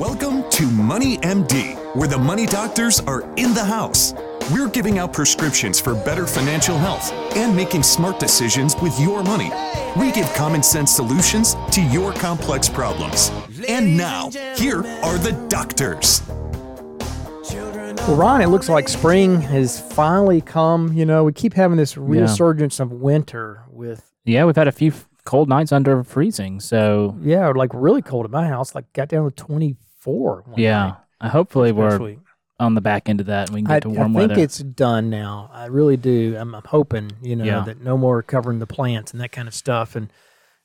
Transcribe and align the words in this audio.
Welcome 0.00 0.48
to 0.52 0.64
Money 0.64 1.18
MD, 1.18 1.76
where 1.94 2.08
the 2.08 2.16
money 2.16 2.46
doctors 2.46 3.00
are 3.00 3.20
in 3.36 3.52
the 3.52 3.62
house. 3.62 4.14
We're 4.50 4.70
giving 4.70 4.98
out 4.98 5.12
prescriptions 5.12 5.78
for 5.78 5.94
better 5.94 6.26
financial 6.26 6.78
health 6.78 7.12
and 7.36 7.54
making 7.54 7.82
smart 7.82 8.18
decisions 8.18 8.74
with 8.76 8.98
your 8.98 9.22
money. 9.22 9.50
We 9.98 10.10
give 10.10 10.26
common 10.32 10.62
sense 10.62 10.90
solutions 10.90 11.54
to 11.72 11.82
your 11.82 12.14
complex 12.14 12.66
problems. 12.66 13.30
And 13.68 13.94
now, 13.94 14.30
here 14.56 14.78
are 14.78 15.18
the 15.18 15.32
doctors. 15.50 16.22
Well, 18.08 18.16
Ron, 18.16 18.40
it 18.40 18.46
looks 18.46 18.70
like 18.70 18.88
spring 18.88 19.42
has 19.42 19.78
finally 19.92 20.40
come. 20.40 20.94
You 20.94 21.04
know, 21.04 21.24
we 21.24 21.34
keep 21.34 21.52
having 21.52 21.76
this 21.76 21.98
resurgence 21.98 22.80
of 22.80 22.90
winter 22.90 23.64
with, 23.68 24.10
Yeah, 24.24 24.46
we've 24.46 24.56
had 24.56 24.66
a 24.66 24.72
few 24.72 24.94
cold 25.26 25.50
nights 25.50 25.72
under 25.72 26.02
freezing. 26.04 26.58
So 26.58 27.18
yeah, 27.20 27.48
like 27.48 27.70
really 27.74 28.00
cold 28.00 28.24
at 28.24 28.30
my 28.30 28.48
house. 28.48 28.74
Like 28.74 28.90
got 28.94 29.08
down 29.08 29.26
to 29.28 29.30
24. 29.30 29.89
One 30.04 30.42
yeah, 30.56 30.86
night 30.86 30.94
I 31.20 31.28
hopefully 31.28 31.72
we're 31.72 31.98
week. 31.98 32.18
on 32.58 32.74
the 32.74 32.80
back 32.80 33.08
end 33.08 33.20
of 33.20 33.26
that 33.26 33.48
and 33.48 33.54
we 33.54 33.60
can 33.60 33.66
get 33.68 33.74
I, 33.76 33.80
to 33.80 33.90
warm 33.90 34.14
weather. 34.14 34.24
I 34.24 34.28
think 34.28 34.30
weather. 34.38 34.44
it's 34.44 34.58
done 34.58 35.10
now. 35.10 35.50
I 35.52 35.66
really 35.66 35.96
do. 35.96 36.36
I'm, 36.38 36.54
I'm 36.54 36.64
hoping, 36.64 37.10
you 37.22 37.36
know, 37.36 37.44
Yeah. 37.44 37.60
that 37.64 37.80
no 37.82 37.96
more 37.98 38.22
covering 38.22 38.58
the 38.58 38.66
plants 38.66 39.12
and 39.12 39.20
that 39.20 39.32
kind 39.32 39.48
of 39.48 39.54
stuff. 39.54 39.94
And, 39.96 40.10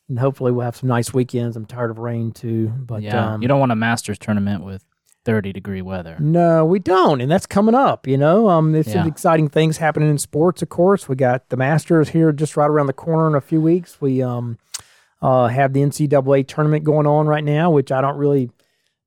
and 0.08 0.20
hopefully 0.20 0.52
we'll 0.52 0.66
have 0.66 0.76
some 0.76 0.90
nice 0.90 1.14
weekends. 1.14 1.56
I'm 1.58 1.66
tired 1.66 1.92
of 1.92 1.98
rain 1.98 2.32
too. 2.32 2.68
But 2.78 3.02
yeah, 3.02 3.34
um, 3.34 3.42
you 3.42 3.48
don't 3.48 3.60
want 3.60 3.72
a 3.72 3.76
Masters 3.76 4.18
tournament 4.20 4.64
with 4.64 4.84
30 5.26 5.52
degree 5.52 5.82
weather. 5.82 6.16
No, 6.20 6.64
we 6.64 6.78
don't, 6.78 7.20
and 7.20 7.32
that's 7.32 7.48
coming 7.48 7.74
up. 7.74 8.06
You 8.08 8.16
know, 8.18 8.48
um, 8.48 8.72
there's 8.74 8.86
some 8.86 9.06
Yeah. 9.06 9.08
exciting 9.08 9.50
things 9.50 9.78
happening 9.78 10.10
in 10.10 10.20
sports. 10.20 10.62
Of 10.62 10.70
course, 10.70 11.10
we 11.10 11.16
got 11.16 11.50
the 11.50 11.58
Masters 11.58 12.10
here 12.10 12.32
just 12.32 12.56
right 12.56 12.70
around 12.70 12.86
the 12.88 12.94
corner 12.94 13.28
in 13.28 13.34
a 13.34 13.42
few 13.42 13.60
weeks. 13.60 14.00
We 14.00 14.22
um, 14.22 14.60
uh, 15.24 15.48
have 15.48 15.74
the 15.74 15.82
NCAA 15.82 16.44
tournament 16.48 16.84
going 16.84 17.08
on 17.08 17.26
right 17.26 17.44
now, 17.44 17.72
which 17.72 17.92
I 17.92 18.02
don't 18.02 18.18
really 18.18 18.52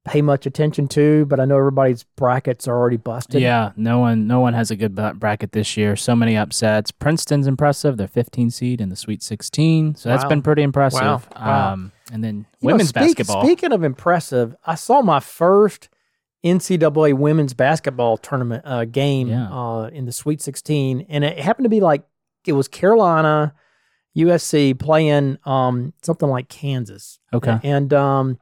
pay 0.08 0.22
much 0.22 0.46
attention 0.46 0.88
to, 0.88 1.26
but 1.26 1.38
I 1.38 1.44
know 1.44 1.56
everybody's 1.58 2.02
brackets 2.16 2.66
are 2.66 2.76
already 2.76 2.96
busted. 2.96 3.40
Yeah, 3.42 3.72
no 3.76 3.98
one 3.98 4.26
no 4.26 4.40
one 4.40 4.54
has 4.54 4.70
a 4.70 4.76
good 4.76 4.94
bracket 5.20 5.52
this 5.52 5.76
year. 5.76 5.94
So 5.96 6.16
many 6.16 6.36
upsets. 6.36 6.90
Princeton's 6.90 7.46
impressive. 7.46 7.96
They're 7.96 8.08
15 8.08 8.50
seed 8.50 8.80
in 8.80 8.88
the 8.88 8.96
Sweet 8.96 9.22
16. 9.22 9.94
So 9.94 10.08
that's 10.08 10.24
Wow. 10.24 10.28
been 10.30 10.42
pretty 10.42 10.62
impressive. 10.62 11.00
Wow. 11.00 11.22
Wow. 11.36 11.72
Um, 11.72 11.92
and 12.12 12.24
then 12.24 12.46
You 12.60 12.68
know, 12.68 12.74
women's 12.74 12.88
speak- 12.88 13.02
basketball. 13.16 13.44
Speaking 13.44 13.72
of 13.72 13.84
impressive, 13.84 14.56
I 14.66 14.74
saw 14.74 15.02
my 15.02 15.20
first 15.20 15.88
NCAA 16.44 17.12
women's 17.14 17.52
basketball 17.54 18.16
tournament 18.16 18.62
uh, 18.64 18.84
game 18.84 19.28
Yeah. 19.28 19.48
uh, 19.52 19.90
in 19.92 20.06
the 20.06 20.12
Sweet 20.12 20.40
16, 20.40 21.04
and 21.08 21.24
it 21.24 21.38
happened 21.38 21.64
to 21.64 21.68
be 21.70 21.80
like 21.80 22.02
it 22.46 22.52
was 22.52 22.68
Carolina, 22.68 23.52
USC 24.16 24.72
playing 24.78 25.38
um, 25.44 25.92
something 26.02 26.28
like 26.28 26.48
Kansas. 26.48 27.18
Okay. 27.34 27.58
and 27.62 27.92
um, 27.92 28.38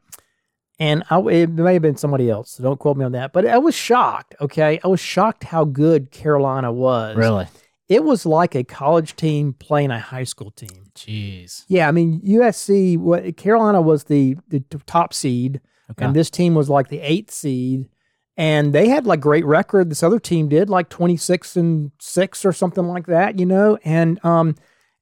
and 0.78 1.02
I, 1.10 1.18
it 1.20 1.50
may 1.50 1.74
have 1.74 1.82
been 1.82 1.96
somebody 1.96 2.28
else. 2.30 2.50
So 2.52 2.62
don't 2.62 2.78
quote 2.78 2.96
me 2.96 3.04
on 3.04 3.12
that. 3.12 3.32
But 3.32 3.46
I 3.46 3.58
was 3.58 3.74
shocked. 3.74 4.34
Okay, 4.40 4.78
I 4.84 4.88
was 4.88 5.00
shocked 5.00 5.44
how 5.44 5.64
good 5.64 6.10
Carolina 6.10 6.72
was. 6.72 7.16
Really? 7.16 7.46
it 7.88 8.02
was 8.02 8.26
like 8.26 8.56
a 8.56 8.64
college 8.64 9.14
team 9.14 9.52
playing 9.52 9.90
a 9.92 9.98
high 10.00 10.24
school 10.24 10.50
team. 10.50 10.90
Jeez. 10.96 11.64
Yeah, 11.68 11.88
I 11.88 11.92
mean 11.92 12.20
USC. 12.22 12.98
What 12.98 13.36
Carolina 13.36 13.80
was 13.80 14.04
the 14.04 14.36
the 14.48 14.60
top 14.86 15.14
seed, 15.14 15.60
Okay. 15.92 16.04
and 16.04 16.14
this 16.14 16.30
team 16.30 16.54
was 16.54 16.68
like 16.68 16.88
the 16.88 17.00
eighth 17.00 17.30
seed, 17.30 17.88
and 18.36 18.72
they 18.72 18.88
had 18.88 19.06
like 19.06 19.20
great 19.20 19.44
record. 19.46 19.88
This 19.88 20.02
other 20.02 20.18
team 20.18 20.48
did 20.48 20.68
like 20.68 20.88
twenty 20.88 21.16
six 21.16 21.56
and 21.56 21.92
six 22.00 22.44
or 22.44 22.52
something 22.52 22.86
like 22.88 23.06
that, 23.06 23.38
you 23.38 23.46
know, 23.46 23.78
and 23.84 24.22
um. 24.24 24.54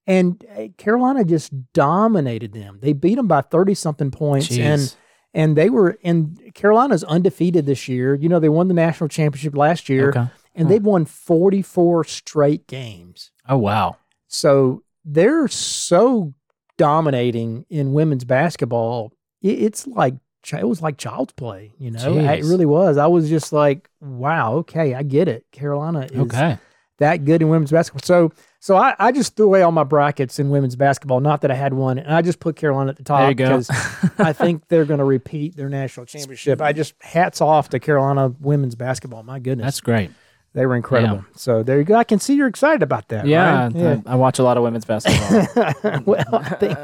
And 0.07 0.45
uh, 0.55 0.69
Carolina 0.77 1.25
just 1.25 1.51
dominated 1.73 2.53
them. 2.53 2.79
They 2.83 2.93
beat 2.93 3.15
them 3.15 3.27
by 3.27 3.41
thirty 3.41 3.73
something 3.73 4.11
points, 4.11 4.49
Jeez. 4.49 4.59
and 4.61 4.97
they 5.35 5.69
were 5.69 5.99
in 6.03 6.53
Carolina's 6.55 7.03
undefeated 7.05 7.67
this 7.67 7.89
year. 7.89 8.15
You 8.15 8.29
know, 8.29 8.39
they 8.39 8.49
won 8.49 8.69
the 8.69 8.75
national 8.75 9.09
championship 9.09 9.57
last 9.57 9.89
year, 9.89 10.11
Okay. 10.11 10.27
and 10.55 10.71
they've 10.71 10.85
won 10.85 11.05
forty 11.05 11.61
four 11.63 12.05
straight 12.05 12.67
games. 12.67 13.31
Oh 13.49 13.59
wow. 13.59 13.97
So 14.29 14.83
they're 15.05 15.49
so 15.49 16.35
dominating 16.77 17.65
in 17.71 17.93
women's 17.93 18.25
basketball. 18.25 19.13
It, 19.43 19.63
it's 19.63 19.87
like 19.87 20.15
it 20.53 20.69
was 20.69 20.83
like 20.83 20.99
child's 20.99 21.33
play. 21.33 21.73
You 21.79 21.91
know, 21.91 22.19
it 22.19 22.45
really 22.45 22.67
was. 22.67 22.99
I 22.99 23.07
was 23.07 23.29
just 23.29 23.53
like, 23.53 23.89
wow, 24.01 24.55
okay, 24.57 24.95
I 24.95 25.03
get 25.03 25.27
it. 25.27 25.47
Carolina 25.53 26.07
is 26.13 26.19
Okay. 26.21 26.59
That 26.99 27.25
good 27.25 27.43
in 27.43 27.49
women's 27.49 27.71
basketball. 27.71 28.05
So, 28.05 28.33
so 28.61 28.77
I, 28.77 28.95
I 28.99 29.13
just 29.13 29.37
threw 29.37 29.47
away 29.47 29.63
all 29.63 29.73
my 29.73 29.85
brackets 29.85 30.39
in 30.39 30.49
women's 30.51 30.77
basketball. 30.77 31.21
Not 31.21 31.41
that 31.43 31.51
I 31.51 31.55
had 31.55 31.75
one, 31.75 31.99
and 31.99 32.15
I 32.15 32.23
just 32.23 32.41
put 32.41 32.57
Carolina 32.57 32.91
at 32.91 32.97
the 32.97 33.03
top 33.05 33.21
There 33.21 33.29
you 33.31 33.35
go. 33.35 33.45
because 33.59 33.71
I 34.19 34.33
think 34.33 34.69
they're 34.69 34.85
going 34.85 34.99
to 34.99 35.05
repeat 35.05 35.57
their 35.57 35.69
national 35.69 36.07
championship. 36.07 36.63
I 36.63 36.73
just 36.73 36.95
hats 37.03 37.41
off 37.41 37.69
to 37.71 37.81
Carolina 37.81 38.33
women's 38.41 38.75
basketball. 38.75 39.23
My 39.23 39.39
goodness, 39.39 39.67
That's 39.67 39.81
great. 39.81 40.11
they 40.55 40.65
were 40.67 40.77
incredible. 40.77 41.25
So 41.37 41.63
there 41.63 41.79
you 41.79 41.85
go. 41.85 41.95
I 41.97 42.05
can 42.05 42.21
see 42.21 42.35
you're 42.35 42.47
excited 42.47 42.83
about 42.83 43.09
that. 43.09 43.27
Yeah, 43.27 43.71
right? 43.75 44.03
I, 44.07 44.13
I 44.13 44.15
watch 44.15 44.39
a 44.39 44.43
lot 44.45 44.57
of 44.57 44.63
women's 44.63 44.85
basketball. 44.85 46.01
well, 46.07 46.25
I 46.33 46.49
think 46.55 46.79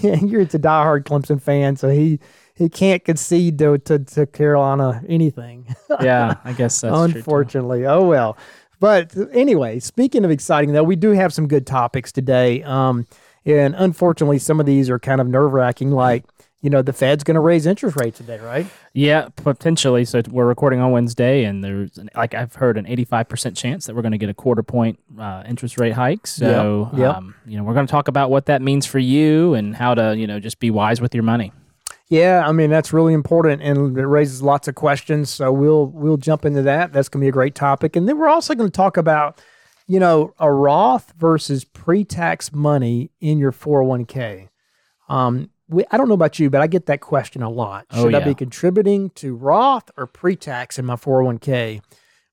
yeah, 0.00 0.14
you're 0.24 0.42
a 0.42 0.46
diehard 0.46 1.02
Clemson 1.04 1.42
fan, 1.42 1.76
so 1.76 1.88
he 1.90 2.20
he 2.54 2.68
can't 2.68 3.04
concede 3.04 3.58
to 3.58 3.76
to, 3.78 3.98
to 3.98 4.26
Carolina 4.26 5.02
anything. 5.08 5.74
yeah, 6.00 6.36
I 6.44 6.52
guess 6.52 6.80
that's 6.80 6.96
unfortunately. 6.96 7.86
Oh 7.86 8.06
well. 8.06 8.38
But 8.80 9.14
anyway, 9.32 9.80
speaking 9.80 10.24
of 10.24 10.30
exciting 10.30 10.72
though, 10.72 10.84
we 10.84 10.96
do 10.96 11.10
have 11.10 11.32
some 11.32 11.48
good 11.48 11.66
topics 11.66 12.12
today. 12.12 12.62
Um, 12.62 13.06
and 13.44 13.74
unfortunately, 13.76 14.38
some 14.38 14.60
of 14.60 14.66
these 14.66 14.90
are 14.90 14.98
kind 14.98 15.20
of 15.20 15.26
nerve 15.26 15.52
wracking. 15.52 15.90
Like 15.90 16.24
you 16.60 16.70
know, 16.70 16.82
the 16.82 16.92
Fed's 16.92 17.22
going 17.22 17.36
to 17.36 17.40
raise 17.40 17.66
interest 17.66 17.96
rates 17.96 18.18
today, 18.18 18.38
right? 18.40 18.66
Yeah, 18.92 19.28
potentially. 19.36 20.04
So 20.04 20.22
we're 20.28 20.46
recording 20.46 20.80
on 20.80 20.90
Wednesday, 20.90 21.44
and 21.44 21.62
there's 21.62 21.98
an, 21.98 22.10
like 22.16 22.34
I've 22.34 22.54
heard 22.56 22.76
an 22.76 22.84
85% 22.84 23.56
chance 23.56 23.86
that 23.86 23.94
we're 23.94 24.02
going 24.02 24.12
to 24.12 24.18
get 24.18 24.28
a 24.28 24.34
quarter 24.34 24.64
point 24.64 24.98
uh, 25.18 25.44
interest 25.46 25.78
rate 25.78 25.92
hike. 25.92 26.26
So 26.26 26.90
Yep, 26.92 27.00
yep. 27.00 27.16
Um, 27.16 27.34
you 27.46 27.56
know, 27.56 27.62
we're 27.62 27.74
going 27.74 27.86
to 27.86 27.90
talk 27.90 28.08
about 28.08 28.30
what 28.30 28.46
that 28.46 28.60
means 28.60 28.86
for 28.86 28.98
you 28.98 29.54
and 29.54 29.76
how 29.76 29.94
to 29.94 30.16
you 30.16 30.26
know 30.26 30.40
just 30.40 30.58
be 30.58 30.70
wise 30.70 31.00
with 31.00 31.14
your 31.14 31.24
money. 31.24 31.52
Yeah, 32.10 32.42
I 32.46 32.52
mean 32.52 32.70
that's 32.70 32.92
really 32.92 33.12
important, 33.12 33.60
and 33.60 33.96
it 33.98 34.06
raises 34.06 34.42
lots 34.42 34.66
of 34.66 34.74
questions. 34.74 35.28
So 35.28 35.52
we'll 35.52 35.88
we'll 35.88 36.16
jump 36.16 36.44
into 36.44 36.62
that. 36.62 36.92
That's 36.92 37.08
going 37.08 37.20
to 37.20 37.24
be 37.24 37.28
a 37.28 37.32
great 37.32 37.54
topic, 37.54 37.96
and 37.96 38.08
then 38.08 38.16
we're 38.18 38.28
also 38.28 38.54
going 38.54 38.70
to 38.70 38.76
talk 38.76 38.96
about, 38.96 39.40
you 39.86 40.00
know, 40.00 40.32
a 40.38 40.50
Roth 40.50 41.12
versus 41.18 41.64
pre-tax 41.64 42.52
money 42.52 43.10
in 43.20 43.38
your 43.38 43.52
four 43.52 43.80
hundred 43.82 43.88
one 43.88 44.04
k. 44.06 44.48
Um, 45.10 45.50
we, 45.68 45.84
I 45.90 45.98
don't 45.98 46.08
know 46.08 46.14
about 46.14 46.38
you, 46.38 46.48
but 46.48 46.62
I 46.62 46.66
get 46.66 46.86
that 46.86 47.02
question 47.02 47.42
a 47.42 47.50
lot. 47.50 47.84
Oh, 47.90 48.04
Should 48.04 48.14
I 48.14 48.20
be 48.20 48.34
contributing 48.34 49.10
to 49.16 49.34
Roth 49.34 49.90
or 49.98 50.06
pre-tax 50.06 50.78
in 50.78 50.86
my 50.86 50.96
four 50.96 51.16
hundred 51.16 51.26
one 51.26 51.38
k? 51.38 51.82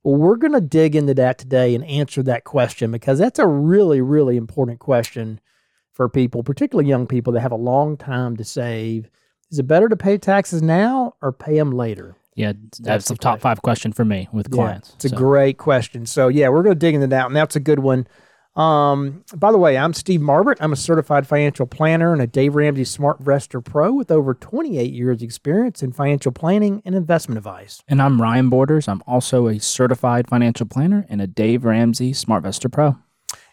Well, 0.04 0.16
we're 0.16 0.38
going 0.38 0.54
to 0.54 0.62
dig 0.62 0.96
into 0.96 1.16
that 1.16 1.38
today 1.38 1.76
and 1.76 1.84
answer 1.84 2.24
that 2.24 2.46
question 2.46 2.92
because 2.92 3.20
that's 3.20 3.40
a 3.40 3.48
really 3.48 4.00
really 4.00 4.38
important 4.38 4.80
question 4.80 5.42
for 5.92 6.08
people, 6.08 6.44
particularly 6.44 6.88
young 6.88 7.08
people 7.08 7.34
that 7.34 7.42
have 7.42 7.52
a 7.52 7.58
long 7.58 7.98
time 7.98 8.38
to 8.38 8.46
save. 8.46 9.10
Is 9.52 9.60
it 9.60 9.64
better 9.68 9.90
to 9.90 9.96
pay 9.96 10.18
taxes 10.18 10.62
now 10.62 11.16
or 11.22 11.32
pay 11.32 11.56
them 11.56 11.72
later? 11.72 12.16
Yeah, 12.36 12.54
that's, 12.80 13.08
the 13.08 13.14
the 13.14 13.18
top 13.18 13.36
question. 13.36 13.42
five 13.42 13.62
question 13.62 13.94
for 13.94 14.04
me 14.04 14.28
with 14.34 14.52
clients. 14.52 14.90
Yeah, 14.90 14.96
it's 14.96 15.06
a 15.06 15.16
great 15.16 15.58
question. 15.58 16.06
So 16.06 16.28
yeah, 16.28 16.50
we're 16.50 16.64
going 16.64 16.76
to 16.76 16.80
dig 16.80 16.94
into 16.94 17.08
that, 17.08 17.28
and 17.28 17.36
that's 17.36 17.56
a 17.56 17.62
good 17.62 17.80
one. 17.80 18.08
Um, 18.56 19.24
by 19.36 19.52
the 19.52 19.58
way, 19.58 19.78
I'm 19.78 19.94
Steve 19.94 20.22
Marbert. 20.22 20.58
I'm 20.62 20.72
a 20.72 20.78
certified 20.78 21.28
financial 21.28 21.66
planner 21.66 22.14
and 22.14 22.22
a 22.22 22.28
Dave 22.28 22.56
Ramsey 22.56 22.84
SmartVestor 22.84 23.64
Pro 23.64 23.92
with 23.92 24.12
over 24.12 24.34
28 24.34 24.94
years 24.94 25.22
experience 25.22 25.84
in 25.84 25.92
financial 25.92 26.32
planning 26.32 26.82
and 26.86 26.96
investment 26.96 27.38
advice. 27.38 27.84
And 27.88 28.02
I'm 28.02 28.22
Ryan 28.22 28.50
Borders. 28.50 28.88
I'm 28.88 29.04
also 29.06 29.48
a 29.48 29.60
certified 29.60 30.30
financial 30.30 30.66
planner 30.66 31.06
and 31.10 31.22
a 31.22 31.28
Dave 31.28 31.66
Ramsey 31.66 32.14
SmartVestor 32.14 32.72
Pro. 32.72 32.98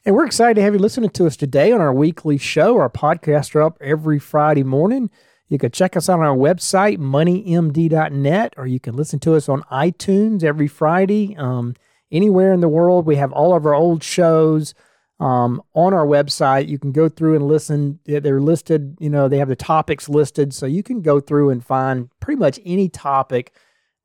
And 0.04 0.14
we're 0.14 0.26
excited 0.26 0.54
to 0.54 0.62
have 0.62 0.74
you 0.74 0.80
listening 0.80 1.10
to 1.10 1.26
us 1.26 1.36
today 1.36 1.72
on 1.72 1.80
our 1.80 1.92
weekly 1.92 2.38
show. 2.38 2.76
Our 2.76 2.91
podcasts 2.91 3.54
are 3.56 3.62
up 3.62 3.78
every 3.80 4.20
Friday 4.20 4.64
morning. 4.64 5.10
You 5.53 5.59
can 5.59 5.71
check 5.71 5.99
us 5.99 6.09
out 6.09 6.19
on 6.19 6.25
our 6.25 6.35
website, 6.35 6.97
moneymd.net, 6.97 8.55
or 8.57 8.67
you 8.67 8.81
can 8.81 8.97
listen 8.97 9.19
to 9.19 9.34
us 9.34 9.51
on 9.51 9.60
iTunes 9.65 10.43
every 10.43 10.66
Friday. 10.66 11.37
Um, 11.37 11.75
anywhere 12.10 12.54
in 12.54 12.60
the 12.60 12.71
world, 12.71 13.04
we 13.04 13.16
have 13.16 13.33
all 13.33 13.54
of 13.54 13.66
our 13.66 13.75
old 13.75 14.03
shows 14.03 14.72
um, 15.21 15.60
on 15.75 15.93
our 15.93 16.07
website. 16.07 16.69
You 16.69 16.78
can 16.78 16.91
go 16.91 17.10
through 17.10 17.37
and 17.37 17.47
listen. 17.47 17.99
They're- 18.07 18.41
listed, 18.41 18.97
you 18.99 19.10
know, 19.10 19.28
they 19.28 19.37
have 19.37 19.51
the 19.51 19.54
topics 19.54 20.09
listed. 20.09 20.54
So 20.54 20.65
you 20.65 20.83
can 20.83 21.03
go 21.03 21.21
through 21.21 21.51
and 21.51 21.63
find 21.63 22.09
pretty 22.19 22.39
much 22.39 22.59
any 22.65 22.89
topic 22.89 23.53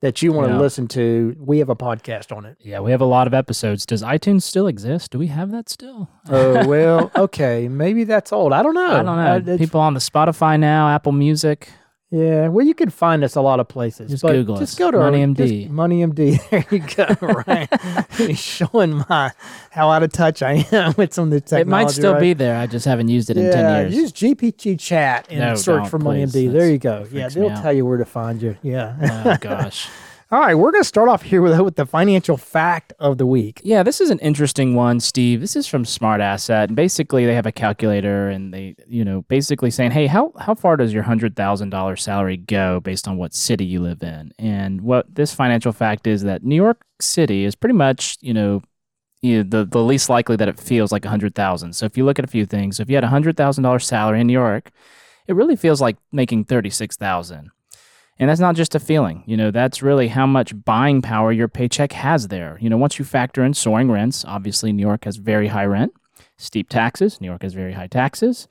that 0.02 0.22
you 0.22 0.32
want 0.32 0.48
to 0.48 0.54
Yeah. 0.54 0.60
listen 0.60 0.88
to. 0.90 1.36
We 1.40 1.60
have 1.60 1.70
a 1.70 1.76
podcast 1.76 2.36
on 2.36 2.46
it. 2.46 2.58
Yeah, 2.62 2.80
we 2.82 2.92
have 2.92 3.02
a 3.02 3.06
lot 3.06 3.26
of 3.28 3.34
episodes. 3.34 3.86
Does 3.86 4.04
iTunes 4.04 4.44
still 4.44 4.68
exist? 4.68 5.12
Do 5.12 5.20
we 5.20 5.28
have 5.28 5.52
that 5.52 5.70
still? 5.70 6.10
Oh 6.30 6.68
well, 6.74 7.12
okay, 7.16 7.68
maybe 7.68 8.04
that's 8.04 8.32
old. 8.32 8.54
I 8.54 8.62
don't 8.64 8.76
know. 8.76 8.92
I 8.92 9.04
don't 9.04 9.46
know. 9.46 9.54
Uh, 9.54 9.58
People 9.58 9.82
on 9.82 9.94
the 9.94 10.00
Spotify 10.00 10.60
now, 10.60 10.90
Apple 10.90 11.12
Music. 11.14 11.70
Yeah, 12.10 12.48
well, 12.48 12.66
you 12.66 12.74
can 12.74 12.90
find 12.90 13.22
us 13.22 13.36
a 13.36 13.42
lot 13.42 13.60
of 13.60 13.68
places. 13.68 14.10
Just 14.10 14.24
Google 14.24 14.58
just 14.58 14.74
us. 14.74 14.80
go 14.80 14.92
to 14.92 14.98
MoneyMD. 14.98 15.40
our, 15.40 15.46
MD. 15.46 15.62
just 15.62 15.72
Money 15.72 16.06
MD. 16.06 16.40
There 16.50 16.66
you 16.72 16.80
go. 16.80 17.44
Right, 17.48 18.14
He's 18.14 18.40
showing 18.40 19.04
my 19.10 19.34
how 19.72 19.90
out 19.90 20.04
of 20.04 20.14
touch 20.14 20.42
I 20.42 20.66
am 20.72 20.94
with 20.98 21.14
some 21.14 21.26
of 21.26 21.32
the 21.32 21.42
technology. 21.42 21.62
It 21.62 21.68
might 21.68 21.90
still 21.92 22.14
right? 22.14 22.22
be 22.22 22.34
there. 22.34 22.58
I 22.58 22.66
just 22.66 22.86
haven't 22.86 23.10
used 23.10 23.30
it 23.30 23.36
in 23.36 23.52
ten 23.52 23.92
years. 23.92 23.96
use 23.96 24.14
GPT 24.14 24.80
chat 24.80 25.28
and 25.30 25.40
No, 25.40 25.56
search 25.56 25.90
for 25.90 26.00
MoneyMD. 26.00 26.50
There 26.52 26.70
you 26.70 26.78
go. 26.78 27.06
Yeah, 27.12 27.28
they'll 27.28 27.50
tell 27.62 27.74
you 27.74 27.86
where 27.86 27.98
to 27.98 28.06
find 28.06 28.42
you. 28.42 28.56
Yeah. 28.64 29.26
oh 29.28 29.38
gosh. 29.42 29.90
All 30.30 30.42
right, 30.42 30.56
we're 30.56 30.74
going 30.74 30.84
to 30.84 30.88
start 30.88 31.08
off 31.08 31.22
here 31.22 31.42
with, 31.44 31.58
with 31.62 31.76
the 31.78 31.86
financial 31.86 32.36
fact 32.36 32.92
of 33.00 33.18
the 33.18 33.26
week. 33.26 33.62
Yeah, 33.64 33.82
this 33.82 34.02
is 34.02 34.10
an 34.10 34.20
interesting 34.20 34.76
one, 34.76 35.00
Steve. 35.00 35.40
This 35.40 35.56
is 35.56 35.68
from 35.68 35.86
Smart 35.86 36.20
Asset, 36.20 36.70
and 36.70 36.76
basically 36.76 37.26
they 37.26 37.34
have 37.34 37.46
a 37.46 37.52
calculator, 37.52 38.28
and 38.28 38.54
they, 38.54 38.76
you 38.86 39.06
know, 39.06 39.22
basically 39.30 39.72
saying, 39.72 39.92
hey, 39.92 40.06
how 40.06 40.34
how 40.38 40.54
far 40.54 40.76
does 40.76 40.94
your 40.94 41.04
hundred 41.04 41.38
thousand 41.38 41.70
dollars 41.70 42.04
salary 42.04 42.36
go 42.36 42.82
based 42.82 43.08
on 43.08 43.16
what 43.16 43.34
city 43.34 43.64
you 43.64 43.80
live 43.80 44.04
in? 44.04 44.34
And 44.38 44.82
what 44.82 45.16
this 45.16 45.34
financial 45.34 45.72
fact 45.72 46.08
is 46.08 46.24
that 46.24 46.44
New 46.44 46.56
York 46.56 46.82
City 47.00 47.46
is 47.46 47.56
pretty 47.56 47.76
much, 47.76 48.18
you 48.20 48.34
know, 48.34 48.62
you 49.22 49.38
know, 49.38 49.50
the 49.50 49.66
the 49.66 49.82
least 49.82 50.10
likely 50.10 50.36
that 50.36 50.50
it 50.50 50.60
feels 50.60 50.92
like 50.92 51.06
a 51.06 51.10
hundred 51.10 51.36
thousand. 51.36 51.72
So 51.74 51.86
if 51.86 51.96
you 51.96 52.04
look 52.04 52.20
at 52.20 52.26
a 52.26 52.30
few 52.30 52.46
things, 52.46 52.82
if 52.82 52.90
you 52.90 52.96
had 52.96 53.06
a 53.06 53.08
hundred 53.08 53.38
thousand 53.38 53.64
dollars 53.64 53.88
salary 53.88 54.20
in 54.20 54.28
New 54.28 54.34
York, 54.34 54.72
it 55.26 55.36
really 55.36 55.56
feels 55.56 55.80
like 55.80 55.96
making 56.12 56.44
thirty 56.44 56.70
six 56.70 56.98
thousand. 56.98 57.52
And 58.20 58.30
that's 58.30 58.40
not 58.42 58.56
just 58.56 58.74
a 58.74 58.80
feeling. 58.80 59.24
You 59.28 59.38
know, 59.38 59.52
that's 59.52 59.84
really 59.84 60.08
how 60.08 60.26
much 60.26 60.64
buying 60.66 61.02
power 61.02 61.32
your 61.32 61.48
paycheck 61.48 61.92
has 61.92 62.30
there. 62.30 62.58
You 62.60 62.70
know, 62.70 62.78
once 62.78 62.98
you 62.98 63.06
factor 63.06 63.44
in 63.44 63.54
soaring 63.54 63.92
rents, 63.92 64.26
obviously 64.26 64.74
New 64.74 64.82
York 64.82 65.06
has 65.06 65.18
very 65.18 65.48
high 65.50 65.66
rent, 65.66 65.94
steep 66.38 66.70
taxes. 66.70 67.22
New 67.22 67.28
York 67.28 67.44
has 67.44 67.54
very 67.54 67.74
high 67.74 67.88
taxes. 67.88 68.48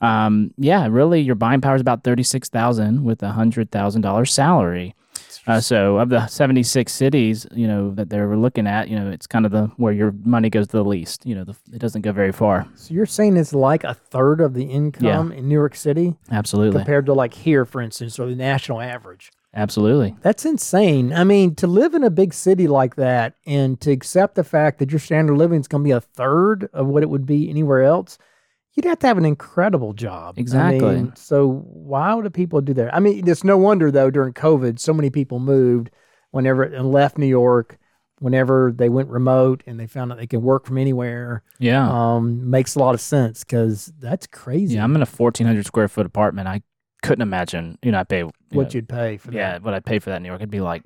Um, 0.00 0.54
yeah, 0.56 0.86
really, 0.88 1.20
your 1.20 1.34
buying 1.34 1.60
power 1.60 1.74
is 1.74 1.80
about 1.80 2.04
thirty-six 2.04 2.48
thousand 2.48 3.02
with 3.02 3.20
a 3.22 3.32
hundred 3.32 3.72
thousand 3.72 4.02
dollars 4.02 4.32
salary. 4.32 4.94
Uh, 5.46 5.60
so, 5.60 5.98
of 5.98 6.08
the 6.08 6.26
seventy-six 6.26 6.92
cities, 6.92 7.46
you 7.52 7.66
know 7.66 7.90
that 7.94 8.10
they 8.10 8.20
were 8.20 8.36
looking 8.36 8.66
at, 8.66 8.88
you 8.88 8.98
know, 8.98 9.10
it's 9.10 9.26
kind 9.26 9.46
of 9.46 9.52
the 9.52 9.66
where 9.76 9.92
your 9.92 10.12
money 10.24 10.50
goes 10.50 10.68
the 10.68 10.84
least. 10.84 11.24
You 11.26 11.34
know, 11.34 11.44
the, 11.44 11.56
it 11.72 11.78
doesn't 11.78 12.02
go 12.02 12.12
very 12.12 12.32
far. 12.32 12.66
So 12.74 12.94
you're 12.94 13.06
saying 13.06 13.36
it's 13.36 13.52
like 13.52 13.84
a 13.84 13.94
third 13.94 14.40
of 14.40 14.54
the 14.54 14.64
income 14.64 15.32
in 15.32 15.48
New 15.48 15.54
York 15.54 15.74
City 15.76 16.16
Absolutely, 16.30 16.78
compared 16.78 17.06
to 17.06 17.12
like 17.12 17.34
here, 17.34 17.64
for 17.64 17.80
instance, 17.80 18.18
or 18.18 18.26
the 18.26 18.36
national 18.36 18.80
average. 18.80 19.30
absolutely. 19.54 20.14
That's 20.20 20.44
insane. 20.44 21.12
I 21.12 21.24
mean, 21.24 21.54
to 21.56 21.66
live 21.66 21.94
in 21.94 22.04
a 22.04 22.10
big 22.10 22.34
city 22.34 22.68
like 22.68 22.96
that 22.96 23.34
and 23.46 23.80
to 23.80 23.90
accept 23.90 24.34
the 24.34 24.44
fact 24.44 24.78
that 24.78 24.90
your 24.90 25.00
standard 25.00 25.32
of 25.32 25.38
living 25.38 25.60
is 25.60 25.68
going 25.68 25.82
to 25.82 25.88
be 25.88 25.92
a 25.92 26.00
third 26.00 26.68
of 26.72 26.86
what 26.86 27.02
it 27.02 27.10
would 27.10 27.26
be 27.26 27.48
anywhere 27.48 27.82
else, 27.82 28.18
you'd 28.78 28.88
have 28.88 28.98
to 29.00 29.06
have 29.08 29.18
an 29.18 29.24
incredible 29.24 29.92
job. 29.92 30.36
I 30.38 30.40
Exactly. 30.40 30.94
mean, 30.96 31.12
so 31.16 31.48
why 31.66 32.14
would 32.14 32.32
people 32.32 32.60
do 32.60 32.72
that? 32.74 32.94
I 32.94 33.00
mean, 33.00 33.26
it's 33.28 33.42
no 33.44 33.56
wonder 33.58 33.90
though 33.90 34.10
during 34.10 34.32
COVID, 34.32 34.78
so 34.78 34.92
many 34.94 35.10
people 35.10 35.40
moved 35.40 35.90
whenever 36.30 36.62
and 36.62 36.92
left 36.92 37.18
New 37.18 37.26
York. 37.26 37.78
Whenever 38.20 38.72
they 38.74 38.88
went 38.88 39.08
remote 39.10 39.62
and 39.66 39.78
they 39.78 39.86
found 39.86 40.10
out 40.10 40.18
they 40.18 40.26
can 40.26 40.42
work 40.42 40.66
from 40.66 40.76
anywhere, 40.76 41.44
Yeah. 41.60 41.88
um, 41.88 42.50
makes 42.50 42.74
a 42.74 42.80
lot 42.80 42.94
of 42.94 43.00
sense 43.00 43.44
because 43.44 43.92
that's 44.00 44.26
crazy. 44.26 44.74
Yeah, 44.74 44.82
I'm 44.84 44.94
in 44.96 45.02
a 45.02 45.06
1,400 45.06 45.64
square 45.64 45.86
foot 45.86 46.04
apartment. 46.04 46.48
I 46.48 46.62
couldn't 47.02 47.22
imagine, 47.22 47.78
you 47.82 47.92
know, 47.92 48.00
I 48.00 48.04
pay 48.04 48.18
you 48.20 48.30
what 48.50 48.64
know, 48.64 48.70
you'd 48.72 48.88
pay 48.88 49.18
for 49.18 49.28
that. 49.30 49.36
yeah, 49.36 49.58
what 49.58 49.72
I'd 49.72 49.84
pay 49.84 50.00
for 50.00 50.10
that 50.10 50.16
in 50.16 50.24
New 50.24 50.30
York. 50.30 50.40
It'd 50.40 50.50
be 50.50 50.58
like, 50.60 50.82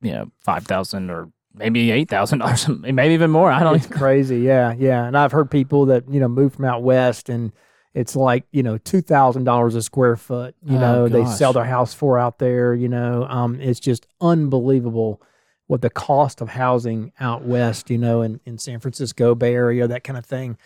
you 0.00 0.10
know, 0.10 0.26
five 0.40 0.64
thousand 0.64 1.08
or 1.10 1.28
maybe 1.54 1.90
eight 1.90 2.08
thousand 2.08 2.38
dollars, 2.40 2.68
maybe 2.80 3.14
even 3.14 3.30
more. 3.30 3.50
I 3.50 3.60
don't. 3.60 3.72
Know. 3.72 3.76
It's 3.76 3.86
crazy. 3.86 4.40
Yeah, 4.40 4.74
yeah. 4.78 5.04
And 5.04 5.16
I've 5.16 5.32
heard 5.32 5.50
people 5.50 5.86
that 5.86 6.08
you 6.08 6.20
know 6.20 6.28
move 6.28 6.54
from 6.54 6.64
out 6.64 6.82
west, 6.82 7.28
and 7.28 7.52
it's 7.94 8.16
like 8.16 8.44
you 8.52 8.62
know 8.62 8.78
two 8.78 9.00
thousand 9.02 9.44
dollars 9.44 9.74
a 9.74 9.82
square 9.82 10.16
foot. 10.16 10.54
You 10.64 10.76
Oh, 10.76 10.80
know, 10.80 11.08
they 11.08 11.24
sell 11.26 11.52
their 11.52 11.64
house 11.64 11.92
for 11.94 12.18
out 12.18 12.38
there. 12.38 12.74
You 12.74 12.88
know, 12.88 13.24
um, 13.28 13.60
it's 13.60 13.80
just 13.80 14.06
unbelievable 14.20 15.22
what 15.68 15.80
the 15.80 15.90
cost 15.90 16.40
of 16.40 16.48
housing 16.50 17.12
out 17.20 17.44
west. 17.44 17.90
You 17.90 17.98
know, 17.98 18.22
in 18.22 18.40
in 18.46 18.58
San 18.58 18.80
Francisco 18.80 19.34
Bay 19.34 19.54
Area, 19.54 19.86
that 19.88 20.04
kind 20.04 20.18
of 20.18 20.24
thing. 20.26 20.56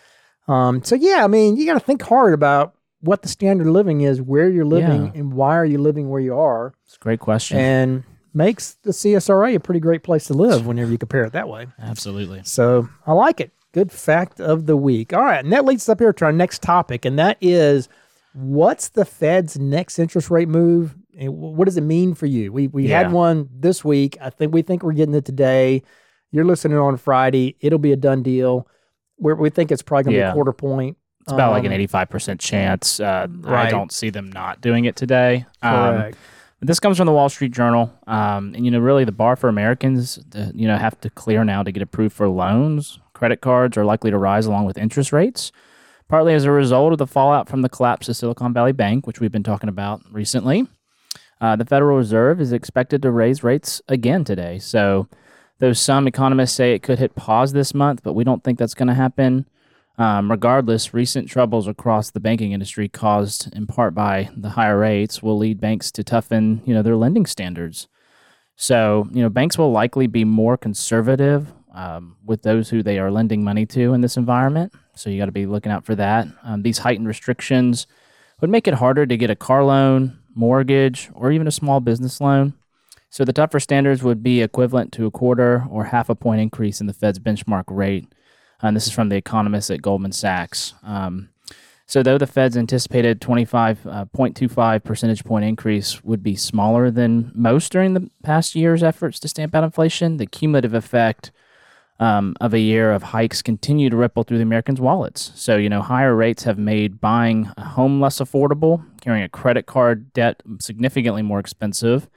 Um, 0.47 0.81
so 0.83 0.95
yeah, 0.95 1.23
I 1.23 1.27
mean, 1.27 1.57
you 1.57 1.65
got 1.65 1.73
to 1.73 1.79
think 1.81 2.01
hard 2.01 2.33
about 2.33 2.73
what 3.01 3.21
the 3.21 3.27
standard 3.27 3.67
of 3.67 3.73
living 3.73 4.01
is, 4.01 4.21
where 4.21 4.49
you're 4.49 4.65
living, 4.65 5.05
Yeah. 5.07 5.11
and 5.15 5.33
why 5.33 5.55
are 5.57 5.65
you 5.65 5.77
living 5.77 6.09
where 6.09 6.21
you 6.21 6.35
are, 6.35 6.73
It's 6.85 6.95
a 6.95 6.99
great 6.99 7.19
question. 7.19 7.57
and 7.59 8.03
makes 8.37 8.75
the 8.83 8.91
CSRA 8.91 9.55
a 9.55 9.59
pretty 9.59 9.79
great 9.79 10.03
place 10.03 10.25
to 10.27 10.33
live 10.33 10.65
whenever 10.65 10.91
you 10.91 10.97
compare 10.97 11.23
it 11.25 11.33
that 11.33 11.49
way. 11.49 11.67
Absolutely. 11.81 12.41
So 12.43 12.87
I 13.05 13.13
like 13.13 13.41
it. 13.41 13.51
Good 13.73 13.91
fact 13.91 14.39
of 14.39 14.65
the 14.65 14.77
week. 14.77 15.11
All 15.13 15.21
right, 15.23 15.43
and 15.43 15.51
that 15.53 15.65
leads 15.65 15.83
us 15.83 15.89
up 15.89 15.99
here 15.99 16.13
to 16.13 16.25
our 16.25 16.31
next 16.31 16.61
topic, 16.61 17.03
and 17.05 17.19
that 17.19 17.37
is 17.41 17.89
what's 18.33 18.89
the 18.89 19.03
Fed's 19.05 19.57
next 19.59 19.99
interest 19.99 20.29
rate 20.29 20.47
move? 20.47 20.95
And 21.19 21.35
what 21.35 21.65
does 21.65 21.77
it 21.77 21.81
mean 21.81 22.13
for 22.13 22.27
you? 22.27 22.51
We 22.53 22.67
we 22.67 22.87
Yeah. 22.87 22.99
had 23.03 23.11
one 23.11 23.49
this 23.51 23.83
week. 23.83 24.17
I 24.21 24.29
think 24.29 24.53
we 24.53 24.61
think 24.61 24.83
we're 24.83 24.93
getting 24.93 25.15
it 25.15 25.25
today. 25.25 25.83
You're 26.31 26.45
listening 26.45 26.77
on 26.77 26.97
Friday. 26.97 27.55
It'll 27.59 27.79
be 27.79 27.91
a 27.91 27.95
done 27.97 28.21
deal. 28.23 28.67
We're, 29.19 29.35
we 29.35 29.49
think 29.49 29.71
it's 29.71 29.81
probably 29.81 30.03
going 30.03 30.15
to 30.17 30.23
be 30.25 30.29
a 30.29 30.33
quarter 30.33 30.53
point. 30.53 30.97
It's 31.21 31.31
about 31.33 31.51
like 31.51 31.63
an 31.63 31.67
Um, 31.67 31.73
eighty-five 31.73 32.09
percent 32.09 32.39
chance. 32.39 32.99
Uh, 32.99 33.27
I 33.45 33.69
don't 33.69 33.91
see 33.91 34.09
them 34.09 34.31
not 34.31 34.61
doing 34.61 34.85
it 34.85 34.95
today. 34.95 35.45
Um, 35.61 36.11
This 36.59 36.79
comes 36.79 36.97
from 36.97 37.05
the 37.05 37.11
Wall 37.11 37.29
Street 37.29 37.51
Journal, 37.51 37.93
um, 38.07 38.55
and 38.55 38.65
you 38.65 38.71
know, 38.71 38.79
really, 38.79 39.05
the 39.05 39.11
bar 39.11 39.35
for 39.35 39.47
Americans, 39.47 40.17
uh, 40.35 40.47
you 40.55 40.67
know, 40.67 40.75
have 40.75 40.99
to 41.01 41.09
clear 41.11 41.43
now 41.43 41.61
to 41.61 41.71
get 41.71 41.83
approved 41.83 42.15
for 42.15 42.27
loans. 42.27 42.99
Credit 43.13 43.41
cards 43.41 43.77
are 43.77 43.85
likely 43.85 44.09
to 44.09 44.17
rise 44.17 44.47
along 44.47 44.65
with 44.65 44.77
interest 44.77 45.13
rates, 45.13 45.51
partly 46.07 46.33
as 46.33 46.45
a 46.45 46.51
result 46.51 46.93
of 46.93 46.97
the 46.97 47.05
fallout 47.05 47.47
from 47.47 47.61
the 47.61 47.69
collapse 47.69 48.09
of 48.09 48.15
Silicon 48.15 48.53
Valley 48.53 48.71
Bank, 48.71 49.05
which 49.05 49.19
we've 49.19 49.31
been 49.31 49.43
talking 49.43 49.69
about 49.69 50.01
recently. 50.11 50.67
Uh, 51.39 51.55
the 51.55 51.65
Federal 51.65 51.95
Reserve 51.95 52.41
is 52.41 52.51
expected 52.51 53.03
to 53.03 53.11
raise 53.11 53.43
rates 53.43 53.79
again 53.87 54.23
today. 54.23 54.57
So, 54.57 55.07
though 55.59 55.73
some 55.73 56.07
economists 56.07 56.53
say 56.53 56.73
it 56.73 56.81
could 56.81 56.97
hit 56.97 57.15
pause 57.15 57.53
this 57.53 57.75
month, 57.75 58.01
but 58.01 58.13
we 58.13 58.23
don't 58.23 58.43
think 58.43 58.57
that's 58.57 58.73
going 58.73 58.87
to 58.87 58.95
happen. 58.95 59.45
Um, 59.99 60.29
regardless, 60.29 60.93
recent 60.93 61.27
troubles 61.27 61.67
across 61.67 62.11
the 62.11 62.19
banking 62.19 62.51
industry, 62.51 62.87
caused 62.87 63.53
in 63.55 63.65
part 63.65 63.95
by 63.95 64.29
the 64.37 64.49
higher 64.49 64.77
rates, 64.77 65.23
will 65.23 65.37
lead 65.37 65.59
banks 65.59 65.91
to 65.93 66.03
toughen, 66.03 66.61
you 66.65 66.73
know, 66.73 66.83
their 66.83 66.95
lending 66.95 67.25
standards. 67.25 67.87
So, 68.55 69.07
you 69.11 69.21
know, 69.21 69.29
banks 69.29 69.57
will 69.57 69.71
likely 69.71 70.05
be 70.07 70.23
more 70.23 70.55
conservative 70.55 71.51
um, 71.73 72.17
with 72.23 72.43
those 72.43 72.69
who 72.69 72.83
they 72.83 72.99
are 72.99 73.11
lending 73.11 73.43
money 73.43 73.65
to 73.67 73.93
in 73.93 74.01
this 74.01 74.17
environment. 74.17 74.73
So, 74.95 75.09
you 75.09 75.17
got 75.17 75.25
to 75.25 75.31
be 75.31 75.47
looking 75.47 75.71
out 75.71 75.85
for 75.85 75.95
that. 75.95 76.27
Um, 76.43 76.61
these 76.61 76.79
heightened 76.79 77.07
restrictions 77.07 77.87
would 78.39 78.51
make 78.51 78.67
it 78.67 78.75
harder 78.75 79.07
to 79.07 79.17
get 79.17 79.31
a 79.31 79.35
car 79.35 79.63
loan, 79.63 80.19
mortgage, 80.35 81.09
or 81.13 81.31
even 81.31 81.47
a 81.47 81.51
small 81.51 81.79
business 81.79 82.21
loan. 82.21 82.53
So, 83.09 83.25
the 83.25 83.33
tougher 83.33 83.59
standards 83.59 84.03
would 84.03 84.21
be 84.21 84.43
equivalent 84.43 84.91
to 84.93 85.07
a 85.07 85.11
quarter 85.11 85.65
or 85.71 85.85
half 85.85 86.09
a 86.09 86.15
point 86.15 86.41
increase 86.41 86.79
in 86.81 86.85
the 86.85 86.93
Fed's 86.93 87.19
benchmark 87.19 87.63
rate. 87.67 88.07
And 88.61 88.75
this 88.75 88.87
is 88.87 88.93
from 88.93 89.09
the 89.09 89.15
economists 89.15 89.69
at 89.69 89.81
Goldman 89.81 90.11
Sachs. 90.11 90.73
Um, 90.83 91.29
so, 91.89 92.03
though 92.03 92.17
the 92.17 92.27
Fed's 92.27 92.57
anticipated 92.57 93.21
25.25 93.21 94.83
percentage 94.83 95.23
point 95.23 95.45
increase 95.45 96.03
would 96.03 96.21
be 96.21 96.35
smaller 96.35 96.91
than 96.91 97.31
most 97.33 97.71
during 97.71 97.93
the 97.93 98.09
past 98.23 98.55
year's 98.55 98.83
efforts 98.83 99.19
to 99.21 99.29
stamp 99.29 99.55
out 99.55 99.63
inflation, 99.63 100.17
the 100.17 100.25
cumulative 100.25 100.73
effect 100.73 101.31
um, 101.99 102.35
of 102.41 102.53
a 102.53 102.59
year 102.59 102.91
of 102.91 103.03
hikes 103.03 103.41
continue 103.41 103.89
to 103.89 103.95
ripple 103.95 104.23
through 104.23 104.37
the 104.37 104.43
Americans' 104.43 104.81
wallets. 104.81 105.31
So, 105.35 105.55
you 105.55 105.69
know, 105.69 105.81
higher 105.81 106.13
rates 106.13 106.43
have 106.43 106.57
made 106.57 106.99
buying 106.99 107.49
a 107.57 107.63
home 107.63 108.01
less 108.01 108.19
affordable, 108.19 108.83
carrying 109.01 109.23
a 109.23 109.29
credit 109.29 109.65
card 109.65 110.11
debt 110.13 110.43
significantly 110.59 111.21
more 111.21 111.39
expensive. 111.39 112.09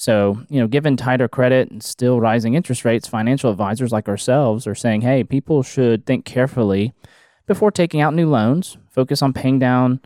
So, 0.00 0.40
you 0.48 0.58
know, 0.58 0.66
given 0.66 0.96
tighter 0.96 1.28
credit 1.28 1.70
and 1.70 1.82
still 1.82 2.22
rising 2.22 2.54
interest 2.54 2.86
rates, 2.86 3.06
financial 3.06 3.50
advisors 3.50 3.92
like 3.92 4.08
ourselves 4.08 4.66
are 4.66 4.74
saying, 4.74 5.02
hey, 5.02 5.24
people 5.24 5.62
should 5.62 6.06
think 6.06 6.24
carefully 6.24 6.94
before 7.46 7.70
taking 7.70 8.00
out 8.00 8.14
new 8.14 8.26
loans, 8.26 8.78
focus 8.88 9.20
on 9.20 9.34
paying 9.34 9.58
down 9.58 10.00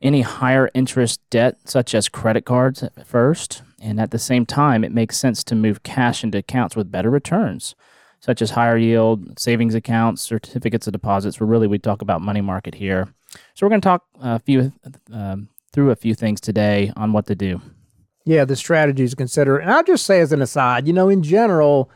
any 0.00 0.22
higher 0.22 0.70
interest 0.72 1.20
debt, 1.28 1.58
such 1.66 1.94
as 1.94 2.08
credit 2.08 2.46
cards, 2.46 2.82
at 2.82 3.06
first. 3.06 3.60
And 3.82 4.00
at 4.00 4.12
the 4.12 4.18
same 4.18 4.46
time, 4.46 4.82
it 4.82 4.92
makes 4.92 5.18
sense 5.18 5.44
to 5.44 5.54
move 5.54 5.82
cash 5.82 6.24
into 6.24 6.38
accounts 6.38 6.74
with 6.74 6.90
better 6.90 7.10
returns, 7.10 7.74
such 8.20 8.40
as 8.40 8.52
higher 8.52 8.78
yield, 8.78 9.38
savings 9.38 9.74
accounts, 9.74 10.22
certificates 10.22 10.86
of 10.86 10.94
deposits. 10.94 11.38
Where 11.38 11.46
really 11.46 11.66
we 11.66 11.78
talk 11.78 12.00
about 12.00 12.22
money 12.22 12.40
market 12.40 12.76
here. 12.76 13.12
So 13.52 13.66
we're 13.66 13.70
going 13.70 13.82
to 13.82 13.88
talk 13.88 14.04
a 14.22 14.38
few 14.38 14.72
um, 15.12 15.50
through 15.70 15.90
a 15.90 15.96
few 15.96 16.14
things 16.14 16.40
today 16.40 16.94
on 16.96 17.12
what 17.12 17.26
to 17.26 17.34
do. 17.34 17.60
Yeah, 18.24 18.44
the 18.44 18.56
strategies 18.56 19.10
to 19.10 19.16
consider. 19.16 19.58
And 19.58 19.70
I'll 19.70 19.84
just 19.84 20.06
say 20.06 20.20
as 20.20 20.32
an 20.32 20.40
aside, 20.40 20.86
you 20.86 20.92
know, 20.92 21.08
in 21.08 21.22
general, 21.22 21.90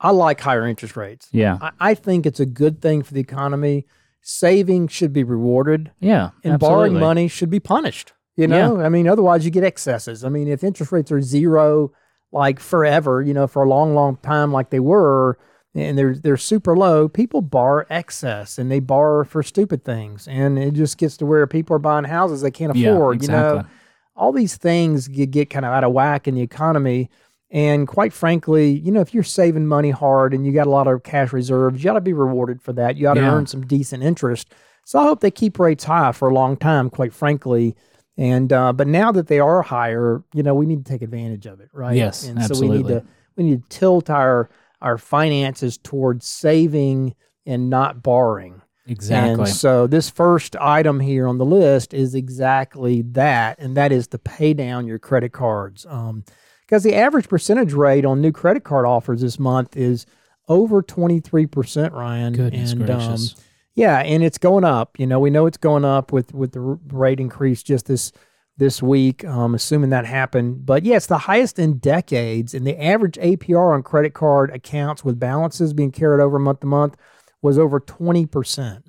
I 0.00 0.10
like 0.10 0.40
higher 0.40 0.66
interest 0.66 0.96
rates. 0.96 1.28
Yeah, 1.32 1.58
I, 1.60 1.70
I 1.80 1.94
think 1.94 2.26
it's 2.26 2.40
a 2.40 2.46
good 2.46 2.80
thing 2.80 3.02
for 3.02 3.14
the 3.14 3.20
economy. 3.20 3.86
Saving 4.20 4.86
should 4.86 5.12
be 5.12 5.24
rewarded, 5.24 5.90
yeah, 5.98 6.30
and 6.44 6.58
borrowing 6.60 6.94
money 6.98 7.26
should 7.26 7.50
be 7.50 7.58
punished. 7.58 8.12
You 8.36 8.46
know, 8.46 8.80
I 8.80 8.88
mean, 8.88 9.08
otherwise 9.08 9.44
you 9.44 9.50
get 9.50 9.64
excesses. 9.64 10.24
I 10.24 10.28
mean, 10.28 10.48
if 10.48 10.64
interest 10.64 10.92
rates 10.92 11.10
are 11.12 11.20
zero, 11.20 11.92
like 12.30 12.60
forever, 12.60 13.20
you 13.20 13.34
know, 13.34 13.46
for 13.46 13.62
a 13.64 13.68
long, 13.68 13.94
long 13.94 14.16
time, 14.18 14.52
like 14.52 14.70
they 14.70 14.80
were, 14.80 15.38
and 15.74 15.98
they're 15.98 16.14
they're 16.14 16.36
super 16.36 16.76
low, 16.76 17.08
people 17.08 17.42
borrow 17.42 17.84
excess 17.90 18.58
and 18.58 18.70
they 18.70 18.80
borrow 18.80 19.24
for 19.24 19.42
stupid 19.42 19.84
things, 19.84 20.28
and 20.28 20.58
it 20.58 20.74
just 20.74 20.98
gets 20.98 21.16
to 21.16 21.26
where 21.26 21.46
people 21.48 21.74
are 21.76 21.80
buying 21.80 22.04
houses 22.04 22.40
they 22.42 22.50
can't 22.52 22.74
Yeah, 22.76 22.92
afford. 22.92 23.22
You 23.22 23.28
know, 23.28 23.50
exactly. 23.56 23.76
All 24.14 24.32
these 24.32 24.56
things 24.56 25.08
get, 25.08 25.30
get 25.30 25.50
kind 25.50 25.64
of 25.64 25.72
out 25.72 25.84
of 25.84 25.92
whack 25.92 26.28
in 26.28 26.34
the 26.34 26.42
economy. 26.42 27.10
And 27.50 27.86
quite 27.86 28.12
frankly, 28.12 28.70
you 28.70 28.90
know, 28.90 29.00
if 29.00 29.12
you're 29.12 29.22
saving 29.22 29.66
money 29.66 29.90
hard 29.90 30.32
and 30.32 30.46
you 30.46 30.52
got 30.52 30.66
a 30.66 30.70
lot 30.70 30.86
of 30.86 31.02
cash 31.02 31.32
reserves, 31.32 31.84
you 31.84 31.90
ought 31.90 31.94
to 31.94 32.00
be 32.00 32.14
rewarded 32.14 32.62
for 32.62 32.72
that. 32.72 32.96
You 32.96 33.08
ought 33.08 33.14
to 33.14 33.20
earn 33.20 33.46
some 33.46 33.66
decent 33.66 34.02
interest. 34.02 34.54
So 34.84 34.98
I 34.98 35.02
hope 35.02 35.20
they 35.20 35.30
keep 35.30 35.58
rates 35.58 35.84
high 35.84 36.12
for 36.12 36.30
a 36.30 36.34
long 36.34 36.56
time, 36.56 36.88
quite 36.88 37.12
frankly. 37.12 37.76
And 38.16 38.52
uh, 38.52 38.72
but 38.72 38.86
now 38.86 39.12
that 39.12 39.26
they 39.26 39.38
are 39.38 39.62
higher, 39.62 40.22
you 40.32 40.42
know, 40.42 40.54
we 40.54 40.66
need 40.66 40.84
to 40.84 40.90
take 40.90 41.02
advantage 41.02 41.46
of 41.46 41.60
it, 41.60 41.68
right? 41.72 41.96
Yes, 41.96 42.24
and 42.24 42.42
so 42.42 42.58
we 42.60 42.68
need 42.68 42.86
to 42.88 43.04
we 43.36 43.44
need 43.44 43.62
to 43.62 43.68
tilt 43.68 44.08
our 44.08 44.48
our 44.80 44.98
finances 44.98 45.76
towards 45.78 46.26
saving 46.26 47.14
and 47.44 47.68
not 47.68 48.02
borrowing. 48.02 48.61
Exactly. 48.86 49.44
And 49.44 49.48
so 49.48 49.86
this 49.86 50.10
first 50.10 50.56
item 50.56 51.00
here 51.00 51.28
on 51.28 51.38
the 51.38 51.44
list 51.44 51.94
is 51.94 52.14
exactly 52.14 53.02
that, 53.02 53.58
and 53.58 53.76
that 53.76 53.92
is 53.92 54.08
to 54.08 54.18
pay 54.18 54.54
down 54.54 54.86
your 54.86 54.98
credit 54.98 55.32
cards. 55.32 55.86
Um, 55.88 56.24
because 56.66 56.84
the 56.84 56.94
average 56.94 57.28
percentage 57.28 57.74
rate 57.74 58.06
on 58.06 58.22
new 58.22 58.32
credit 58.32 58.64
card 58.64 58.86
offers 58.86 59.20
this 59.20 59.38
month 59.38 59.76
is 59.76 60.06
over 60.48 60.82
23%, 60.82 61.92
Ryan. 61.92 62.32
Goodness 62.32 62.72
and, 62.72 62.86
gracious. 62.86 63.34
Um, 63.34 63.44
yeah, 63.74 63.98
and 63.98 64.22
it's 64.22 64.38
going 64.38 64.64
up. 64.64 64.98
You 64.98 65.06
know, 65.06 65.20
we 65.20 65.28
know 65.28 65.44
it's 65.44 65.58
going 65.58 65.84
up 65.84 66.12
with 66.12 66.34
with 66.34 66.52
the 66.52 66.60
rate 66.60 67.20
increase 67.20 67.62
just 67.62 67.86
this 67.86 68.10
this 68.56 68.82
week, 68.82 69.24
um, 69.24 69.54
assuming 69.54 69.90
that 69.90 70.06
happened. 70.06 70.64
But 70.66 70.84
yeah, 70.84 70.96
it's 70.96 71.06
the 71.06 71.18
highest 71.18 71.58
in 71.58 71.78
decades, 71.78 72.54
and 72.54 72.66
the 72.66 72.82
average 72.82 73.16
APR 73.16 73.74
on 73.74 73.82
credit 73.82 74.14
card 74.14 74.50
accounts 74.50 75.04
with 75.04 75.18
balances 75.18 75.72
being 75.72 75.90
carried 75.90 76.22
over 76.22 76.38
month 76.38 76.60
to 76.60 76.66
month 76.66 76.96
was 77.42 77.58
over 77.58 77.80
twenty 77.80 78.26
percent. 78.26 78.84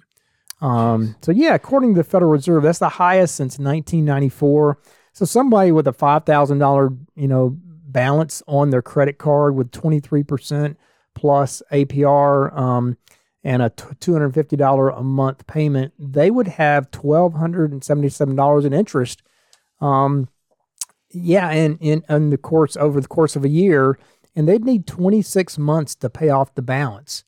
Um, 0.62 1.16
so 1.22 1.32
yeah, 1.32 1.56
according 1.56 1.94
to 1.94 1.98
the 2.00 2.04
Federal 2.06 2.32
Reserve, 2.32 2.64
that's 2.64 2.80
the 2.80 2.88
highest 2.88 3.36
since 3.36 3.60
1994. 3.60 4.78
So 5.12 5.26
somebody 5.26 5.74
with 5.74 5.88
a 5.88 5.94
five 5.94 6.26
thousand 6.26 6.60
dollar, 6.60 6.90
you 7.16 7.28
know, 7.28 7.58
balance 7.60 8.42
on 8.48 8.70
their 8.70 8.82
credit 8.82 9.18
card 9.18 9.56
with 9.56 9.72
23 9.72 10.24
percent 10.24 10.78
plus 11.16 11.62
APR 11.72 12.56
um, 12.58 12.98
and 13.44 13.62
a 13.62 13.70
$250 13.70 14.98
a 14.98 15.04
month 15.04 15.46
payment, 15.48 15.94
they 16.00 16.32
would 16.32 16.48
have 16.48 16.90
$1,277 16.92 18.66
in 18.66 18.74
interest. 18.74 19.22
Um, 19.82 20.30
yeah, 21.10 21.50
and 21.50 21.78
in, 21.82 22.04
in 22.10 22.30
the 22.30 22.38
course 22.38 22.78
over 22.78 23.00
the 23.02 23.08
course 23.08 23.36
of 23.36 23.44
a 23.44 23.50
year, 23.50 24.00
and 24.36 24.48
they'd 24.48 24.66
need 24.66 24.88
26 24.88 25.58
months 25.58 25.94
to 25.96 26.10
pay 26.10 26.30
off 26.30 26.56
the 26.56 26.62
balance. 26.62 27.24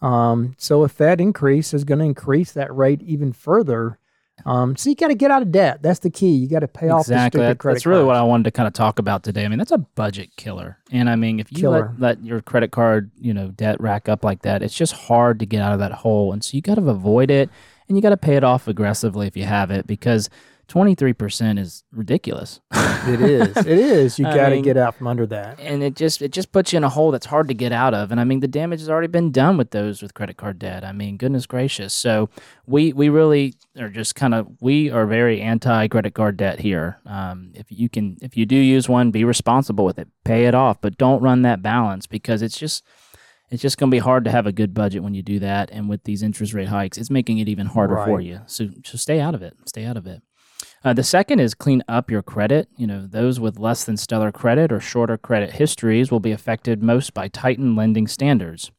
Um, 0.00 0.54
so 0.58 0.84
if 0.84 0.96
that 0.98 1.20
increase 1.20 1.74
is 1.74 1.84
going 1.84 1.98
to 1.98 2.04
increase 2.04 2.52
that 2.52 2.74
rate 2.74 3.02
even 3.02 3.32
further, 3.32 3.98
um, 4.46 4.76
so 4.76 4.88
you 4.88 4.96
got 4.96 5.08
to 5.08 5.14
get 5.14 5.30
out 5.30 5.42
of 5.42 5.50
debt. 5.50 5.82
That's 5.82 5.98
the 5.98 6.10
key. 6.10 6.30
You 6.36 6.48
got 6.48 6.60
to 6.60 6.68
pay 6.68 6.88
off 6.88 7.06
the 7.06 7.14
exactly. 7.14 7.40
stupid 7.40 7.58
That- 7.58 7.72
that's 7.72 7.86
really 7.86 8.04
what. 8.04 8.16
I 8.16 8.22
wanted 8.22 8.44
to 8.44 8.50
kind 8.50 8.66
of 8.66 8.72
talk 8.72 8.98
about 8.98 9.22
today. 9.22 9.44
I 9.44 9.48
mean, 9.48 9.58
that's 9.58 9.72
a 9.72 9.78
budget 9.78 10.36
killer. 10.36 10.78
And 10.92 11.10
I 11.10 11.16
mean, 11.16 11.40
if 11.40 11.50
you 11.50 11.68
let, 11.68 11.98
let 11.98 12.24
your 12.24 12.40
credit 12.40 12.70
card, 12.70 13.10
you 13.18 13.34
know, 13.34 13.48
debt 13.48 13.80
rack 13.80 14.08
up 14.08 14.24
like 14.24 14.42
that, 14.42 14.62
it's 14.62 14.74
just 14.74 14.92
hard 14.92 15.40
to 15.40 15.46
get 15.46 15.60
out 15.60 15.72
of 15.72 15.80
that 15.80 15.92
hole. 15.92 16.32
And 16.32 16.44
so 16.44 16.56
you 16.56 16.62
got 16.62 16.76
to 16.76 16.88
avoid 16.88 17.30
it 17.30 17.50
and 17.88 17.96
you 17.96 18.02
got 18.02 18.10
to 18.10 18.16
pay 18.16 18.36
it 18.36 18.44
off 18.44 18.68
aggressively 18.68 19.26
if 19.26 19.36
you 19.36 19.44
have 19.44 19.70
it 19.70 19.86
because 19.86 20.30
23% 20.68 21.58
is 21.58 21.84
ridiculous. 21.92 22.60
It 23.06 23.20
is. 23.22 23.56
It 23.56 23.66
is. 23.66 24.18
You 24.18 24.26
got 24.26 24.50
to 24.50 24.60
get 24.60 24.76
out 24.76 24.96
from 24.96 25.06
under 25.06 25.24
that. 25.26 25.58
and 25.60 25.82
it 25.82 25.94
just 25.94 26.20
it 26.20 26.30
just 26.30 26.52
puts 26.52 26.72
you 26.72 26.76
in 26.78 26.84
a 26.84 26.90
hole 26.90 27.10
that's 27.10 27.24
hard 27.26 27.48
to 27.48 27.54
get 27.54 27.72
out 27.72 27.94
of. 27.94 28.10
And 28.10 28.20
i 28.20 28.24
mean 28.24 28.40
the 28.40 28.48
damage 28.48 28.80
has 28.80 28.90
already 28.90 29.06
been 29.06 29.30
done 29.30 29.56
with 29.56 29.70
those 29.70 30.02
with 30.02 30.12
credit 30.12 30.36
card 30.36 30.58
debt. 30.58 30.84
I 30.84 30.92
mean 30.92 31.16
goodness 31.16 31.46
gracious. 31.46 31.94
So 31.94 32.28
we 32.66 32.92
we 32.92 33.08
really 33.08 33.54
are 33.78 33.88
just 33.88 34.14
kind 34.14 34.34
of 34.34 34.48
we 34.60 34.90
are 34.90 35.06
very 35.06 35.40
anti 35.40 35.88
credit 35.88 36.12
card 36.12 36.36
debt 36.36 36.60
here. 36.60 36.98
Um, 37.06 37.52
if 37.54 37.66
you 37.70 37.88
can 37.88 38.18
if 38.20 38.36
you 38.36 38.44
do 38.44 38.56
use 38.56 38.88
one 38.90 39.10
be 39.10 39.24
responsible 39.24 39.86
with 39.86 39.98
it. 39.98 40.08
Pay 40.24 40.44
it 40.44 40.54
off 40.54 40.80
but 40.82 40.98
don't 40.98 41.22
run 41.22 41.42
that 41.42 41.62
balance 41.62 42.06
because 42.06 42.42
it's 42.42 42.58
just 42.58 42.84
it's 43.48 43.62
just 43.62 43.78
going 43.78 43.90
to 43.90 43.94
be 43.94 44.00
hard 44.00 44.24
to 44.24 44.30
have 44.30 44.46
a 44.46 44.52
good 44.52 44.74
budget 44.74 45.02
when 45.02 45.14
you 45.14 45.22
do 45.22 45.38
that. 45.38 45.70
And 45.72 45.88
with 45.88 46.04
these 46.04 46.22
interest 46.22 46.52
rate 46.52 46.68
hikes 46.68 46.98
it's 46.98 47.10
making 47.10 47.38
it 47.38 47.48
even 47.48 47.68
harder 47.68 48.04
for 48.04 48.20
you. 48.20 48.40
So 48.46 48.68
so 48.84 48.98
stay 48.98 49.18
out 49.18 49.34
of 49.34 49.40
it. 49.40 49.56
Stay 49.66 49.84
out 49.84 49.96
of 49.96 50.06
it 50.06 50.20
uh, 50.84 50.92
the 50.92 51.02
second 51.02 51.40
is 51.40 51.54
clean 51.54 51.82
up 51.88 52.10
your 52.10 52.22
credit. 52.22 52.68
You 52.76 52.86
know, 52.86 53.06
those 53.06 53.40
with 53.40 53.58
less 53.58 53.84
than 53.84 53.96
stellar 53.96 54.32
credit 54.32 54.72
or 54.72 54.80
shorter 54.80 55.18
credit 55.18 55.52
histories 55.52 56.10
will 56.10 56.20
be 56.20 56.32
affected 56.32 56.82
most 56.82 57.14
by 57.14 57.28
tightened 57.28 57.76
lending 57.76 58.06
standards. 58.06 58.70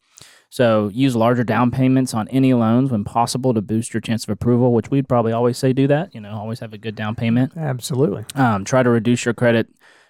So 0.51 0.89
use 0.89 1.15
larger 1.15 1.43
down 1.43 1.69
payments 1.69 2.13
on 2.13 2.27
any 2.29 2.53
loans 2.55 2.89
when 2.89 3.03
possible 3.03 3.53
to 3.53 3.61
boost 3.61 3.93
your 3.93 4.01
chance 4.01 4.23
of 4.23 4.29
approval, 4.29 4.73
which 4.73 4.89
we'd 4.89 5.07
probably 5.07 5.31
always 5.31 5.59
say 5.59 5.73
do 5.73 5.85
that. 5.87 6.13
You 6.15 6.21
know, 6.21 6.31
always 6.31 6.59
have 6.59 6.73
a 6.73 6.77
good 6.77 6.95
down 6.95 7.15
payment. 7.15 7.53
Absolutely. 7.55 8.25
Um, 8.33 8.65
try 8.65 8.81
to 8.81 8.89
reduce 8.89 9.25
your 9.25 9.35
credit 9.35 9.67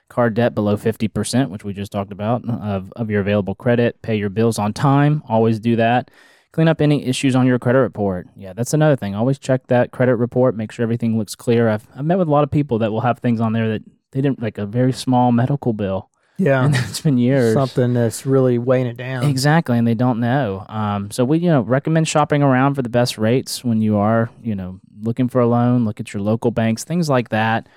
card 0.07 0.33
debt 0.33 0.55
below 0.55 0.77
50%, 0.77 1.49
which 1.49 1.63
we 1.63 1.73
just 1.73 1.91
talked 1.91 2.11
about, 2.11 2.47
of, 2.49 2.91
of 2.95 3.09
your 3.09 3.21
available 3.21 3.53
credit. 3.53 4.01
Pay 4.01 4.15
your 4.15 4.29
bills 4.29 4.57
on 4.57 4.73
time. 4.73 5.21
Always 5.27 5.59
do 5.59 5.75
that. 5.75 6.09
Clean 6.51 6.67
up 6.67 6.81
any 6.81 7.05
issues 7.05 7.35
on 7.35 7.45
your 7.45 7.59
credit 7.59 7.79
report. 7.79 8.27
Yeah, 8.35 8.53
that's 8.53 8.73
another 8.73 8.95
thing. 8.95 9.13
Always 9.13 9.37
check 9.37 9.67
that 9.67 9.91
credit 9.91 10.15
report. 10.15 10.55
Make 10.55 10.71
sure 10.71 10.83
everything 10.83 11.17
looks 11.17 11.35
clear. 11.35 11.69
I've, 11.69 11.87
I've 11.95 12.05
met 12.05 12.17
with 12.17 12.27
a 12.27 12.31
lot 12.31 12.43
of 12.43 12.49
people 12.49 12.79
that 12.79 12.91
will 12.91 13.01
have 13.01 13.19
things 13.19 13.39
on 13.39 13.53
there 13.53 13.69
that 13.69 13.83
they 14.11 14.21
didn't, 14.21 14.41
like 14.41 14.57
a 14.57 14.65
very 14.65 14.91
small 14.91 15.31
medical 15.31 15.73
bill. 15.73 16.09
Yeah. 16.39 16.65
And 16.65 16.75
it's 16.89 17.01
been 17.01 17.17
years. 17.17 17.53
Something 17.53 17.93
that's 17.93 18.25
really 18.25 18.57
weighing 18.57 18.87
it 18.87 18.97
down. 18.97 19.25
Exactly, 19.25 19.77
and 19.77 19.85
they 19.85 19.93
don't 19.93 20.19
know. 20.19 20.65
Um, 20.69 21.11
so 21.11 21.23
we, 21.23 21.37
you 21.39 21.49
know, 21.49 21.61
recommend 21.61 22.07
shopping 22.07 22.41
around 22.41 22.75
for 22.75 22.81
the 22.81 22.89
best 22.89 23.17
rates 23.17 23.63
when 23.63 23.81
you 23.81 23.97
are, 23.97 24.29
you 24.41 24.55
know, 24.55 24.79
looking 25.01 25.27
for 25.27 25.41
a 25.41 25.47
loan. 25.47 25.85
Look 25.85 25.99
at 25.99 26.13
your 26.13 26.23
local 26.23 26.49
banks, 26.49 26.83
things 26.83 27.09
like 27.09 27.29
that. 27.29 27.67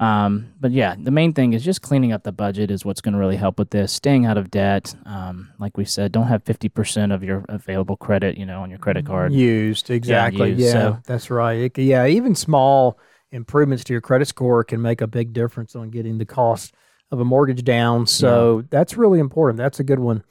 Um, 0.00 0.52
but 0.58 0.70
yeah, 0.72 0.94
the 0.98 1.10
main 1.10 1.34
thing 1.34 1.52
is 1.52 1.62
just 1.62 1.82
cleaning 1.82 2.10
up 2.12 2.22
the 2.22 2.32
budget 2.32 2.70
is 2.70 2.84
what's 2.86 3.02
going 3.02 3.12
to 3.12 3.18
really 3.18 3.36
help 3.36 3.58
with 3.58 3.68
this. 3.70 3.92
Staying 3.92 4.24
out 4.24 4.38
of 4.38 4.50
debt. 4.50 4.94
Um, 5.04 5.50
like 5.58 5.76
we 5.76 5.84
said, 5.84 6.10
don't 6.10 6.26
have 6.26 6.42
fifty 6.42 6.68
percent 6.70 7.12
of 7.12 7.22
your 7.22 7.44
available 7.50 7.96
credit, 7.96 8.38
you 8.38 8.46
know, 8.46 8.62
on 8.62 8.70
your 8.70 8.78
credit 8.78 9.04
card. 9.04 9.32
Used. 9.32 9.90
Exactly. 9.90 10.50
used, 10.50 10.60
Yeah. 10.62 10.72
so- 10.72 10.98
That's 11.04 11.30
right. 11.30 11.70
It, 11.76 11.78
yeah. 11.78 12.06
Even 12.06 12.34
small 12.34 12.98
improvements 13.30 13.84
to 13.84 13.92
your 13.92 14.00
credit 14.00 14.26
score 14.26 14.64
can 14.64 14.80
make 14.82 15.00
a 15.02 15.06
big 15.06 15.32
difference 15.34 15.76
on 15.76 15.90
getting 15.90 16.16
the 16.18 16.24
cost 16.24 16.74
of 17.12 17.20
a 17.20 17.24
mortgage 17.24 17.62
down. 17.62 18.06
So 18.06 18.64
that's 18.70 18.96
really 18.96 19.18
important. 19.20 19.58
That's 19.58 19.80
a 19.80 19.84
good 19.84 19.98
one. 20.00 20.24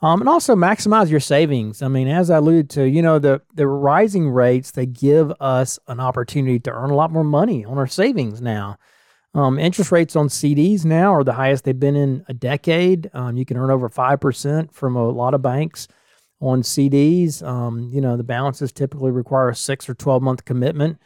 Um, 0.00 0.20
and 0.20 0.28
also 0.28 0.56
maximize 0.56 1.10
your 1.10 1.20
savings. 1.20 1.80
I 1.80 1.86
mean, 1.86 2.08
as 2.08 2.28
I 2.28 2.38
alluded 2.38 2.68
to, 2.70 2.88
you 2.88 3.02
know, 3.02 3.20
the, 3.20 3.40
the 3.54 3.68
rising 3.68 4.28
rates, 4.30 4.72
they 4.72 4.84
give 4.84 5.32
us 5.40 5.78
an 5.86 6.00
opportunity 6.00 6.58
to 6.60 6.72
earn 6.72 6.90
a 6.90 6.96
lot 6.96 7.12
more 7.12 7.22
money 7.22 7.64
on 7.64 7.78
our 7.78 7.86
savings 7.86 8.42
now. 8.42 8.78
Um, 9.34 9.58
interest 9.58 9.90
rates 9.90 10.14
on 10.14 10.28
CDs 10.28 10.84
now 10.84 11.14
are 11.14 11.24
the 11.24 11.32
highest 11.32 11.64
they've 11.64 11.78
been 11.78 11.96
in 11.96 12.24
a 12.28 12.34
decade. 12.34 13.10
Um, 13.14 13.36
you 13.36 13.46
can 13.46 13.56
earn 13.56 13.70
over 13.70 13.88
5% 13.88 14.72
from 14.72 14.96
a 14.96 15.08
lot 15.08 15.32
of 15.32 15.40
banks 15.40 15.88
on 16.40 16.62
CDs. 16.62 17.42
Um, 17.42 17.90
you 17.92 18.00
know, 18.00 18.16
the 18.16 18.24
balances 18.24 18.72
typically 18.72 19.10
require 19.10 19.48
a 19.48 19.56
six 19.56 19.88
or 19.88 19.94
12 19.94 20.22
month 20.22 20.44
commitment, 20.44 20.98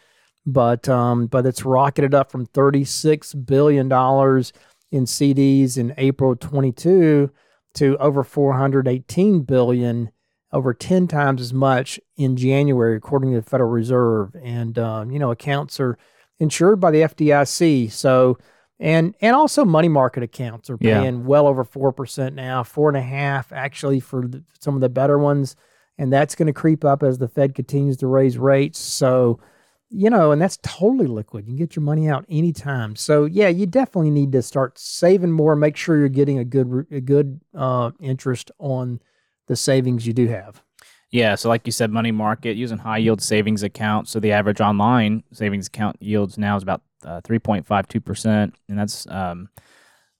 but, 0.44 0.88
um, 0.88 1.26
but 1.26 1.46
it's 1.46 1.64
rocketed 1.64 2.14
up 2.14 2.32
from 2.32 2.46
$36 2.46 3.46
billion 3.46 3.86
in 3.86 5.04
CDs 5.04 5.78
in 5.78 5.94
April 5.96 6.34
22 6.34 7.30
to 7.74 7.96
over 7.98 8.24
418 8.24 9.42
billion, 9.42 10.10
over 10.52 10.74
10 10.74 11.06
times 11.06 11.40
as 11.40 11.52
much 11.52 12.00
in 12.16 12.36
January, 12.36 12.96
according 12.96 13.32
to 13.32 13.40
the 13.40 13.48
Federal 13.48 13.70
Reserve. 13.70 14.34
And, 14.42 14.78
um, 14.78 15.10
you 15.12 15.18
know, 15.18 15.30
accounts 15.30 15.78
are 15.78 15.98
insured 16.38 16.80
by 16.80 16.90
the 16.90 17.02
FDIC. 17.02 17.90
So, 17.90 18.38
and 18.78 19.14
and 19.20 19.34
also 19.34 19.64
money 19.64 19.88
market 19.88 20.22
accounts 20.22 20.68
are 20.70 20.76
Yeah. 20.80 21.00
paying 21.00 21.24
well 21.24 21.46
over 21.46 21.64
four 21.64 21.92
percent 21.92 22.34
now, 22.34 22.62
four 22.62 22.88
and 22.88 22.96
a 22.96 23.02
half 23.02 23.52
actually 23.52 24.00
for 24.00 24.26
the, 24.26 24.44
some 24.60 24.74
of 24.74 24.80
the 24.80 24.88
better 24.88 25.18
ones, 25.18 25.56
and 25.98 26.12
that's 26.12 26.34
going 26.34 26.46
to 26.46 26.52
creep 26.52 26.84
up 26.84 27.02
as 27.02 27.18
the 27.18 27.28
Fed 27.28 27.54
continues 27.54 27.96
to 27.98 28.06
raise 28.06 28.36
rates. 28.36 28.78
So, 28.78 29.40
you 29.88 30.10
know, 30.10 30.30
and 30.32 30.42
that's 30.42 30.58
totally 30.62 31.06
liquid. 31.06 31.46
You 31.46 31.52
can 31.52 31.56
get 31.56 31.76
your 31.76 31.84
money 31.84 32.08
out 32.08 32.26
anytime. 32.28 32.96
So, 32.96 33.24
yeah, 33.24 33.48
you 33.48 33.66
definitely 33.66 34.10
need 34.10 34.32
to 34.32 34.42
start 34.42 34.78
saving 34.78 35.30
more. 35.32 35.56
Make 35.56 35.76
sure 35.76 35.96
you're 35.96 36.08
getting 36.08 36.38
a 36.38 36.44
good 36.44 36.86
a 36.90 37.00
good 37.00 37.40
uh, 37.54 37.92
interest 38.00 38.50
on 38.58 39.00
the 39.46 39.56
savings 39.56 40.06
you 40.06 40.12
do 40.12 40.26
have. 40.26 40.62
Yeah, 41.10 41.36
so 41.36 41.48
like 41.48 41.66
you 41.66 41.72
said, 41.72 41.90
money 41.90 42.10
market 42.10 42.56
using 42.56 42.78
high 42.78 42.98
yield 42.98 43.22
savings 43.22 43.62
account. 43.62 44.08
So 44.08 44.18
the 44.18 44.32
average 44.32 44.60
online 44.60 45.22
savings 45.32 45.68
account 45.68 45.96
yields 46.00 46.36
now 46.36 46.56
is 46.56 46.62
about 46.62 46.82
uh, 47.04 47.20
three 47.22 47.38
point 47.38 47.66
five 47.66 47.86
two 47.88 48.00
percent, 48.00 48.54
and 48.68 48.78
that's 48.78 49.06
um, 49.08 49.48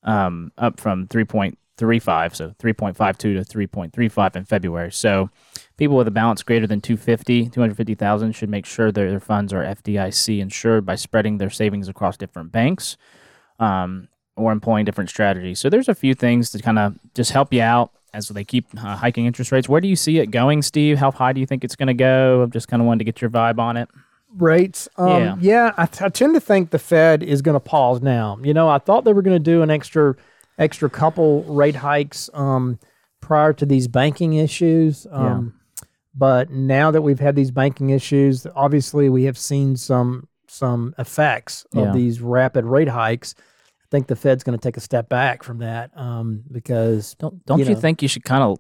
um, 0.05 0.53
up 0.57 0.79
from 0.79 1.09
three 1.09 1.25
point 1.25 1.59
three 1.77 1.99
five. 1.99 2.37
So 2.37 2.55
three 2.59 2.73
point 2.73 2.97
five 2.97 3.19
two 3.19 3.35
to 3.35 3.45
three 3.45 3.67
point 3.67 3.93
three 3.93 4.09
five 4.09 4.37
in 4.37 4.45
February. 4.45 4.93
So 4.93 5.29
people 5.77 5.97
with 5.97 6.09
a 6.09 6.13
balance 6.13 6.43
greater 6.43 6.67
than 6.67 6.81
250, 6.81 7.51
250,000 7.51 8.33
should 8.33 8.49
make 8.49 8.65
sure 8.65 8.91
their, 8.91 9.11
their 9.11 9.21
funds 9.21 9.53
are 9.53 9.63
FDIC 9.63 10.41
insured 10.41 10.87
by 10.87 10.95
spreading 10.95 11.39
their 11.39 11.51
savings 11.51 11.89
across 11.89 12.17
different 12.17 12.53
banks. 12.53 12.97
Um, 13.59 14.09
or 14.37 14.53
employing 14.53 14.85
different 14.85 15.11
strategies. 15.11 15.59
So 15.59 15.71
there's 15.71 15.89
a 15.89 15.95
few 15.95 16.15
things 16.15 16.51
to 16.51 16.59
kind 16.59 16.79
of 16.79 16.99
just 17.15 17.33
help 17.33 17.53
you 17.53 17.63
out 17.63 17.91
as 18.17 18.29
they 18.29 18.45
keep 18.45 18.67
uh, 18.83 18.97
hiking 18.97 19.27
interest 19.27 19.53
rates. 19.53 19.69
Where 19.69 19.81
do 19.81 19.89
you 19.89 19.97
see 19.97 20.19
it 20.19 20.31
going, 20.31 20.63
Steve? 20.63 20.99
How 20.99 21.11
high 21.11 21.33
do 21.35 21.41
you 21.41 21.47
think 21.47 21.63
it's 21.65 21.77
going 21.77 21.89
to 21.89 21.95
go? 21.95 22.43
I 22.45 22.47
just 22.47 22.67
kind 22.69 22.81
of 22.81 22.87
wanted 22.87 23.01
to 23.01 23.05
get 23.05 23.21
your 23.21 23.31
vibe 23.31 23.59
on 23.59 23.77
it. 23.77 23.89
rates. 24.39 24.89
Um, 24.97 25.09
Yeah. 25.23 25.37
yeah, 25.41 25.73
I, 25.77 25.83
I 25.83 26.09
tend 26.09 26.35
to 26.35 26.41
think 26.41 26.71
the 26.71 26.79
Fed 26.79 27.23
is 27.23 27.43
going 27.43 27.55
to 27.55 27.61
pause 27.61 28.01
now. 28.03 28.39
You 28.43 28.55
know, 28.55 28.69
I 28.69 28.79
thought 28.79 29.05
they 29.05 29.13
were 29.13 29.23
going 29.23 29.37
to 29.37 29.51
do 29.53 29.63
an 29.63 29.71
extra 29.71 30.15
extra 30.59 30.89
couple 30.89 31.43
rate 31.45 31.77
hikes 31.77 32.31
um, 32.33 32.79
prior 33.21 33.53
to 33.53 33.67
these 33.67 33.89
banking 33.89 34.33
issues. 34.35 35.07
Um, 35.11 35.53
But 36.15 36.49
now 36.51 36.91
that 36.91 37.03
we've 37.03 37.21
had 37.21 37.37
these 37.37 37.51
banking 37.51 37.91
issues, 37.91 38.47
obviously 38.55 39.11
we 39.11 39.25
have 39.25 39.37
seen 39.37 39.77
some 39.77 40.29
some 40.49 40.95
effects 40.99 41.67
of 41.75 41.87
Yeah. 41.87 41.93
these 41.93 42.23
rapid 42.23 42.65
rate 42.65 42.89
hikes. 42.89 43.35
I 43.87 43.89
think 43.91 44.09
the 44.09 44.17
Fed's 44.17 44.43
going 44.43 44.59
to 44.59 44.63
take 44.63 44.77
a 44.77 44.81
step 44.81 45.09
back 45.09 45.45
from 45.45 45.59
that 45.59 45.97
um, 45.97 46.43
because 46.51 47.15
Don't 47.15 47.45
don't 47.47 47.61
You 47.61 47.65
you, 47.67 47.77
think 47.77 48.03
you 48.03 48.09
should 48.09 48.25
kind 48.25 48.43
of 48.43 48.59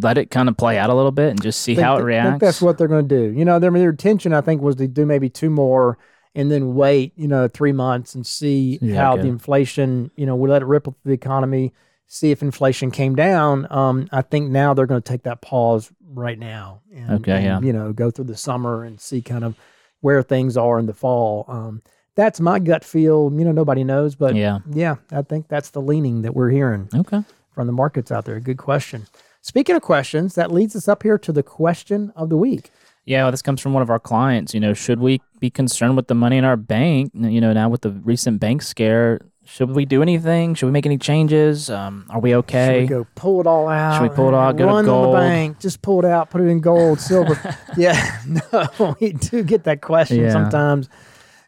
let 0.00 0.16
it 0.16 0.30
kind 0.30 0.48
of 0.48 0.56
play 0.56 0.78
out 0.78 0.90
a 0.90 0.94
little 0.94 1.10
bit 1.10 1.30
and 1.30 1.42
just 1.42 1.60
see 1.60 1.74
think 1.74 1.84
how 1.84 1.96
it 1.96 2.02
reacts? 2.02 2.30
think 2.30 2.40
that's 2.40 2.62
what 2.62 2.78
they're 2.78 2.88
going 2.88 3.08
to 3.08 3.16
do. 3.30 3.36
You 3.36 3.44
know, 3.44 3.58
their 3.58 3.72
their 3.72 3.90
intention, 3.90 4.32
I 4.32 4.42
think, 4.42 4.62
was 4.62 4.76
to 4.76 4.86
do 4.86 5.04
maybe 5.06 5.28
two 5.28 5.50
more 5.50 5.98
and 6.36 6.50
then 6.50 6.74
wait, 6.74 7.12
you 7.16 7.26
know, 7.26 7.48
three 7.48 7.72
months 7.72 8.14
and 8.14 8.24
see 8.26 8.78
Yeah, 8.80 8.96
how 8.96 9.12
okay. 9.14 9.22
the 9.22 9.28
inflation, 9.28 10.10
you 10.16 10.26
know, 10.26 10.36
we 10.36 10.48
let 10.48 10.62
it 10.62 10.66
ripple 10.66 10.96
through 11.02 11.10
the 11.10 11.14
economy, 11.14 11.72
see 12.06 12.30
if 12.30 12.42
inflation 12.42 12.90
came 12.92 13.16
down. 13.16 13.66
Um, 13.70 14.08
I 14.12 14.22
think 14.22 14.50
now 14.50 14.74
they're 14.74 14.86
going 14.86 15.02
to 15.02 15.08
take 15.08 15.24
that 15.24 15.42
pause 15.42 15.92
right 16.04 16.38
now. 16.38 16.82
And, 16.94 17.10
Okay, 17.20 17.32
and, 17.32 17.44
yeah. 17.44 17.60
You 17.60 17.72
know, 17.72 17.92
go 17.92 18.10
through 18.10 18.26
the 18.26 18.36
summer 18.36 18.84
and 18.84 19.00
see 19.00 19.20
kind 19.20 19.44
of 19.44 19.56
where 20.00 20.22
things 20.22 20.56
are 20.56 20.78
in 20.78 20.86
the 20.86 20.94
fall. 20.94 21.44
Um, 21.48 21.82
that's 22.16 22.40
my 22.40 22.58
gut 22.58 22.84
feel. 22.84 23.32
You 23.34 23.44
know, 23.44 23.52
nobody 23.52 23.84
knows, 23.84 24.14
but 24.14 24.34
Yeah. 24.34 24.58
yeah, 24.70 24.96
I 25.12 25.22
think 25.22 25.48
that's 25.48 25.70
the 25.70 25.80
leaning 25.82 26.22
that 26.22 26.34
we're 26.34 26.50
hearing 26.50 26.88
Okay. 26.94 27.22
from 27.54 27.66
the 27.66 27.72
markets 27.72 28.10
out 28.12 28.24
there. 28.24 28.38
Good 28.40 28.58
question. 28.58 29.06
Speaking 29.42 29.76
of 29.76 29.82
questions, 29.82 30.34
that 30.36 30.50
leads 30.50 30.74
us 30.74 30.88
up 30.88 31.02
here 31.02 31.18
to 31.18 31.32
the 31.32 31.42
question 31.42 32.12
of 32.16 32.28
the 32.30 32.36
week. 32.36 32.70
Yeah, 33.04 33.24
well, 33.24 33.30
this 33.32 33.42
comes 33.42 33.60
from 33.60 33.74
one 33.74 33.82
of 33.82 33.90
our 33.90 33.98
clients. 33.98 34.54
You 34.54 34.60
know, 34.60 34.72
should 34.72 34.98
we 34.98 35.20
be 35.38 35.50
concerned 35.50 35.94
with 35.96 36.06
the 36.08 36.14
money 36.14 36.38
in 36.38 36.44
our 36.44 36.56
bank? 36.56 37.10
You 37.14 37.40
know, 37.42 37.52
now 37.52 37.68
with 37.68 37.82
the 37.82 37.90
recent 37.90 38.40
bank 38.40 38.62
scare, 38.62 39.20
should 39.44 39.72
we 39.72 39.84
do 39.84 40.00
anything? 40.00 40.54
Should 40.54 40.64
we 40.64 40.72
make 40.72 40.86
any 40.86 40.96
changes? 40.96 41.68
Um, 41.68 42.06
are 42.08 42.18
we 42.18 42.30
Should 42.30 42.36
okay? 42.38 42.80
we 42.80 42.86
go 42.86 43.06
pull 43.14 43.40
it 43.42 43.46
all 43.46 43.68
out? 43.68 43.98
Should 43.98 44.08
we 44.10 44.16
pull 44.16 44.28
it 44.28 44.34
out, 44.34 44.56
go 44.56 44.64
to 44.64 44.66
Run 44.68 44.76
on 44.76 44.84
the 44.86 44.90
gold? 44.90 45.16
bank, 45.16 45.58
just 45.60 45.82
pull 45.82 45.98
it 45.98 46.06
out, 46.06 46.30
put 46.30 46.40
it 46.40 46.44
in 46.46 46.60
gold, 46.60 46.98
silver. 46.98 47.38
yeah, 47.76 48.20
no, 48.26 48.96
we 48.98 49.12
do 49.12 49.42
get 49.42 49.64
that 49.64 49.82
question 49.82 50.20
Yeah. 50.20 50.30
sometimes. 50.32 50.88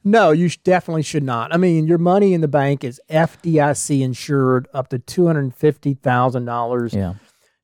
No, 0.06 0.30
you 0.30 0.48
sh- 0.48 0.58
definitely 0.58 1.02
should 1.02 1.24
not. 1.24 1.52
I 1.52 1.56
mean, 1.56 1.88
your 1.88 1.98
money 1.98 2.32
in 2.32 2.40
the 2.40 2.46
bank 2.46 2.84
is 2.84 3.00
FDIC 3.10 4.00
insured 4.02 4.68
up 4.72 4.88
to 4.90 5.00
two 5.00 5.26
hundred 5.26 5.52
fifty 5.52 5.94
thousand 5.94 6.44
dollars. 6.44 6.94
Yeah. 6.94 7.14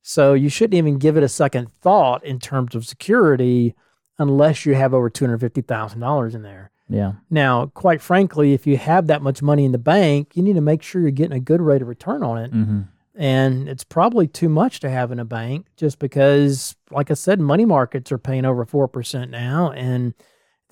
So 0.01 0.33
you 0.33 0.49
shouldn't 0.49 0.73
even 0.73 0.97
give 0.97 1.15
it 1.15 1.23
a 1.23 1.29
second 1.29 1.71
thought 1.81 2.21
in 2.25 2.39
terms 2.39 2.75
of 2.75 2.85
security 2.85 3.75
unless 4.19 4.65
you 4.65 4.75
have 4.75 4.93
over 4.93 5.09
two 5.09 5.23
hundred 5.23 5.39
fifty 5.39 5.61
thousand 5.61 6.01
dollars 6.01 6.35
in 6.35 6.41
there. 6.41 6.71
Yeah. 6.89 7.13
Now, 7.29 7.67
quite 7.67 8.01
frankly, 8.01 8.51
if 8.51 8.67
you 8.67 8.75
have 8.75 9.07
that 9.07 9.21
much 9.21 9.41
money 9.41 9.63
in 9.63 9.71
the 9.71 9.77
bank, 9.77 10.35
you 10.35 10.43
need 10.43 10.55
to 10.55 10.61
make 10.61 10.83
sure 10.83 11.01
you're 11.01 11.11
getting 11.11 11.37
a 11.37 11.39
good 11.39 11.61
rate 11.61 11.81
of 11.81 11.87
return 11.87 12.23
on 12.23 12.37
it. 12.39 12.51
Mm-hmm. 12.51 12.81
And 13.15 13.69
it's 13.69 13.85
probably 13.85 14.27
too 14.27 14.49
much 14.49 14.81
to 14.81 14.89
have 14.89 15.13
in 15.13 15.19
a 15.19 15.25
bank 15.25 15.67
just 15.77 15.97
because, 15.97 16.75
like 16.91 17.09
I 17.09 17.13
said, 17.13 17.39
money 17.39 17.63
markets 17.63 18.11
are 18.11 18.17
paying 18.17 18.43
over 18.43 18.65
4% 18.65 19.29
now. 19.29 19.71
And 19.71 20.13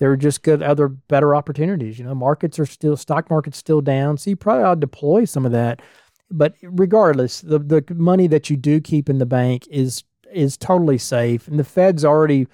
there 0.02 0.10
are 0.10 0.16
just 0.16 0.42
good 0.42 0.64
other 0.64 0.88
better 0.88 1.32
opportunities. 1.32 1.96
You 1.96 2.04
know, 2.04 2.14
markets 2.16 2.58
are 2.58 2.66
still, 2.66 2.96
stock 2.96 3.30
market's 3.30 3.56
still 3.56 3.80
down. 3.80 4.18
So 4.18 4.30
you 4.30 4.36
probably 4.36 4.64
ought 4.64 4.74
to 4.74 4.80
deploy 4.80 5.26
some 5.26 5.46
of 5.46 5.52
that. 5.52 5.80
But 6.28 6.56
regardless, 6.60 7.40
the, 7.40 7.60
the 7.60 7.84
money 7.94 8.26
that 8.26 8.50
you 8.50 8.56
do 8.56 8.80
keep 8.80 9.08
in 9.08 9.18
the 9.18 9.26
bank 9.26 9.64
is 9.70 10.02
is 10.32 10.56
totally 10.56 10.98
safe. 10.98 11.46
And 11.46 11.56
the 11.56 11.62
Fed's 11.62 12.04
already 12.04 12.48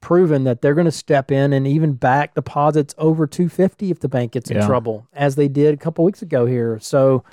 proven 0.00 0.44
that 0.44 0.62
they're 0.62 0.74
going 0.74 0.84
to 0.84 0.92
step 0.92 1.32
in 1.32 1.52
and 1.52 1.66
even 1.66 1.94
back 1.94 2.34
deposits 2.36 2.94
over 2.98 3.26
250 3.26 3.90
if 3.90 3.98
the 3.98 4.08
bank 4.08 4.30
gets 4.30 4.48
in 4.48 4.58
Yeah. 4.58 4.66
trouble, 4.68 5.08
as 5.12 5.34
they 5.34 5.48
did 5.48 5.74
a 5.74 5.78
couple 5.78 6.04
weeks 6.04 6.22
ago 6.22 6.46
here. 6.46 6.78
So 6.80 7.24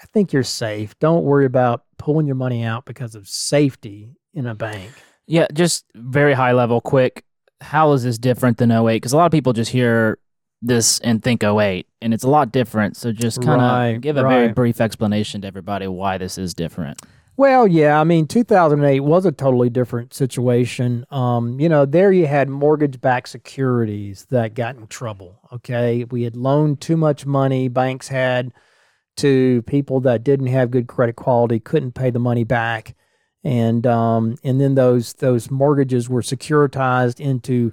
I 0.00 0.06
think 0.12 0.32
you're 0.32 0.44
safe. 0.44 0.96
Don't 1.00 1.24
worry 1.24 1.44
about 1.44 1.82
pulling 1.98 2.26
your 2.28 2.36
money 2.36 2.62
out 2.62 2.84
because 2.84 3.16
of 3.16 3.26
safety 3.26 4.10
in 4.32 4.46
a 4.46 4.54
bank. 4.54 4.92
Yeah, 5.26 5.48
just 5.52 5.86
very 5.96 6.34
high 6.34 6.52
level, 6.52 6.80
quick. 6.80 7.24
How 7.60 7.92
is 7.92 8.04
this 8.04 8.18
different 8.18 8.58
than 8.58 8.70
08? 8.70 8.96
Because 8.96 9.12
a 9.12 9.16
lot 9.16 9.26
of 9.26 9.32
people 9.32 9.52
just 9.52 9.70
hear 9.70 10.18
this 10.62 10.98
and 11.00 11.22
think 11.22 11.42
08, 11.44 11.86
and 12.02 12.14
it's 12.14 12.24
a 12.24 12.28
lot 12.28 12.52
different. 12.52 12.96
So 12.96 13.12
just 13.12 13.42
kind 13.42 13.60
of 13.60 13.70
Right, 13.70 14.00
give 14.00 14.16
a 14.16 14.22
very 14.22 14.48
brief 14.52 14.80
explanation 14.80 15.42
to 15.42 15.46
everybody 15.46 15.86
why 15.86 16.18
this 16.18 16.38
is 16.38 16.54
different. 16.54 17.00
Well, 17.38 17.66
yeah, 17.66 18.00
I 18.00 18.04
mean, 18.04 18.26
2008 18.26 19.00
was 19.00 19.26
a 19.26 19.32
totally 19.32 19.68
different 19.68 20.14
situation. 20.14 21.04
Um, 21.10 21.60
you 21.60 21.68
know, 21.68 21.84
there 21.84 22.10
you 22.10 22.26
had 22.26 22.48
mortgage-backed 22.48 23.28
securities 23.28 24.26
that 24.30 24.54
got 24.54 24.76
in 24.76 24.86
trouble. 24.86 25.40
Okay, 25.52 26.04
we 26.04 26.22
had 26.22 26.34
loaned 26.34 26.80
too 26.80 26.96
much 26.96 27.26
money. 27.26 27.68
Banks 27.68 28.08
had 28.08 28.52
to 29.18 29.62
people 29.62 30.00
that 30.00 30.24
didn't 30.24 30.46
have 30.46 30.70
good 30.70 30.86
credit 30.86 31.16
quality, 31.16 31.60
couldn't 31.60 31.92
pay 31.92 32.08
the 32.08 32.18
money 32.18 32.44
back, 32.44 32.94
and 33.46 33.86
um, 33.86 34.36
and 34.42 34.60
then 34.60 34.74
those 34.74 35.12
those 35.14 35.50
mortgages 35.50 36.08
were 36.08 36.20
securitized 36.22 37.20
into 37.20 37.72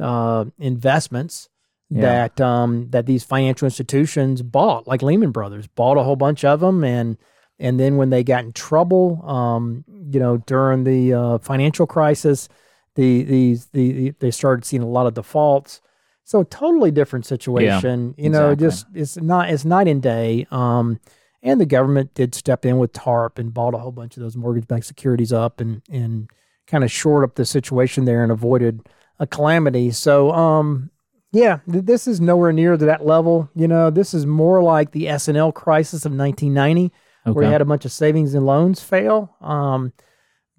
uh, 0.00 0.46
investments 0.58 1.48
Yeah. 1.90 2.00
that 2.02 2.40
um, 2.40 2.90
that 2.90 3.06
these 3.06 3.22
financial 3.22 3.66
institutions 3.66 4.42
bought, 4.42 4.88
like 4.88 5.00
Lehman 5.02 5.30
Brothers, 5.30 5.68
bought 5.68 5.96
a 5.98 6.02
whole 6.02 6.16
bunch 6.16 6.44
of 6.44 6.58
them, 6.60 6.82
and 6.82 7.16
and 7.60 7.78
then 7.78 7.96
when 7.98 8.10
they 8.10 8.24
got 8.24 8.44
in 8.44 8.52
trouble, 8.52 9.22
um, 9.24 9.84
you 10.10 10.18
know, 10.18 10.38
during 10.38 10.82
the 10.82 11.14
uh, 11.14 11.38
financial 11.38 11.86
crisis, 11.86 12.48
the 12.96 13.22
these 13.22 13.66
the 13.66 14.10
they 14.18 14.32
started 14.32 14.64
seeing 14.64 14.82
a 14.82 14.88
lot 14.88 15.06
of 15.06 15.14
defaults. 15.14 15.80
So 16.24 16.42
totally 16.44 16.90
different 16.90 17.26
situation. 17.26 18.14
you 18.16 18.30
know, 18.30 18.50
exactly. 18.50 18.66
just 18.66 18.86
it's 18.94 19.16
not 19.18 19.50
it's 19.50 19.64
night 19.64 19.86
and 19.86 20.02
day. 20.02 20.46
Um, 20.50 20.98
and 21.42 21.60
the 21.60 21.66
government 21.66 22.14
did 22.14 22.34
step 22.34 22.64
in 22.64 22.78
with 22.78 22.92
TARP 22.92 23.38
and 23.38 23.52
bought 23.52 23.74
a 23.74 23.78
whole 23.78 23.92
bunch 23.92 24.16
of 24.16 24.22
those 24.22 24.36
mortgage-backed 24.36 24.84
securities 24.86 25.32
up 25.32 25.60
and 25.60 25.82
and 25.90 26.28
kind 26.66 26.84
of 26.84 26.90
shored 26.90 27.24
up 27.24 27.34
the 27.34 27.44
situation 27.44 28.04
there 28.04 28.22
and 28.22 28.30
avoided 28.32 28.88
a 29.18 29.26
calamity. 29.26 29.90
So 29.90 30.32
um, 30.32 30.90
yeah, 31.32 31.58
th- 31.70 31.84
this 31.84 32.06
is 32.06 32.20
nowhere 32.20 32.52
near 32.52 32.76
to 32.76 32.84
that 32.86 33.04
level. 33.04 33.48
You 33.54 33.66
know, 33.68 33.90
this 33.90 34.14
is 34.14 34.26
more 34.26 34.62
like 34.62 34.92
the 34.92 35.08
S 35.08 35.28
and 35.28 35.36
L 35.36 35.52
crisis 35.52 36.04
of 36.04 36.12
1990 36.12 36.92
where 37.24 37.32
Okay. 37.36 37.46
you 37.46 37.52
had 37.52 37.60
a 37.60 37.64
bunch 37.64 37.84
of 37.84 37.92
savings 37.92 38.34
and 38.34 38.44
loans 38.44 38.82
fail. 38.82 39.34
Um, 39.40 39.92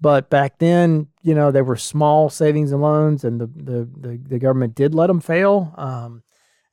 but 0.00 0.30
back 0.30 0.58
then, 0.58 1.08
you 1.22 1.34
know, 1.34 1.50
they 1.50 1.62
were 1.62 1.76
small 1.76 2.28
savings 2.30 2.72
and 2.72 2.80
loans, 2.82 3.22
and 3.24 3.40
the 3.40 3.46
the 3.46 3.88
the, 4.00 4.20
the 4.28 4.38
government 4.38 4.74
did 4.74 4.94
let 4.94 5.06
them 5.06 5.20
fail. 5.20 5.72
Um, 5.76 6.22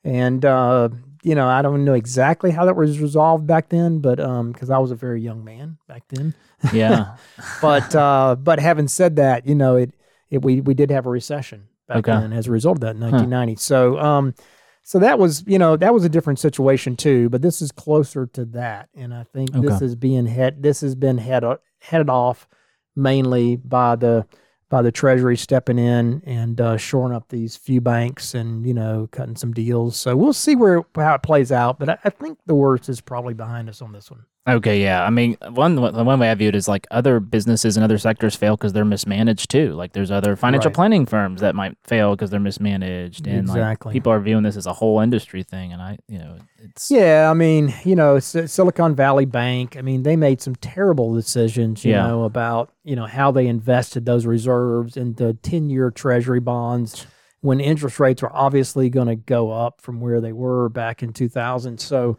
and 0.04 0.44
uh, 0.44 0.88
you 1.22 1.34
know, 1.34 1.46
I 1.48 1.62
don't 1.62 1.84
know 1.84 1.94
exactly 1.94 2.50
how 2.50 2.64
that 2.64 2.76
was 2.76 3.00
resolved 3.00 3.46
back 3.46 3.68
then, 3.68 4.00
but 4.00 4.18
um, 4.20 4.52
because 4.52 4.70
I 4.70 4.78
was 4.78 4.90
a 4.90 4.96
very 4.96 5.20
young 5.20 5.44
man 5.44 5.78
back 5.88 6.04
then. 6.08 6.34
yeah. 6.72 7.16
But 7.60 7.94
uh, 7.94 8.36
but 8.36 8.58
having 8.58 8.88
said 8.88 9.16
that, 9.16 9.46
you 9.46 9.54
know, 9.54 9.76
it 9.76 9.94
it 10.30 10.42
we 10.42 10.60
we 10.60 10.74
did 10.74 10.90
have 10.90 11.06
a 11.06 11.10
recession 11.10 11.68
back 11.88 11.98
Okay. 11.98 12.12
then 12.12 12.32
as 12.32 12.46
a 12.46 12.50
result 12.52 12.78
of 12.78 12.80
that 12.82 12.94
in 12.96 13.00
1990. 13.00 13.56
So 13.56 13.98
um, 13.98 14.34
so 14.82 14.98
that 14.98 15.18
was 15.18 15.44
you 15.46 15.58
know 15.58 15.76
that 15.76 15.94
was 15.94 16.04
a 16.04 16.08
different 16.08 16.38
situation 16.40 16.96
too. 16.96 17.28
But 17.28 17.42
this 17.42 17.62
is 17.62 17.70
closer 17.72 18.26
to 18.26 18.44
that, 18.46 18.88
and 18.94 19.14
I 19.14 19.24
think 19.24 19.52
this 19.52 19.80
is 19.82 19.94
being 19.94 20.26
head 20.26 20.62
this 20.62 20.80
has 20.80 20.94
been 20.94 21.18
head 21.18 21.44
headed 21.80 22.10
off 22.10 22.48
mainly 22.96 23.56
by 23.56 23.96
the 23.96 24.26
by 24.72 24.80
the 24.80 24.90
Treasury 24.90 25.36
stepping 25.36 25.78
in 25.78 26.22
and 26.24 26.58
uh, 26.58 26.78
shoring 26.78 27.14
up 27.14 27.28
these 27.28 27.56
few 27.56 27.82
banks 27.82 28.34
and 28.34 28.66
you 28.66 28.72
know 28.72 29.06
cutting 29.12 29.36
some 29.36 29.52
deals. 29.52 29.98
So 29.98 30.16
we'll 30.16 30.32
see 30.32 30.56
where 30.56 30.82
how 30.96 31.14
it 31.14 31.22
plays 31.22 31.52
out. 31.52 31.78
But 31.78 31.90
I, 31.90 31.98
I 32.04 32.08
think 32.08 32.38
the 32.46 32.54
worst 32.54 32.88
is 32.88 33.02
probably 33.02 33.34
behind 33.34 33.68
us 33.68 33.82
on 33.82 33.92
this 33.92 34.10
one. 34.10 34.24
Okay, 34.48 34.82
yeah. 34.82 35.04
I 35.04 35.10
mean, 35.10 35.36
one 35.50 35.80
one 35.80 36.18
way 36.18 36.28
I 36.28 36.34
view 36.34 36.48
it 36.48 36.56
is 36.56 36.66
like 36.66 36.88
other 36.90 37.20
businesses 37.20 37.76
and 37.76 37.84
other 37.84 37.96
sectors 37.96 38.34
fail 38.34 38.56
because 38.56 38.72
they're 38.72 38.84
mismanaged 38.84 39.48
too. 39.48 39.72
Like 39.74 39.92
there's 39.92 40.10
other 40.10 40.34
financial 40.34 40.70
Right. 40.70 40.74
planning 40.74 41.06
firms 41.06 41.40
that 41.42 41.54
might 41.54 41.76
fail 41.84 42.16
because 42.16 42.30
they're 42.30 42.40
mismanaged, 42.40 43.28
and 43.28 43.38
Exactly. 43.48 43.90
like 43.90 43.92
people 43.92 44.10
are 44.10 44.18
viewing 44.18 44.42
this 44.42 44.56
as 44.56 44.66
a 44.66 44.72
whole 44.72 44.98
industry 44.98 45.44
thing. 45.44 45.72
And 45.72 45.80
I, 45.80 45.98
you 46.08 46.18
know, 46.18 46.34
it's 46.58 46.90
Yeah, 46.90 47.28
I 47.30 47.34
mean, 47.34 47.72
you 47.84 47.94
know, 47.94 48.18
Silicon 48.18 48.96
Valley 48.96 49.26
Bank. 49.26 49.76
I 49.76 49.80
mean, 49.80 50.02
they 50.02 50.16
made 50.16 50.40
some 50.40 50.56
terrible 50.56 51.14
decisions. 51.14 51.84
You 51.84 51.92
Yeah. 51.92 52.08
know 52.08 52.24
about 52.24 52.70
you 52.82 52.96
know 52.96 53.06
how 53.06 53.30
they 53.30 53.46
invested 53.46 54.06
those 54.06 54.26
reserves 54.26 54.96
into 54.96 55.34
ten-year 55.34 55.92
Treasury 55.92 56.40
bonds 56.40 57.06
when 57.42 57.60
interest 57.60 58.00
rates 58.00 58.22
were 58.22 58.34
obviously 58.34 58.90
going 58.90 59.06
to 59.06 59.14
go 59.16 59.52
up 59.52 59.80
from 59.80 60.00
where 60.00 60.20
they 60.20 60.32
were 60.32 60.68
back 60.68 61.00
in 61.00 61.12
2000. 61.12 61.78
So, 61.78 62.16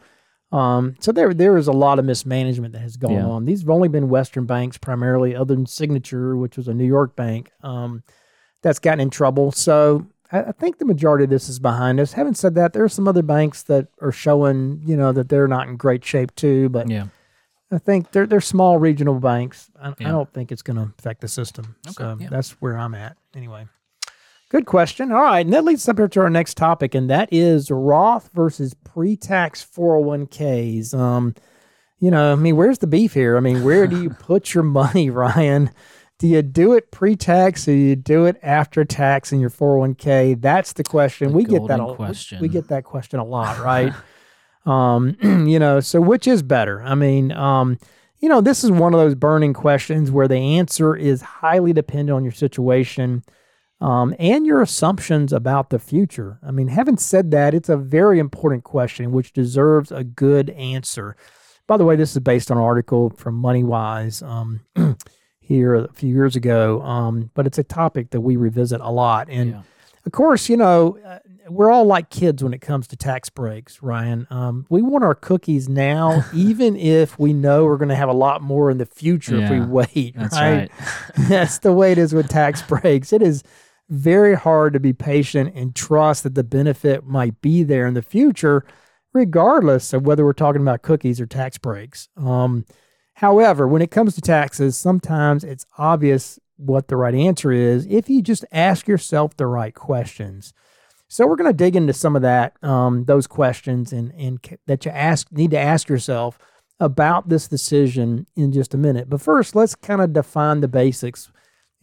um, 0.54 0.96
so 1.00 1.12
there 1.12 1.34
there 1.34 1.58
is 1.58 1.68
a 1.68 1.72
lot 1.72 2.00
of 2.00 2.06
mismanagement 2.06 2.74
that 2.74 2.82
has 2.82 2.96
gone 2.96 3.12
Yeah. 3.14 3.26
on. 3.26 3.46
These 3.46 3.62
have 3.62 3.70
only 3.70 3.88
been 3.90 4.08
Western 4.10 4.46
banks 4.46 4.78
primarily, 4.78 5.36
other 5.36 5.56
than 5.56 5.66
Signature, 5.66 6.38
which 6.38 6.58
was 6.58 6.68
a 6.68 6.74
New 6.74 6.86
York 6.86 7.16
bank. 7.16 7.52
Um, 7.64 8.04
that's 8.62 8.80
gotten 8.80 9.00
in 9.02 9.10
trouble. 9.10 9.52
So 9.52 10.06
I, 10.32 10.44
I 10.44 10.52
think 10.54 10.78
the 10.78 10.86
majority 10.86 11.24
of 11.26 11.30
this 11.30 11.50
is 11.50 11.60
behind 11.60 12.00
us. 12.00 12.14
Having 12.14 12.36
said 12.36 12.56
that, 12.56 12.72
there 12.74 12.84
are 12.84 12.90
some 12.90 13.08
other 13.08 13.24
banks 13.24 13.64
that 13.64 13.88
are 14.02 14.12
showing, 14.12 14.82
you 14.86 14.96
know, 14.96 15.12
that 15.12 15.28
they're 15.28 15.48
not 15.48 15.68
in 15.68 15.76
great 15.76 16.06
shape 16.06 16.34
too. 16.36 16.70
But 16.70 16.90
yeah. 16.90 17.08
I 17.72 17.80
think 17.80 18.12
they're 18.12 18.28
they're 18.28 18.40
small 18.42 18.78
regional 18.78 19.20
banks. 19.20 19.72
I, 19.82 19.90
I 19.90 20.04
don't 20.04 20.32
think 20.32 20.52
it's 20.52 20.62
going 20.62 20.78
to 20.78 20.94
affect 20.98 21.22
the 21.22 21.28
system. 21.28 21.76
so 21.90 22.16
yeah. 22.20 22.30
that's 22.30 22.52
where 22.62 22.78
I'm 22.78 22.94
at 22.94 23.18
anyway. 23.36 23.66
Good 24.54 24.68
question. 24.68 25.12
All 25.12 25.24
right. 25.24 25.44
And 25.44 25.52
that 25.52 25.64
leads 25.64 25.82
us 25.82 25.90
up 25.90 25.98
here 25.98 26.08
to 26.08 26.20
our 26.20 26.30
next 26.30 26.58
topic, 26.58 26.94
and 26.94 27.10
that 27.10 27.28
is 27.32 27.72
Roth 27.72 28.30
versus 28.36 28.76
pre 28.76 29.18
tax 29.18 29.66
401ks. 29.66 30.94
Um, 30.94 31.34
you 32.00 32.12
know, 32.12 32.34
I 32.34 32.36
mean, 32.36 32.56
where's 32.56 32.78
the 32.78 32.86
beef 32.86 33.16
here? 33.16 33.36
I 33.36 33.40
mean, 33.40 33.64
where 33.64 33.88
do 33.88 34.00
you 34.00 34.10
put 34.20 34.54
your 34.54 34.64
money, 34.64 35.10
Ryan? 35.10 35.72
Do 36.20 36.28
you 36.28 36.44
do 36.44 36.74
it 36.74 36.92
pre 36.92 37.16
tax 37.16 37.68
or 37.68 37.72
do 37.72 37.78
you 37.78 37.96
do 37.96 38.26
it 38.26 38.38
after 38.44 38.86
tax 38.86 39.32
in 39.32 39.40
your 39.40 39.50
401k? 39.50 40.40
That's 40.40 40.74
the 40.74 40.84
question. 40.84 41.30
The 41.30 41.34
we 41.34 41.46
get 41.46 41.66
that 41.66 41.80
a, 41.80 41.96
question. 41.96 42.40
We 42.40 42.48
get 42.48 42.68
that 42.68 42.84
question 42.84 43.20
a 43.20 43.26
lot, 43.26 43.58
right? 43.66 43.92
um, 44.68 45.18
you 45.48 45.58
know, 45.58 45.80
so 45.80 46.00
which 46.00 46.28
is 46.28 46.44
better? 46.44 46.84
I 46.84 46.94
mean, 46.94 47.32
um, 47.32 47.80
you 48.20 48.30
know, 48.30 48.40
this 48.40 48.64
is 48.64 48.70
one 48.70 48.94
of 48.94 49.00
those 49.00 49.16
burning 49.16 49.54
questions 49.54 50.12
where 50.12 50.28
the 50.28 50.38
answer 50.38 50.96
is 50.96 51.24
highly 51.24 51.74
dependent 51.74 52.16
on 52.16 52.24
your 52.24 52.34
situation 52.34 53.24
um, 53.84 54.16
and 54.18 54.46
your 54.46 54.62
assumptions 54.62 55.34
about 55.34 55.70
the 55.70 55.78
future. 55.78 56.40
I 56.42 56.52
mean, 56.52 56.70
having 56.70 56.96
said 56.96 57.32
that, 57.32 57.54
it's 57.54 57.68
a 57.68 57.76
very 57.76 58.18
important 58.18 58.64
question 58.64 59.12
which 59.12 59.34
deserves 59.34 59.92
a 59.92 60.06
good 60.06 60.52
answer. 60.52 61.18
By 61.68 61.76
the 61.76 61.84
way, 61.84 61.98
this 61.98 62.14
is 62.14 62.20
based 62.20 62.50
on 62.50 62.58
an 62.58 62.64
article 62.64 63.10
from 63.10 63.42
MoneyWise 63.42 64.26
um, 64.26 64.62
here 65.42 65.76
a 65.76 65.92
few 65.92 66.14
years 66.14 66.38
ago, 66.38 66.82
um, 66.82 67.30
but 67.34 67.46
it's 67.46 67.58
a 67.58 67.64
topic 67.64 68.12
that 68.12 68.22
we 68.22 68.38
revisit 68.38 68.80
a 68.80 68.90
lot. 68.90 69.28
And 69.30 69.50
Yeah. 69.52 69.62
of 70.06 70.14
course, 70.14 70.48
you 70.48 70.56
know, 70.56 70.98
uh, 71.06 71.20
we're 71.50 71.70
all 71.70 71.84
like 71.84 72.10
kids 72.10 72.42
when 72.42 72.54
it 72.54 72.62
comes 72.62 72.88
to 72.88 72.96
tax 72.96 73.30
breaks, 73.30 73.84
Ryan. 73.84 74.28
Um, 74.30 74.66
we 74.70 74.82
want 74.82 75.04
our 75.04 75.16
cookies 75.16 75.68
now, 75.68 76.24
even 76.34 76.78
if 76.78 77.20
we 77.20 77.34
know 77.34 77.66
we're 77.66 77.76
going 77.76 77.90
to 77.90 77.96
have 77.96 78.08
a 78.08 78.14
lot 78.14 78.42
more 78.42 78.72
in 78.72 78.78
the 78.78 78.86
future 78.86 79.42
if 79.44 79.50
we 79.50 79.60
wait. 79.60 80.16
That's 80.16 80.36
right? 80.36 80.72
right. 80.72 80.72
That's 81.28 81.58
the 81.58 81.74
way 81.74 81.92
it 81.92 81.98
is 81.98 82.14
with 82.14 82.30
tax 82.30 82.62
breaks. 82.62 83.12
It 83.12 83.22
is 83.22 83.44
very 83.90 84.36
hard 84.36 84.74
to 84.74 84.80
be 84.80 84.94
patient 84.94 85.54
and 85.56 85.76
trust 85.76 86.24
that 86.24 86.36
the 86.36 86.44
benefit 86.44 87.06
might 87.06 87.42
be 87.42 87.64
there 87.64 87.86
in 87.86 87.94
the 87.94 88.02
future, 88.02 88.66
regardless 89.14 89.94
of 89.94 90.06
whether 90.06 90.26
we're 90.26 90.34
talking 90.34 90.62
about 90.62 90.82
cookies 90.82 91.20
or 91.22 91.26
tax 91.26 91.58
breaks. 91.58 92.10
Um, 92.18 92.66
however, 93.16 93.68
when 93.68 93.82
it 93.82 93.92
comes 93.92 94.16
to 94.16 94.22
taxes, 94.22 94.78
sometimes 94.78 95.44
it's 95.44 95.66
obvious 95.78 96.40
what 96.58 96.88
the 96.88 96.96
right 96.96 97.16
answer 97.16 97.52
is 97.52 97.86
if 97.88 98.10
you 98.10 98.22
just 98.22 98.46
ask 98.52 98.88
yourself 98.88 99.36
the 99.36 99.48
right 99.48 99.74
questions. 99.74 100.54
So 101.08 101.28
we're 101.28 101.36
going 101.36 101.52
to 101.52 101.58
dig 101.58 101.76
into 101.76 101.94
some 101.94 102.16
of 102.16 102.24
that, 102.24 102.56
um, 102.64 103.06
those 103.06 103.28
questions, 103.28 103.94
and 103.94 104.12
and 104.14 104.40
that 104.66 104.84
you 104.86 104.92
ask 104.92 105.32
need 105.32 105.52
to 105.52 105.60
ask 105.60 105.88
yourself 105.88 106.40
about 106.80 107.30
this 107.30 107.48
decision 107.48 108.26
in 108.36 108.52
just 108.52 108.74
a 108.74 108.78
minute. 108.78 109.10
But 109.10 109.22
first, 109.22 109.56
let's 109.56 109.76
kind 109.76 110.02
of 110.02 110.14
define 110.14 110.62
the 110.62 110.68
basics 110.68 111.32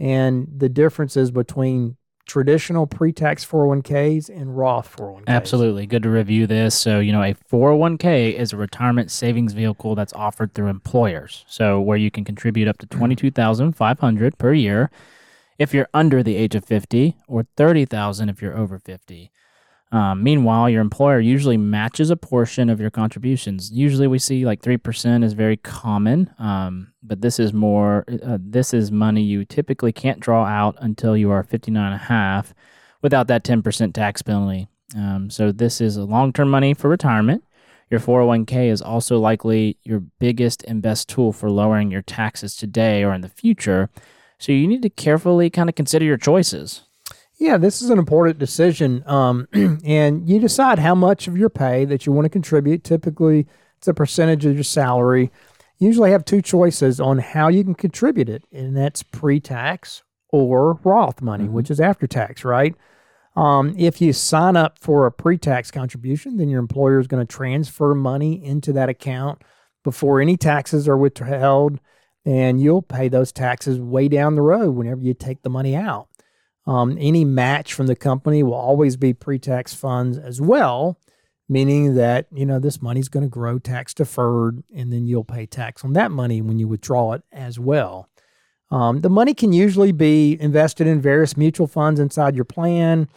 and 0.01 0.49
the 0.57 0.69
differences 0.69 1.31
between 1.31 1.97
traditional 2.27 2.87
pre-tax 2.87 3.45
401ks 3.45 4.29
and 4.29 4.57
Roth 4.57 4.97
401ks. 4.97 5.25
Absolutely. 5.27 5.87
Good 5.87 6.05
to 6.05 6.11
review 6.11 6.47
this. 6.47 6.75
So, 6.75 7.01
you 7.01 7.13
know, 7.13 7.23
a 7.23 7.35
401k 7.35 8.35
is 8.35 8.53
a 8.53 8.57
retirement 8.57 9.11
savings 9.11 9.53
vehicle 9.53 9.95
that's 9.95 10.13
offered 10.13 10.55
through 10.55 10.69
employers. 10.69 11.45
So, 11.49 11.81
where 11.81 11.99
you 11.99 12.11
can 12.11 12.25
contribute 12.25 12.69
up 12.69 12.79
to 12.79 12.87
mm-hmm. 12.87 12.99
22,500 12.99 14.39
per 14.39 14.53
year 14.53 14.91
if 15.59 15.75
you're 15.75 15.89
under 15.93 16.23
the 16.23 16.37
age 16.37 16.55
of 16.55 16.65
50 16.65 17.17
or 17.29 17.47
30,000 17.57 18.29
if 18.29 18.41
you're 18.41 18.57
over 18.57 18.79
50. 18.79 19.31
Um, 19.92 20.22
meanwhile, 20.22 20.70
your 20.70 20.83
employer 20.83 21.18
usually 21.18 21.57
matches 21.57 22.11
a 22.11 22.16
portion 22.16 22.70
of 22.70 22.81
your 22.81 22.90
contributions. 22.90 23.72
Usually, 23.72 24.07
we 24.07 24.20
see 24.20 24.46
like 24.46 24.62
three 24.62 24.76
percent 24.76 25.24
is 25.24 25.33
very 25.33 25.57
common, 25.57 26.33
um, 26.38 26.92
but 27.03 27.20
this 27.20 27.40
is 27.40 27.53
more. 27.53 28.05
Uh, 28.09 28.38
this 28.40 28.72
is 28.72 28.92
money 28.92 29.22
you 29.22 29.44
typically 29.44 29.92
can't 29.92 30.20
draw 30.20 30.44
out 30.44 30.76
until 30.79 31.16
you 31.16 31.31
are 31.31 31.42
59 31.42 31.85
and 31.85 31.94
a 31.94 32.05
half 32.05 32.55
without 33.03 33.26
that 33.29 33.44
10% 33.44 33.94
tax 33.94 34.22
penalty. 34.22 34.68
Um, 34.96 35.31
so 35.31 35.53
this 35.53 35.81
is 35.81 35.96
a 35.96 36.05
long-term 36.05 36.50
money 36.50 36.74
for 36.74 36.88
retirement. 36.88 37.44
Your 37.90 38.00
401k 38.00 38.70
is 38.70 38.83
also 38.83 39.18
likely 39.18 39.76
your 39.83 40.00
biggest 40.00 40.62
and 40.64 40.81
best 40.81 41.09
tool 41.09 41.33
for 41.33 41.50
lowering 41.50 41.90
your 41.90 42.03
taxes 42.03 42.55
today 42.55 43.03
or 43.03 43.12
in 43.12 43.20
the 43.20 43.29
future. 43.29 43.90
So 44.38 44.53
you 44.53 44.68
need 44.68 44.83
to 44.83 44.90
carefully 44.90 45.50
kind 45.50 45.68
of 45.68 45.74
consider 45.74 46.05
your 46.05 46.16
choices. 46.16 46.83
Yeah, 47.40 47.57
this 47.57 47.81
is 47.81 47.88
an 47.88 47.98
important 47.98 48.38
decision. 48.38 49.03
Um, 49.07 49.48
and 49.85 50.29
you 50.29 50.38
decide 50.38 50.79
how 50.79 50.94
much 50.94 51.26
of 51.26 51.38
your 51.38 51.48
pay 51.48 51.87
that 51.87 52.05
you 52.05 52.12
want 52.12 52.26
to 52.26 52.31
contribute. 52.31 52.85
Typically, 52.85 53.46
it's 53.79 53.88
a 53.88 53.94
percentage 53.94 54.44
of 54.44 54.55
your 54.55 54.62
salary. 54.62 55.33
You 55.79 55.87
usually 55.87 56.11
have 56.11 56.26
two 56.26 56.42
choices 56.42 57.00
on 57.00 57.18
how 57.18 57.48
you 57.48 57.64
can 57.64 57.74
contribute 57.74 58.29
it, 58.29 58.44
and 58.53 58.76
that's 58.76 59.03
pre 59.03 59.40
tax 59.40 60.03
or 60.29 60.74
Roth 60.85 61.22
money, 61.22 61.48
which 61.48 61.70
is 61.70 61.81
after 61.81 62.07
tax, 62.07 62.44
right? 62.44 62.74
Um, 63.37 63.74
if 63.79 64.03
you 64.03 64.12
sign 64.12 64.55
up 64.55 64.79
for 64.79 65.07
a 65.07 65.12
pre 65.12 65.38
tax 65.38 65.70
contribution, 65.70 66.37
then 66.37 66.50
your 66.50 66.61
employer 66.61 67.00
is 67.00 67.07
going 67.07 67.26
to 67.26 67.33
transfer 67.37 67.94
money 67.94 68.44
into 68.44 68.70
that 68.74 68.90
account 68.90 69.40
before 69.83 70.20
any 70.20 70.37
taxes 70.37 70.87
are 70.87 70.98
withheld, 70.98 71.81
and 72.26 72.61
you'll 72.61 72.83
pay 72.83 73.09
those 73.09 73.33
taxes 73.33 73.81
way 73.81 74.09
down 74.09 74.35
the 74.35 74.42
road 74.42 74.72
whenever 74.72 75.00
you 75.00 75.14
take 75.14 75.40
the 75.40 75.48
money 75.48 75.74
out. 75.74 76.10
Um, 76.71 76.97
any 77.01 77.25
match 77.25 77.75
from 77.75 77.89
the 77.89 77.97
company 77.97 78.45
will 78.45 78.55
always 78.55 78.97
be 78.97 79.13
pre-tax 79.13 79.75
funds 79.75 80.17
as 80.17 80.41
well, 80.41 81.01
meaning 81.49 81.97
that 81.97 82.29
you 82.33 82.47
know 82.47 82.61
this 82.61 82.81
money's 82.81 83.09
going 83.09 83.25
to 83.25 83.29
grow 83.29 83.59
tax 83.59 83.93
deferred, 83.93 84.63
and 84.73 84.93
then 84.93 85.09
you'll 85.09 85.25
pay 85.25 85.47
tax 85.47 85.85
on 85.85 85.95
that 85.95 86.13
money 86.13 86.41
when 86.41 86.61
you 86.61 86.69
withdraw 86.69 87.15
it 87.15 87.25
as 87.33 87.59
well. 87.59 88.09
Um, 88.71 89.01
the 89.01 89.11
money 89.11 89.35
can 89.35 89.53
usually 89.53 89.91
be 89.91 90.41
invested 90.41 90.87
in 90.87 91.01
various 91.01 91.37
mutual 91.37 91.67
funds 91.67 91.99
inside 91.99 92.37
your 92.37 92.45
plan, 92.45 93.09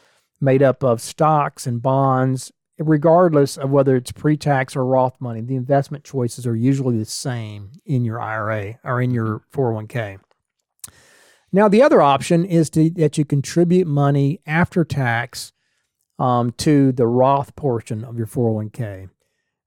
made 0.42 0.64
up 0.64 0.84
of 0.84 1.00
stocks 1.00 1.68
and 1.68 1.80
bonds. 1.80 2.52
Regardless 2.80 3.56
of 3.56 3.70
whether 3.70 3.96
it's 3.96 4.12
pre-tax 4.12 4.76
or 4.76 4.84
Roth 4.84 5.22
money, 5.22 5.42
the 5.42 5.56
investment 5.56 6.04
choices 6.04 6.48
are 6.48 6.56
usually 6.56 6.98
the 6.98 7.06
same 7.06 7.70
in 7.86 8.04
your 8.04 8.20
IRA 8.20 8.80
or 8.84 9.00
in 9.00 9.12
your 9.12 9.44
401k. 9.54 10.18
Now, 11.56 11.68
the 11.68 11.84
other 11.84 12.02
option 12.02 12.44
is 12.44 12.72
to, 12.72 12.90
that 12.92 13.20
you 13.20 13.26
contribute 13.26 13.86
money 13.86 14.42
after 14.48 14.84
tax 14.84 15.54
um, 16.18 16.52
to 16.54 16.92
the 16.92 17.06
Roth 17.06 17.56
portion 17.56 18.04
of 18.04 18.18
your 18.18 18.26
401k. 18.26 19.10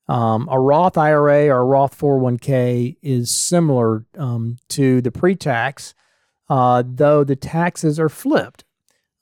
Um, 0.08 0.48
a 0.50 0.58
Roth 0.58 0.98
IRA 0.98 1.46
or 1.46 1.60
a 1.60 1.64
Roth 1.64 1.96
401k 1.96 2.96
is 3.02 3.30
similar 3.30 4.04
um, 4.18 4.56
to 4.70 5.00
the 5.00 5.12
pre 5.12 5.36
tax, 5.36 5.94
uh, 6.48 6.82
though 6.84 7.22
the 7.22 7.36
taxes 7.36 8.00
are 8.00 8.08
flipped 8.08 8.64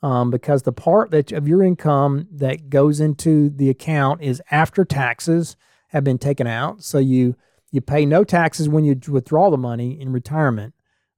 um, 0.02 0.30
because 0.30 0.62
the 0.62 0.72
part 0.72 1.10
that 1.10 1.32
of 1.32 1.46
your 1.46 1.62
income 1.62 2.28
that 2.30 2.68
goes 2.70 3.00
into 3.00 3.50
the 3.50 3.70
account 3.70 4.22
is 4.22 4.42
after 4.50 4.84
taxes 4.84 5.56
have 5.88 6.04
been 6.04 6.18
taken 6.18 6.46
out. 6.46 6.82
So 6.82 6.98
you, 6.98 7.36
you 7.70 7.80
pay 7.80 8.04
no 8.04 8.24
taxes 8.24 8.68
when 8.68 8.84
you 8.84 8.98
withdraw 9.08 9.50
the 9.50 9.56
money 9.56 9.98
in 9.98 10.12
retirement 10.12 10.73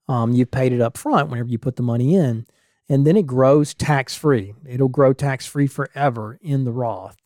um, 0.09 0.33
you've 0.33 0.51
paid 0.51 0.73
it 0.73 0.81
up 0.81 0.97
front 0.97 1.31
whenever 1.31 1.49
you 1.49 1.59
put 1.59 1.77
the 1.77 1.83
money 1.83 2.15
in, 2.15 2.47
and 2.89 3.07
then 3.07 3.17
it 3.17 3.27
grows 3.27 3.75
tax 3.75 4.17
free. 4.17 4.55
It'll 4.69 4.89
grow 4.89 5.13
tax 5.13 5.47
free 5.47 5.67
forever 5.67 6.39
in 6.41 6.65
the 6.65 6.73
Roth. 6.73 7.17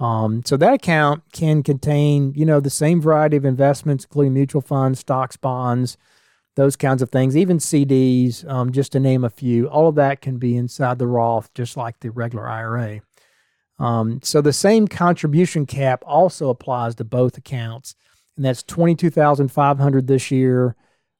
Um, 0.00 0.42
so 0.44 0.56
that 0.56 0.74
account 0.74 1.22
can 1.32 1.62
contain, 1.62 2.32
you 2.34 2.44
know, 2.44 2.60
the 2.60 2.70
same 2.70 3.00
variety 3.00 3.36
of 3.36 3.44
investments, 3.44 4.04
including 4.04 4.34
mutual 4.34 4.62
funds, 4.62 5.00
stocks, 5.00 5.36
bonds, 5.36 5.96
those 6.56 6.76
kinds 6.76 7.02
of 7.02 7.10
things, 7.10 7.36
even 7.36 7.58
CDs, 7.58 8.48
um, 8.48 8.72
just 8.72 8.92
to 8.92 9.00
name 9.00 9.24
a 9.24 9.30
few. 9.30 9.68
All 9.68 9.88
of 9.88 9.94
that 9.96 10.20
can 10.20 10.38
be 10.38 10.56
inside 10.56 10.98
the 10.98 11.06
Roth, 11.06 11.52
just 11.54 11.76
like 11.76 12.00
the 12.00 12.10
regular 12.10 12.48
IRA. 12.48 13.00
Um, 13.78 14.20
so 14.22 14.40
the 14.40 14.52
same 14.52 14.86
contribution 14.86 15.66
cap 15.66 16.02
also 16.06 16.48
applies 16.48 16.94
to 16.96 17.04
both 17.04 17.36
accounts, 17.36 17.96
and 18.36 18.44
that's 18.44 18.62
twenty 18.62 18.94
two 18.94 19.10
thousand 19.10 19.48
five 19.48 19.78
hundred 19.78 20.06
this 20.06 20.30
year 20.30 20.76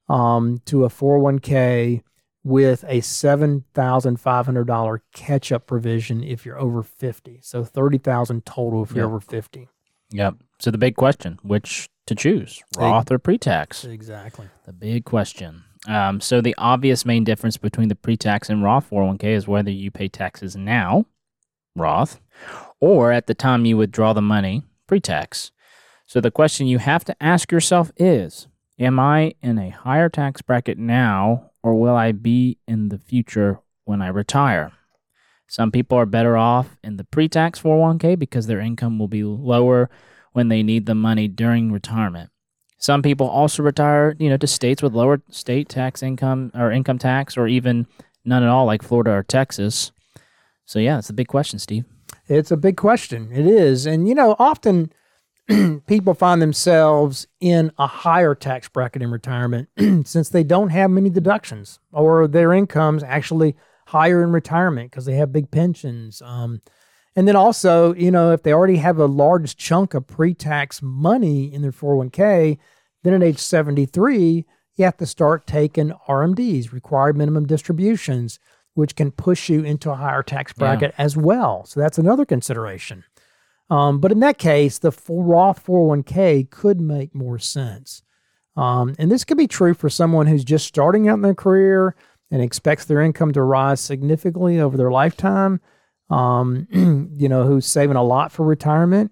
um, 0.08 0.60
to 0.66 0.84
a 0.84 0.88
401k 0.88 2.02
with 2.42 2.84
a 2.84 3.00
$7,500 3.00 5.00
catch 5.14 5.50
up 5.50 5.66
provision 5.66 6.22
if 6.22 6.44
you're 6.44 6.58
over 6.58 6.82
50. 6.82 7.40
So 7.42 7.64
30,000 7.64 8.44
total 8.44 8.82
if 8.82 8.92
you're 8.92 9.06
over 9.06 9.20
50. 9.20 9.68
Yep. 10.10 10.34
So 10.60 10.70
the 10.70 10.78
big 10.78 10.96
question, 10.96 11.38
which 11.42 11.88
to 12.06 12.14
choose, 12.14 12.62
Roth 12.76 13.10
or 13.10 13.18
pre-tax? 13.18 13.84
Exactly. 13.84 14.48
The 14.66 14.74
big 14.74 15.06
question. 15.06 15.64
Um, 15.88 16.20
so 16.20 16.40
the 16.40 16.54
obvious 16.58 17.04
main 17.04 17.24
difference 17.24 17.56
between 17.56 17.88
the 17.88 17.94
pre-tax 17.94 18.50
and 18.50 18.62
Roth 18.62 18.90
401k 18.90 19.24
is 19.24 19.48
whether 19.48 19.70
you 19.70 19.90
pay 19.90 20.08
taxes 20.08 20.54
now, 20.54 21.06
Roth, 21.74 22.20
or 22.80 23.10
at 23.10 23.26
the 23.26 23.34
time 23.34 23.64
you 23.64 23.78
withdraw 23.78 24.12
the 24.12 24.22
money, 24.22 24.62
pre-tax. 24.86 25.50
So 26.06 26.20
the 26.20 26.30
question 26.30 26.66
you 26.66 26.78
have 26.78 27.04
to 27.06 27.16
ask 27.22 27.50
yourself 27.50 27.90
is, 27.96 28.48
am 28.78 28.98
I 28.98 29.34
in 29.42 29.58
a 29.58 29.70
higher 29.70 30.08
tax 30.08 30.42
bracket 30.42 30.78
now 30.78 31.50
or 31.62 31.78
will 31.78 31.96
I 31.96 32.12
be 32.12 32.58
in 32.66 32.88
the 32.88 32.98
future 32.98 33.60
when 33.84 34.02
I 34.02 34.08
retire? 34.08 34.72
Some 35.46 35.70
people 35.70 35.98
are 35.98 36.06
better 36.06 36.36
off 36.36 36.76
in 36.82 36.96
the 36.96 37.04
pre-tax 37.04 37.60
401k 37.60 38.18
because 38.18 38.46
their 38.46 38.60
income 38.60 38.98
will 38.98 39.08
be 39.08 39.22
lower 39.22 39.90
when 40.32 40.48
they 40.48 40.62
need 40.62 40.86
the 40.86 40.94
money 40.94 41.28
during 41.28 41.70
retirement. 41.70 42.30
Some 42.78 43.02
people 43.02 43.28
also 43.28 43.62
retire, 43.62 44.16
you 44.18 44.28
know, 44.28 44.36
to 44.36 44.46
states 44.46 44.82
with 44.82 44.92
lower 44.92 45.22
state 45.30 45.68
tax 45.68 46.02
income 46.02 46.50
or 46.54 46.70
income 46.70 46.98
tax 46.98 47.36
or 47.36 47.46
even 47.46 47.86
none 48.24 48.42
at 48.42 48.48
all 48.48 48.66
like 48.66 48.82
Florida 48.82 49.12
or 49.12 49.22
Texas. 49.22 49.92
So 50.66 50.78
yeah, 50.78 50.98
it's 50.98 51.10
a 51.10 51.14
big 51.14 51.28
question, 51.28 51.58
Steve. 51.58 51.84
It's 52.26 52.50
a 52.50 52.56
big 52.56 52.76
question. 52.76 53.30
It 53.32 53.46
is. 53.46 53.86
And, 53.86 54.08
you 54.08 54.14
know, 54.14 54.34
often 54.38 54.92
people 55.86 56.14
find 56.14 56.40
themselves 56.40 57.26
in 57.40 57.70
a 57.78 57.86
higher 57.86 58.34
tax 58.34 58.68
bracket 58.68 59.02
in 59.02 59.10
retirement 59.10 59.68
since 60.04 60.28
they 60.28 60.42
don't 60.42 60.70
have 60.70 60.90
many 60.90 61.10
deductions 61.10 61.78
or 61.92 62.26
their 62.26 62.52
income's 62.52 63.02
actually 63.02 63.54
higher 63.88 64.22
in 64.22 64.32
retirement 64.32 64.90
because 64.90 65.04
they 65.04 65.14
have 65.14 65.32
big 65.32 65.50
pensions. 65.50 66.22
Um, 66.22 66.62
and 67.16 67.28
then 67.28 67.36
also, 67.36 67.94
you 67.94 68.10
know, 68.10 68.32
if 68.32 68.42
they 68.42 68.52
already 68.52 68.76
have 68.76 68.98
a 68.98 69.06
large 69.06 69.56
chunk 69.56 69.94
of 69.94 70.06
pre 70.06 70.34
tax 70.34 70.80
money 70.82 71.52
in 71.52 71.62
their 71.62 71.72
401k, 71.72 72.58
then 73.02 73.14
at 73.14 73.22
age 73.22 73.38
73, 73.38 74.46
you 74.76 74.84
have 74.84 74.96
to 74.96 75.06
start 75.06 75.46
taking 75.46 75.92
RMDs, 76.08 76.72
required 76.72 77.16
minimum 77.16 77.46
distributions, 77.46 78.40
which 78.74 78.96
can 78.96 79.12
push 79.12 79.48
you 79.48 79.62
into 79.62 79.90
a 79.90 79.94
higher 79.94 80.22
tax 80.22 80.52
bracket 80.52 80.94
yeah. 80.98 81.04
as 81.04 81.16
well. 81.16 81.64
So 81.64 81.78
that's 81.78 81.98
another 81.98 82.24
consideration. 82.24 83.04
Um, 83.70 83.98
but 83.98 84.12
in 84.12 84.20
that 84.20 84.38
case, 84.38 84.78
the 84.78 84.92
Roth 85.08 85.64
401k 85.64 86.50
could 86.50 86.80
make 86.80 87.14
more 87.14 87.38
sense. 87.38 88.02
Um, 88.56 88.94
and 88.98 89.10
this 89.10 89.24
could 89.24 89.38
be 89.38 89.48
true 89.48 89.74
for 89.74 89.88
someone 89.88 90.26
who's 90.26 90.44
just 90.44 90.66
starting 90.66 91.08
out 91.08 91.14
in 91.14 91.22
their 91.22 91.34
career 91.34 91.96
and 92.30 92.42
expects 92.42 92.84
their 92.84 93.00
income 93.00 93.32
to 93.32 93.42
rise 93.42 93.80
significantly 93.80 94.60
over 94.60 94.76
their 94.76 94.90
lifetime, 94.90 95.60
um, 96.10 96.66
you 97.16 97.28
know, 97.28 97.44
who's 97.44 97.66
saving 97.66 97.96
a 97.96 98.02
lot 98.02 98.32
for 98.32 98.44
retirement 98.44 99.10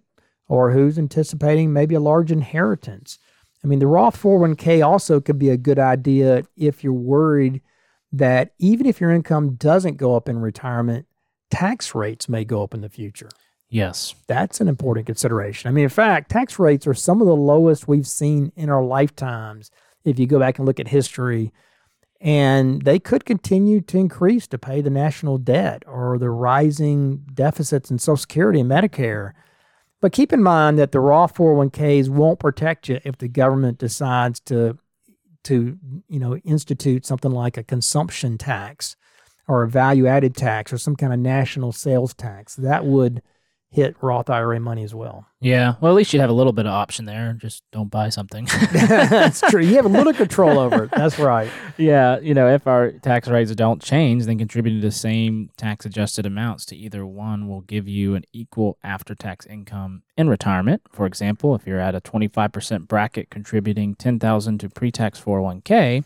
or 0.49 0.73
who's 0.73 0.99
anticipating 0.99 1.73
maybe 1.73 1.95
a 1.95 2.01
large 2.01 2.31
inheritance. 2.31 3.19
I 3.65 3.67
mean, 3.67 3.79
the 3.79 3.87
Roth 3.87 4.21
401k 4.21 4.85
also 4.85 5.21
could 5.21 5.39
be 5.39 5.51
a 5.51 5.57
good 5.57 5.79
idea 5.79 6.45
if 6.57 6.83
you're 6.83 6.93
worried 6.93 7.63
that 8.13 8.53
even 8.59 8.87
if 8.87 9.01
your 9.01 9.11
income 9.11 9.55
doesn't 9.55 9.97
go 9.97 10.15
up 10.15 10.29
in 10.29 10.39
retirement, 10.39 11.07
tax 11.51 11.95
rates 11.95 12.29
may 12.29 12.45
go 12.45 12.63
up 12.63 12.75
in 12.75 12.81
the 12.81 12.89
future. 12.89 13.31
Yes. 13.73 14.15
That's 14.27 14.61
an 14.61 14.69
important 14.69 15.07
consideration. 15.07 15.67
I 15.67 15.73
mean, 15.73 15.85
in 15.85 15.91
fact, 15.91 16.31
tax 16.31 16.59
rates 16.59 16.87
are 16.87 16.93
some 16.93 17.23
of 17.23 17.27
the 17.27 17.35
lowest 17.35 17.89
we've 17.89 18.07
seen 18.07 18.53
in 18.55 18.69
our 18.69 18.85
lifetimes 18.85 19.71
if 20.05 20.19
you 20.19 20.27
go 20.27 20.39
back 20.39 20.59
and 20.59 20.67
look 20.67 20.79
at 20.79 20.89
history. 20.89 21.55
And 22.21 22.83
they 22.83 22.99
could 22.99 23.25
continue 23.25 23.81
to 23.81 23.97
increase 23.97 24.47
to 24.49 24.59
pay 24.59 24.83
the 24.83 24.91
national 24.91 25.39
debt 25.39 25.85
or 25.87 26.19
the 26.19 26.29
rising 26.29 27.25
deficits 27.33 27.91
in 27.91 27.99
Social 27.99 28.19
Security 28.19 28.61
and 28.61 28.71
Medicare. 28.71 29.33
But 30.03 30.13
keep 30.13 30.35
in 30.35 30.43
mind 30.43 30.79
that 30.79 30.93
the 30.93 31.01
Roth 31.01 31.35
401ks 31.35 32.11
won't 32.11 32.41
protect 32.41 32.91
you 32.91 33.01
if 33.05 33.17
the 33.17 33.29
government 33.29 33.79
decides 33.79 34.39
to 34.41 34.79
to 35.45 35.79
you 36.09 36.21
know 36.21 36.37
institute 36.37 37.07
something 37.07 37.33
like 37.33 37.57
a 37.57 37.65
consumption 37.65 38.37
tax 38.37 38.97
or 39.49 39.63
a 39.63 39.69
value 39.69 40.07
added 40.07 40.37
tax 40.37 40.73
or 40.73 40.79
some 40.79 40.95
kind 40.95 41.13
of 41.13 41.19
national 41.19 41.73
sales 41.73 42.13
tax. 42.13 42.55
That 42.55 42.85
would 42.85 43.23
hit 43.73 43.97
Roth 44.03 44.29
IRA 44.29 44.61
money 44.61 44.85
as 44.85 44.95
well. 44.95 45.27
Yeah. 45.41 45.75
Well, 45.81 45.91
at 45.91 45.97
least 45.97 46.13
you'd 46.13 46.21
have 46.21 46.29
a 46.29 46.35
little 46.35 46.53
bit 46.53 46.67
of 46.67 46.73
option 46.73 47.07
there. 47.07 47.33
Just 47.33 47.63
don't 47.73 47.91
buy 47.91 48.11
something. 48.11 48.45
That's 48.73 49.41
true. 49.41 49.63
You 49.63 49.77
have 49.77 49.87
a 49.87 49.89
little 49.89 50.13
control 50.13 50.59
over 50.59 50.85
it. 50.85 50.91
That's 50.91 51.19
right. 51.19 51.51
Yeah. 51.79 52.21
You 52.21 52.35
know, 52.35 52.49
if 52.49 52.67
our 52.67 52.93
tax 52.93 53.29
rates 53.29 53.53
don't 53.55 53.83
change, 53.83 54.27
then 54.27 54.37
contributing 54.37 54.83
the 54.83 54.93
same 54.93 55.49
tax 55.57 55.87
adjusted 55.87 56.27
amounts 56.27 56.67
to 56.67 56.77
either 56.77 57.07
one 57.07 57.49
will 57.49 57.63
give 57.63 57.89
you 57.89 58.15
an 58.15 58.25
equal 58.35 58.77
after 58.85 59.15
tax 59.15 59.47
income 59.47 60.03
in 60.19 60.29
retirement. 60.29 60.83
For 60.93 61.07
example, 61.07 61.55
if 61.55 61.67
you're 61.67 61.81
at 61.81 61.95
a 61.95 62.01
25% 62.03 62.87
bracket 62.87 63.31
contributing 63.31 63.95
10000 63.95 64.59
to 64.59 64.69
pre 64.69 64.93
tax 64.93 65.19
401k, 65.19 66.05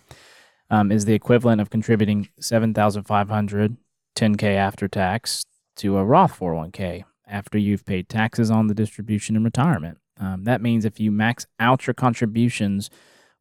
um, 0.70 0.92
is 0.92 1.04
the 1.04 1.14
equivalent 1.14 1.60
of 1.60 1.70
contributing 1.70 2.28
7500 2.40 3.76
10K 4.14 4.56
after 4.56 4.88
tax 4.88 5.44
to 5.76 5.98
a 5.98 6.04
Roth 6.04 6.38
401k 6.38 7.04
after 7.26 7.58
you've 7.58 7.84
paid 7.84 8.08
taxes 8.08 8.50
on 8.50 8.66
the 8.66 8.74
distribution 8.74 9.36
in 9.36 9.44
retirement. 9.44 9.98
Um, 10.18 10.44
that 10.44 10.62
means 10.62 10.84
if 10.84 10.98
you 11.00 11.10
max 11.10 11.46
out 11.60 11.86
your 11.86 11.94
contributions 11.94 12.90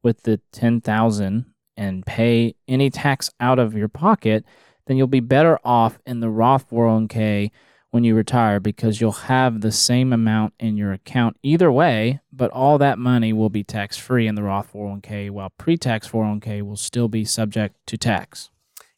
with 0.04 0.24
the 0.24 0.40
10,000 0.52 1.46
and 1.78 2.06
pay 2.06 2.56
any 2.68 2.90
tax 2.90 3.30
out 3.40 3.60
of 3.60 3.76
your 3.76 3.88
pocket, 3.88 4.46
then 4.88 4.98
you'll 4.98 5.08
be 5.08 5.20
better 5.20 5.60
off 5.64 6.00
in 6.06 6.20
the 6.20 6.30
Roth 6.30 6.70
401k 6.70 7.52
when 7.92 8.04
you 8.04 8.14
retire 8.14 8.60
because 8.60 9.00
you'll 9.00 9.12
have 9.14 9.62
the 9.62 9.72
same 9.72 10.12
amount 10.12 10.54
in 10.60 10.76
your 10.76 10.92
account 10.92 11.38
either 11.42 11.72
way, 11.72 12.20
but 12.32 12.52
all 12.52 12.78
that 12.78 13.00
money 13.00 13.32
will 13.32 13.50
be 13.50 13.64
tax 13.64 13.96
free 13.96 14.28
in 14.28 14.36
the 14.36 14.44
Roth 14.44 14.74
401k 14.74 15.30
while 15.32 15.52
pre 15.58 15.78
tax 15.78 16.08
401k 16.08 16.62
will 16.62 16.76
still 16.76 17.08
be 17.08 17.24
subject 17.24 17.78
to 17.88 17.98
tax. 17.98 18.50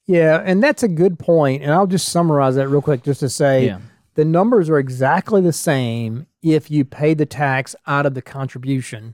Yeah, 0.08 0.42
and 0.44 0.64
that's 0.64 0.84
a 0.84 0.88
good 0.88 1.20
point. 1.20 1.62
And 1.62 1.72
I'll 1.72 1.86
just 1.86 2.10
summarize 2.10 2.56
that 2.56 2.70
real 2.70 2.82
quick 2.82 3.04
just 3.04 3.20
to 3.20 3.30
say 3.30 3.68
yeah 3.68 3.80
the 4.18 4.26
numbers 4.26 4.68
are 4.68 4.80
exactly 4.80 5.42
the 5.42 5.54
same 5.54 6.26
if 6.42 6.72
you 6.72 6.84
pay 6.84 7.14
the 7.14 7.26
tax 7.26 7.76
out 7.86 8.08
of 8.08 8.16
the 8.16 8.22
contribution 8.22 9.14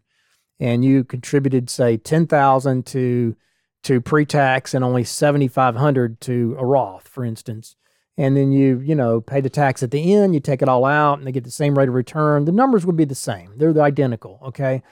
and 0.61 0.85
you 0.85 1.03
contributed 1.03 1.69
say 1.69 1.97
10,000 1.97 2.85
to 2.87 3.35
to 3.83 3.99
pre-tax 3.99 4.73
and 4.73 4.81
only 4.81 5.03
7500 5.03 6.21
to 6.21 6.55
a 6.57 6.65
Roth 6.65 7.09
for 7.09 7.25
instance. 7.25 7.75
And 8.17 8.37
then 8.37 8.53
you 8.53 8.79
you 8.79 8.95
know 8.95 9.19
pay 9.19 9.41
the 9.41 9.49
tax 9.49 9.83
at 9.83 9.91
the 9.91 10.13
end 10.13 10.33
you 10.33 10.39
take 10.39 10.61
it 10.61 10.69
all 10.69 10.85
out 10.85 11.17
and 11.17 11.27
they 11.27 11.33
get 11.33 11.43
the 11.43 11.51
same 11.51 11.77
rate 11.77 11.89
of 11.89 11.95
return. 11.95 12.45
The 12.45 12.53
numbers 12.53 12.85
would 12.85 12.95
be 12.95 13.03
the 13.05 13.13
same. 13.13 13.57
They're 13.57 13.77
identical 13.81 14.39
okay? 14.41 14.83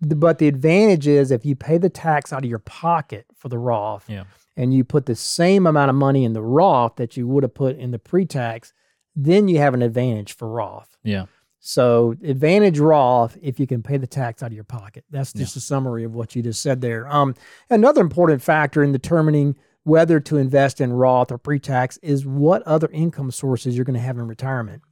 But 0.00 0.38
the 0.38 0.48
advantage 0.48 1.06
is 1.06 1.30
if 1.30 1.44
you 1.44 1.54
pay 1.54 1.76
the 1.76 1.90
tax 1.90 2.32
out 2.32 2.44
of 2.44 2.48
your 2.48 2.60
pocket 2.60 3.26
for 3.36 3.50
the 3.50 3.58
Roth 3.58 4.08
yeah. 4.08 4.24
and 4.56 4.72
you 4.72 4.84
put 4.84 5.04
the 5.04 5.14
same 5.14 5.66
amount 5.66 5.90
of 5.90 5.96
money 5.96 6.24
in 6.24 6.32
the 6.32 6.40
Roth 6.40 6.96
that 6.96 7.18
you 7.18 7.28
would 7.28 7.42
have 7.42 7.52
put 7.52 7.76
in 7.76 7.90
the 7.90 7.98
pre-tax 7.98 8.72
then 9.16 9.48
you 9.48 9.58
have 9.58 9.74
an 9.74 9.82
advantage 9.82 10.34
for 10.34 10.48
Roth. 10.48 10.96
Yeah. 11.02 11.26
So 11.60 12.16
advantage 12.24 12.78
Roth 12.78 13.36
if 13.42 13.60
you 13.60 13.66
can 13.66 13.82
pay 13.82 13.98
the 13.98 14.06
tax 14.06 14.42
out 14.42 14.46
of 14.46 14.54
your 14.54 14.64
pocket. 14.64 15.04
That's 15.10 15.32
just 15.32 15.54
yeah. 15.54 15.60
a 15.60 15.62
summary 15.62 16.04
of 16.04 16.14
what 16.14 16.34
you 16.34 16.42
just 16.42 16.62
said 16.62 16.80
there. 16.80 17.06
Um, 17.08 17.34
another 17.68 18.00
important 18.00 18.42
factor 18.42 18.82
in 18.82 18.92
determining 18.92 19.56
whether 19.84 20.20
to 20.20 20.38
invest 20.38 20.80
in 20.80 20.92
Roth 20.92 21.30
or 21.30 21.38
pre-tax 21.38 21.98
is 21.98 22.26
what 22.26 22.62
other 22.62 22.88
income 22.92 23.30
sources 23.30 23.76
you're 23.76 23.84
going 23.84 23.98
to 23.98 24.00
have 24.00 24.18
in 24.18 24.26
retirement. 24.26 24.82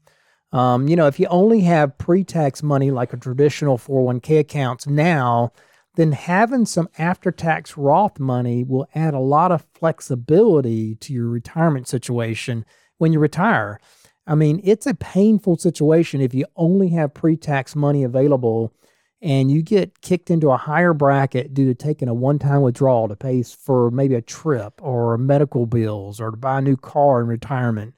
Um, 0.52 0.88
you 0.88 0.96
know, 0.96 1.06
if 1.06 1.20
you 1.20 1.26
only 1.28 1.60
have 1.60 1.98
pre-tax 1.98 2.62
money 2.62 2.90
like 2.90 3.12
a 3.12 3.18
traditional 3.18 3.76
401k 3.76 4.40
accounts 4.40 4.86
now, 4.86 5.52
then 5.96 6.12
having 6.12 6.64
some 6.64 6.88
after-tax 6.98 7.76
Roth 7.76 8.18
money 8.18 8.64
will 8.64 8.86
add 8.94 9.14
a 9.14 9.18
lot 9.18 9.52
of 9.52 9.66
flexibility 9.74 10.94
to 10.96 11.12
your 11.12 11.28
retirement 11.28 11.88
situation 11.88 12.64
when 12.98 13.12
you 13.12 13.18
retire. 13.18 13.80
I 14.28 14.34
mean, 14.34 14.60
it's 14.62 14.86
a 14.86 14.94
painful 14.94 15.56
situation 15.56 16.20
if 16.20 16.34
you 16.34 16.44
only 16.54 16.90
have 16.90 17.14
pre 17.14 17.34
tax 17.34 17.74
money 17.74 18.04
available 18.04 18.74
and 19.22 19.50
you 19.50 19.62
get 19.62 20.02
kicked 20.02 20.30
into 20.30 20.50
a 20.50 20.56
higher 20.58 20.92
bracket 20.92 21.54
due 21.54 21.66
to 21.66 21.74
taking 21.74 22.08
a 22.08 22.14
one 22.14 22.38
time 22.38 22.60
withdrawal 22.60 23.08
to 23.08 23.16
pay 23.16 23.42
for 23.42 23.90
maybe 23.90 24.14
a 24.14 24.20
trip 24.20 24.80
or 24.82 25.16
medical 25.16 25.64
bills 25.64 26.20
or 26.20 26.30
to 26.30 26.36
buy 26.36 26.58
a 26.58 26.62
new 26.62 26.76
car 26.76 27.22
in 27.22 27.26
retirement. 27.26 27.94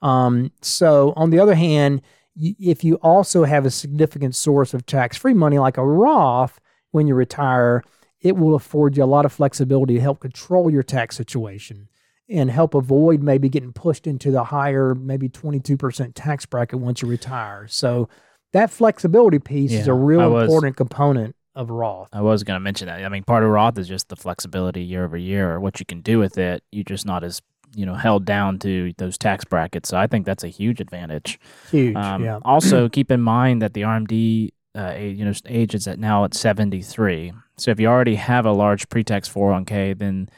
Um, 0.00 0.52
so, 0.62 1.12
on 1.16 1.30
the 1.30 1.40
other 1.40 1.56
hand, 1.56 2.02
if 2.36 2.84
you 2.84 2.94
also 2.96 3.44
have 3.44 3.66
a 3.66 3.70
significant 3.70 4.36
source 4.36 4.74
of 4.74 4.86
tax 4.86 5.16
free 5.16 5.34
money 5.34 5.58
like 5.58 5.76
a 5.76 5.84
Roth 5.84 6.60
when 6.92 7.08
you 7.08 7.16
retire, 7.16 7.82
it 8.20 8.36
will 8.36 8.54
afford 8.54 8.96
you 8.96 9.02
a 9.02 9.06
lot 9.06 9.24
of 9.24 9.32
flexibility 9.32 9.94
to 9.94 10.00
help 10.00 10.20
control 10.20 10.70
your 10.70 10.82
tax 10.84 11.16
situation 11.16 11.88
and 12.28 12.50
help 12.50 12.74
avoid 12.74 13.22
maybe 13.22 13.48
getting 13.48 13.72
pushed 13.72 14.06
into 14.06 14.30
the 14.30 14.44
higher, 14.44 14.94
maybe 14.94 15.28
22% 15.28 16.12
tax 16.14 16.46
bracket 16.46 16.78
once 16.78 17.02
you 17.02 17.08
retire. 17.08 17.66
So 17.68 18.08
that 18.52 18.70
flexibility 18.70 19.38
piece 19.38 19.72
yeah, 19.72 19.80
is 19.80 19.88
a 19.88 19.94
real 19.94 20.30
was, 20.30 20.44
important 20.44 20.76
component 20.76 21.36
of 21.54 21.70
Roth. 21.70 22.08
I 22.12 22.22
was 22.22 22.42
going 22.42 22.56
to 22.56 22.60
mention 22.60 22.86
that. 22.88 23.04
I 23.04 23.08
mean, 23.08 23.24
part 23.24 23.44
of 23.44 23.50
Roth 23.50 23.78
is 23.78 23.88
just 23.88 24.08
the 24.08 24.16
flexibility 24.16 24.82
year 24.82 25.04
over 25.04 25.16
year 25.16 25.52
or 25.52 25.60
what 25.60 25.80
you 25.80 25.86
can 25.86 26.00
do 26.00 26.18
with 26.18 26.38
it. 26.38 26.62
You're 26.72 26.84
just 26.84 27.06
not 27.06 27.22
as 27.24 27.42
you 27.76 27.84
know 27.84 27.94
held 27.94 28.24
down 28.24 28.58
to 28.60 28.92
those 28.98 29.18
tax 29.18 29.44
brackets. 29.44 29.88
So 29.88 29.96
I 29.96 30.06
think 30.06 30.26
that's 30.26 30.44
a 30.44 30.48
huge 30.48 30.80
advantage. 30.80 31.38
Huge. 31.70 31.96
Um, 31.96 32.24
yeah. 32.24 32.38
also, 32.44 32.88
keep 32.88 33.10
in 33.10 33.20
mind 33.20 33.62
that 33.62 33.74
the 33.74 33.82
RMD 33.82 34.50
uh, 34.76 34.94
you 34.96 35.24
know 35.24 35.32
age 35.46 35.74
is 35.74 35.86
at 35.86 35.98
now 35.98 36.24
at 36.24 36.34
73. 36.34 37.32
So 37.56 37.70
if 37.70 37.78
you 37.78 37.86
already 37.86 38.16
have 38.16 38.46
a 38.46 38.52
large 38.52 38.88
pre-tax 38.88 39.28
401k, 39.28 39.98
then 39.98 40.28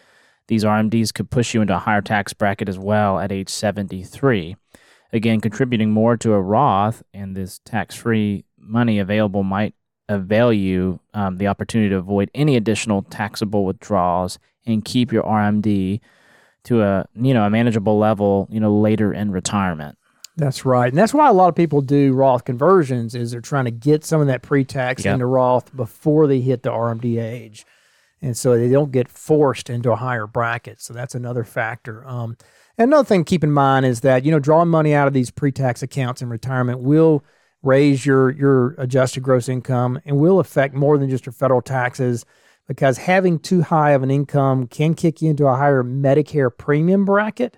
these 0.48 0.64
RMDs 0.64 1.12
could 1.12 1.30
push 1.30 1.54
you 1.54 1.60
into 1.60 1.74
a 1.74 1.78
higher 1.78 2.02
tax 2.02 2.32
bracket 2.32 2.68
as 2.68 2.78
well 2.78 3.18
at 3.18 3.32
age 3.32 3.48
73. 3.48 4.56
Again, 5.12 5.40
contributing 5.40 5.90
more 5.90 6.16
to 6.18 6.32
a 6.32 6.40
Roth 6.40 7.02
and 7.14 7.36
this 7.36 7.60
tax 7.64 7.94
free 7.94 8.44
money 8.58 8.98
available 8.98 9.42
might 9.42 9.74
avail 10.08 10.52
you 10.52 11.00
um, 11.14 11.36
the 11.36 11.46
opportunity 11.46 11.90
to 11.90 11.96
avoid 11.96 12.30
any 12.34 12.56
additional 12.56 13.02
taxable 13.02 13.64
withdrawals 13.64 14.38
and 14.66 14.84
keep 14.84 15.12
your 15.12 15.22
RMD 15.22 16.00
to 16.64 16.82
a 16.82 17.06
you 17.14 17.32
know 17.32 17.44
a 17.44 17.50
manageable 17.50 17.98
level 17.98 18.48
you 18.50 18.60
know 18.60 18.76
later 18.76 19.12
in 19.12 19.30
retirement. 19.30 19.96
That's 20.36 20.66
right, 20.66 20.88
and 20.88 20.98
that's 20.98 21.14
why 21.14 21.28
a 21.28 21.32
lot 21.32 21.48
of 21.48 21.54
people 21.54 21.80
do 21.80 22.12
Roth 22.12 22.44
conversions 22.44 23.14
is 23.14 23.30
they're 23.30 23.40
trying 23.40 23.64
to 23.64 23.70
get 23.70 24.04
some 24.04 24.20
of 24.20 24.26
that 24.26 24.42
pre-tax 24.42 25.04
yep. 25.04 25.14
into 25.14 25.24
Roth 25.24 25.74
before 25.74 26.26
they 26.26 26.40
hit 26.40 26.62
the 26.62 26.70
RMD 26.70 27.22
age. 27.22 27.64
And 28.22 28.36
so 28.36 28.56
they 28.56 28.68
don't 28.68 28.92
get 28.92 29.08
forced 29.08 29.70
into 29.70 29.92
a 29.92 29.96
higher 29.96 30.26
bracket. 30.26 30.80
So 30.80 30.94
that's 30.94 31.14
another 31.14 31.44
factor. 31.44 32.06
Um, 32.06 32.36
another 32.78 33.04
thing 33.04 33.24
to 33.24 33.28
keep 33.28 33.44
in 33.44 33.52
mind 33.52 33.86
is 33.86 34.00
that 34.00 34.24
you 34.24 34.30
know 34.30 34.38
drawing 34.38 34.68
money 34.68 34.94
out 34.94 35.06
of 35.06 35.14
these 35.14 35.30
pre-tax 35.30 35.82
accounts 35.82 36.22
in 36.22 36.28
retirement 36.28 36.80
will 36.80 37.24
raise 37.62 38.06
your 38.06 38.30
your 38.30 38.74
adjusted 38.78 39.22
gross 39.22 39.48
income 39.48 40.00
and 40.04 40.18
will 40.18 40.38
affect 40.38 40.74
more 40.74 40.98
than 40.98 41.10
just 41.10 41.26
your 41.26 41.32
federal 41.32 41.62
taxes 41.62 42.24
because 42.68 42.98
having 42.98 43.38
too 43.38 43.62
high 43.62 43.92
of 43.92 44.02
an 44.02 44.10
income 44.10 44.66
can 44.66 44.94
kick 44.94 45.22
you 45.22 45.30
into 45.30 45.46
a 45.46 45.56
higher 45.56 45.82
Medicare 45.82 46.50
premium 46.56 47.04
bracket 47.04 47.56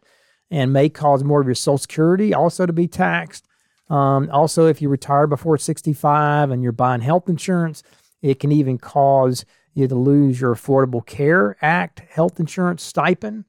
and 0.51 0.73
may 0.73 0.89
cause 0.89 1.25
more 1.25 1.41
of 1.41 1.47
your 1.47 1.55
Social 1.55 1.79
Security 1.79 2.35
also 2.35 2.67
to 2.67 2.73
be 2.73 2.87
taxed. 2.87 3.47
Um, 3.91 4.29
also, 4.31 4.67
if 4.67 4.83
you 4.83 4.89
retire 4.89 5.27
before 5.27 5.57
65 5.57 6.51
and 6.51 6.63
you're 6.63 6.73
buying 6.73 7.01
health 7.01 7.29
insurance, 7.29 7.83
it 8.21 8.39
can 8.39 8.53
even 8.53 8.79
cause 8.79 9.45
you 9.79 9.85
had 9.85 9.91
to 9.91 9.97
lose 9.97 10.41
your 10.41 10.55
Affordable 10.55 11.07
Care 11.07 11.57
Act 11.63 12.01
health 12.01 12.41
insurance 12.41 12.83
stipend 12.83 13.45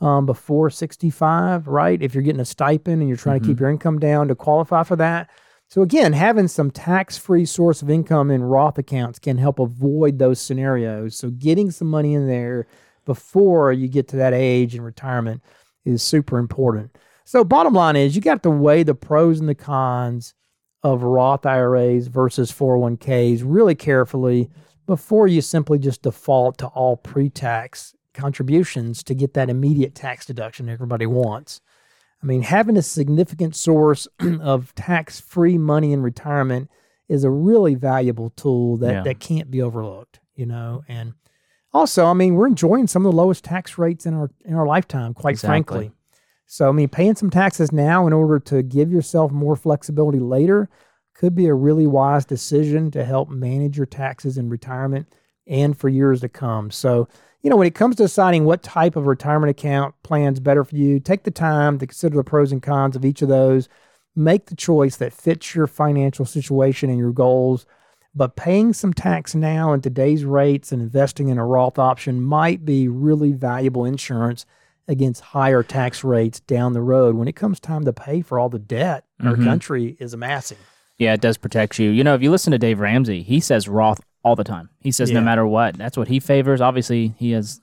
um, 0.00 0.24
before 0.24 0.70
65, 0.70 1.68
right? 1.68 2.00
If 2.00 2.14
you're 2.14 2.22
getting 2.22 2.40
a 2.40 2.46
stipend 2.46 3.00
and 3.00 3.08
you're 3.08 3.18
trying 3.18 3.40
to 3.40 3.46
keep 3.46 3.60
your 3.60 3.68
income 3.68 3.98
down 3.98 4.28
to 4.28 4.34
qualify 4.34 4.82
for 4.82 4.96
that. 4.96 5.28
So, 5.68 5.82
again, 5.82 6.14
having 6.14 6.48
some 6.48 6.70
tax 6.70 7.18
free 7.18 7.44
source 7.44 7.82
of 7.82 7.90
income 7.90 8.30
in 8.30 8.42
Roth 8.42 8.78
accounts 8.78 9.18
can 9.18 9.36
help 9.36 9.58
avoid 9.58 10.18
those 10.18 10.40
scenarios. 10.40 11.16
So, 11.16 11.30
getting 11.30 11.70
some 11.70 11.88
money 11.88 12.14
in 12.14 12.28
there 12.28 12.66
before 13.04 13.72
you 13.72 13.88
get 13.88 14.08
to 14.08 14.16
that 14.16 14.32
age 14.32 14.74
in 14.74 14.80
retirement 14.82 15.42
is 15.84 16.02
super 16.02 16.38
important. 16.38 16.96
So, 17.24 17.44
bottom 17.44 17.74
line 17.74 17.96
is 17.96 18.16
you 18.16 18.22
got 18.22 18.42
to 18.44 18.50
weigh 18.50 18.84
the 18.84 18.94
pros 18.94 19.40
and 19.40 19.48
the 19.48 19.54
cons 19.54 20.34
of 20.82 21.02
Roth 21.02 21.44
IRAs 21.44 22.06
versus 22.06 22.52
401ks 22.52 23.42
really 23.44 23.74
carefully 23.74 24.50
before 24.86 25.26
you 25.26 25.40
simply 25.40 25.78
just 25.78 26.02
default 26.02 26.58
to 26.58 26.66
all 26.68 26.96
pre 26.96 27.30
tax 27.30 27.94
contributions 28.12 29.02
to 29.04 29.14
get 29.14 29.34
that 29.34 29.50
immediate 29.50 29.94
tax 29.94 30.24
deduction 30.26 30.68
everybody 30.68 31.06
wants. 31.06 31.60
I 32.22 32.26
mean, 32.26 32.42
having 32.42 32.76
a 32.76 32.82
significant 32.82 33.54
source 33.56 34.06
of 34.40 34.74
tax 34.74 35.20
free 35.20 35.58
money 35.58 35.92
in 35.92 36.00
retirement 36.02 36.70
is 37.08 37.24
a 37.24 37.30
really 37.30 37.74
valuable 37.74 38.30
tool 38.30 38.76
that, 38.78 38.92
Yeah. 38.92 39.02
that 39.02 39.20
can't 39.20 39.50
be 39.50 39.60
overlooked, 39.60 40.20
you 40.34 40.46
know. 40.46 40.84
And 40.88 41.14
also, 41.72 42.06
I 42.06 42.14
mean, 42.14 42.34
we're 42.34 42.46
enjoying 42.46 42.86
some 42.86 43.04
of 43.04 43.12
the 43.12 43.16
lowest 43.16 43.44
tax 43.44 43.76
rates 43.76 44.06
in 44.06 44.14
our 44.14 44.30
in 44.44 44.54
our 44.54 44.66
lifetime, 44.66 45.12
quite 45.12 45.32
Exactly. 45.32 45.48
frankly. 45.48 45.92
So, 46.46 46.68
I 46.68 46.72
mean, 46.72 46.88
paying 46.88 47.16
some 47.16 47.30
taxes 47.30 47.72
now 47.72 48.06
in 48.06 48.12
order 48.12 48.38
to 48.38 48.62
give 48.62 48.92
yourself 48.92 49.32
more 49.32 49.56
flexibility 49.56 50.20
later 50.20 50.68
could 51.14 51.34
be 51.34 51.46
a 51.46 51.54
really 51.54 51.86
wise 51.86 52.24
decision 52.24 52.90
to 52.90 53.04
help 53.04 53.28
manage 53.30 53.76
your 53.76 53.86
taxes 53.86 54.36
in 54.36 54.48
retirement 54.48 55.14
and 55.46 55.76
for 55.76 55.88
years 55.88 56.20
to 56.20 56.28
come. 56.28 56.70
So, 56.70 57.08
you 57.42 57.50
know, 57.50 57.56
when 57.56 57.66
it 57.66 57.74
comes 57.74 57.96
to 57.96 58.04
deciding 58.04 58.44
what 58.44 58.62
type 58.62 58.96
of 58.96 59.06
retirement 59.06 59.50
account 59.50 59.94
plan's 60.02 60.40
better 60.40 60.64
for 60.64 60.74
you, 60.74 60.98
take 60.98 61.24
the 61.24 61.30
time 61.30 61.78
to 61.78 61.86
consider 61.86 62.16
the 62.16 62.24
pros 62.24 62.52
and 62.52 62.62
cons 62.62 62.96
of 62.96 63.04
each 63.04 63.22
of 63.22 63.28
those. 63.28 63.68
Make 64.16 64.46
the 64.46 64.56
choice 64.56 64.96
that 64.96 65.12
fits 65.12 65.54
your 65.54 65.66
financial 65.66 66.24
situation 66.24 66.88
and 66.88 66.98
your 66.98 67.12
goals. 67.12 67.66
But 68.14 68.36
paying 68.36 68.72
some 68.72 68.94
tax 68.94 69.34
now 69.34 69.72
in 69.72 69.80
today's 69.80 70.24
rates 70.24 70.70
and 70.72 70.80
investing 70.80 71.28
in 71.28 71.38
a 71.38 71.44
Roth 71.44 71.78
option 71.78 72.22
might 72.22 72.64
be 72.64 72.86
really 72.88 73.32
valuable 73.32 73.84
insurance 73.84 74.46
against 74.86 75.20
higher 75.20 75.62
tax 75.62 76.04
rates 76.04 76.40
down 76.40 76.74
the 76.74 76.80
road 76.80 77.16
when 77.16 77.26
it 77.26 77.34
comes 77.36 77.58
time 77.58 77.84
to 77.84 77.92
pay 77.92 78.20
for 78.20 78.38
all 78.38 78.48
the 78.48 78.58
debt 78.58 79.04
our 79.20 79.32
mm-hmm. 79.32 79.44
country 79.44 79.96
is 79.98 80.14
amassing. 80.14 80.58
Yeah, 80.98 81.14
it 81.14 81.20
does 81.20 81.36
protect 81.36 81.78
you. 81.78 81.90
You 81.90 82.04
know, 82.04 82.14
if 82.14 82.22
you 82.22 82.30
listen 82.30 82.50
to 82.52 82.58
Dave 82.58 82.78
Ramsey, 82.80 83.22
he 83.22 83.40
says 83.40 83.68
Roth 83.68 84.00
all 84.22 84.36
the 84.36 84.44
time. 84.44 84.70
He 84.80 84.90
says 84.92 85.10
no 85.10 85.20
matter 85.20 85.46
what. 85.46 85.76
That's 85.76 85.96
what 85.96 86.08
he 86.08 86.20
favors. 86.20 86.60
Obviously, 86.60 87.14
he 87.18 87.32
has, 87.32 87.60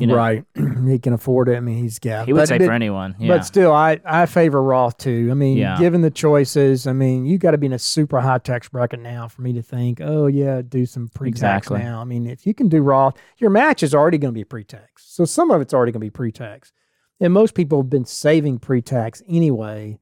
you 0.00 0.08
know, 0.08 0.16
right. 0.16 0.44
he 0.86 0.98
can 0.98 1.12
afford 1.12 1.48
it. 1.48 1.56
I 1.56 1.60
mean, 1.60 1.78
he's 1.78 1.98
got 2.00 2.26
he 2.26 2.32
would 2.32 2.40
but- 2.40 2.48
say 2.48 2.58
but- 2.58 2.66
for 2.66 2.72
anyone. 2.72 3.14
Yeah. 3.18 3.36
But 3.36 3.44
still, 3.46 3.72
I, 3.72 4.00
I 4.04 4.26
favor 4.26 4.60
Roth 4.62 4.98
too. 4.98 5.28
I 5.30 5.34
mean, 5.34 5.56
Yeah. 5.56 5.78
given 5.78 6.00
the 6.02 6.10
choices, 6.10 6.86
I 6.88 6.92
mean, 6.92 7.24
you 7.26 7.38
got 7.38 7.52
to 7.52 7.58
be 7.58 7.66
in 7.66 7.72
a 7.72 7.78
super 7.78 8.20
high 8.20 8.38
tax 8.38 8.68
bracket 8.68 9.00
now 9.00 9.28
for 9.28 9.42
me 9.42 9.52
to 9.52 9.62
think, 9.62 10.00
oh, 10.02 10.26
yeah, 10.26 10.60
do 10.60 10.84
some 10.84 11.08
pre 11.14 11.30
tax 11.30 11.38
Exactly. 11.68 11.78
now. 11.78 12.00
I 12.00 12.04
mean, 12.04 12.26
if 12.26 12.44
you 12.44 12.54
can 12.54 12.68
do 12.68 12.82
Roth, 12.82 13.14
your 13.38 13.50
match 13.50 13.82
is 13.84 13.94
already 13.94 14.18
going 14.18 14.34
to 14.34 14.38
be 14.38 14.44
pre 14.44 14.64
tax. 14.64 15.04
So 15.06 15.24
some 15.24 15.50
of 15.52 15.60
it's 15.60 15.72
already 15.72 15.92
going 15.92 16.00
to 16.00 16.06
be 16.06 16.10
pre 16.10 16.32
tax. 16.32 16.72
And 17.20 17.32
most 17.32 17.54
people 17.54 17.78
have 17.80 17.88
been 17.88 18.04
saving 18.04 18.58
pre 18.58 18.82
tax 18.82 19.22
anyway. 19.28 20.00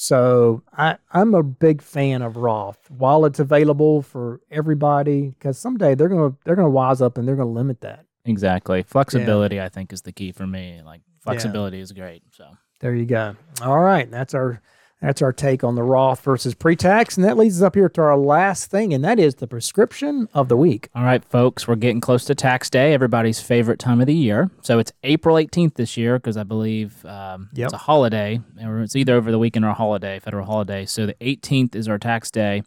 So 0.00 0.62
I, 0.76 0.96
I'm 1.10 1.34
a 1.34 1.42
big 1.42 1.82
fan 1.82 2.22
of 2.22 2.36
Roth 2.36 2.78
while 2.88 3.24
it's 3.24 3.40
available 3.40 4.00
for 4.00 4.40
everybody 4.48 5.30
because 5.30 5.58
someday 5.58 5.96
they're 5.96 6.08
gonna 6.08 6.34
they're 6.44 6.54
gonna 6.54 6.70
wise 6.70 7.02
up 7.02 7.18
and 7.18 7.26
they're 7.26 7.34
gonna 7.34 7.50
limit 7.50 7.80
that. 7.80 8.04
exactly. 8.24 8.84
Flexibility, 8.84 9.60
I 9.60 9.68
think, 9.68 9.92
is 9.92 10.02
the 10.02 10.12
key 10.12 10.30
for 10.30 10.46
me. 10.46 10.80
Like 10.84 11.00
flexibility 11.18 11.80
is 11.80 11.90
great. 11.90 12.22
So 12.30 12.46
There 12.78 12.94
you 12.94 13.06
go. 13.06 13.34
All 13.60 13.80
right, 13.80 14.08
that's 14.08 14.34
our 14.34 14.62
that's 15.00 15.22
our 15.22 15.32
take 15.32 15.62
on 15.62 15.74
the 15.76 15.82
Roth 15.82 16.22
versus 16.22 16.54
pre-tax, 16.54 17.16
and 17.16 17.24
that 17.24 17.36
leads 17.36 17.58
us 17.60 17.62
up 17.66 17.74
here 17.76 17.88
to 17.88 18.00
our 18.02 18.16
last 18.16 18.70
thing, 18.70 18.92
and 18.92 19.04
that 19.04 19.18
is 19.18 19.36
the 19.36 19.46
prescription 19.46 20.28
of 20.34 20.48
the 20.48 20.56
week. 20.56 20.88
All 20.94 21.04
right, 21.04 21.24
folks, 21.24 21.68
we're 21.68 21.76
getting 21.76 22.00
close 22.00 22.24
to 22.24 22.34
tax 22.34 22.68
day, 22.68 22.92
everybody's 22.94 23.40
favorite 23.40 23.78
time 23.78 24.00
of 24.00 24.06
the 24.06 24.14
year. 24.14 24.50
So 24.62 24.78
it's 24.78 24.92
April 25.04 25.36
18th 25.36 25.74
this 25.74 25.96
year 25.96 26.18
because 26.18 26.36
I 26.36 26.42
believe 26.42 27.04
um, 27.06 27.48
Yep. 27.54 27.66
it's 27.66 27.74
a 27.74 27.78
holiday, 27.78 28.40
or 28.62 28.80
it's 28.82 28.96
either 28.96 29.14
over 29.14 29.30
the 29.30 29.38
weekend 29.38 29.64
or 29.64 29.68
a 29.68 29.74
holiday, 29.74 30.18
federal 30.18 30.46
holiday. 30.46 30.84
So 30.84 31.06
the 31.06 31.14
18th 31.20 31.74
is 31.76 31.88
our 31.88 31.98
tax 31.98 32.30
day. 32.30 32.62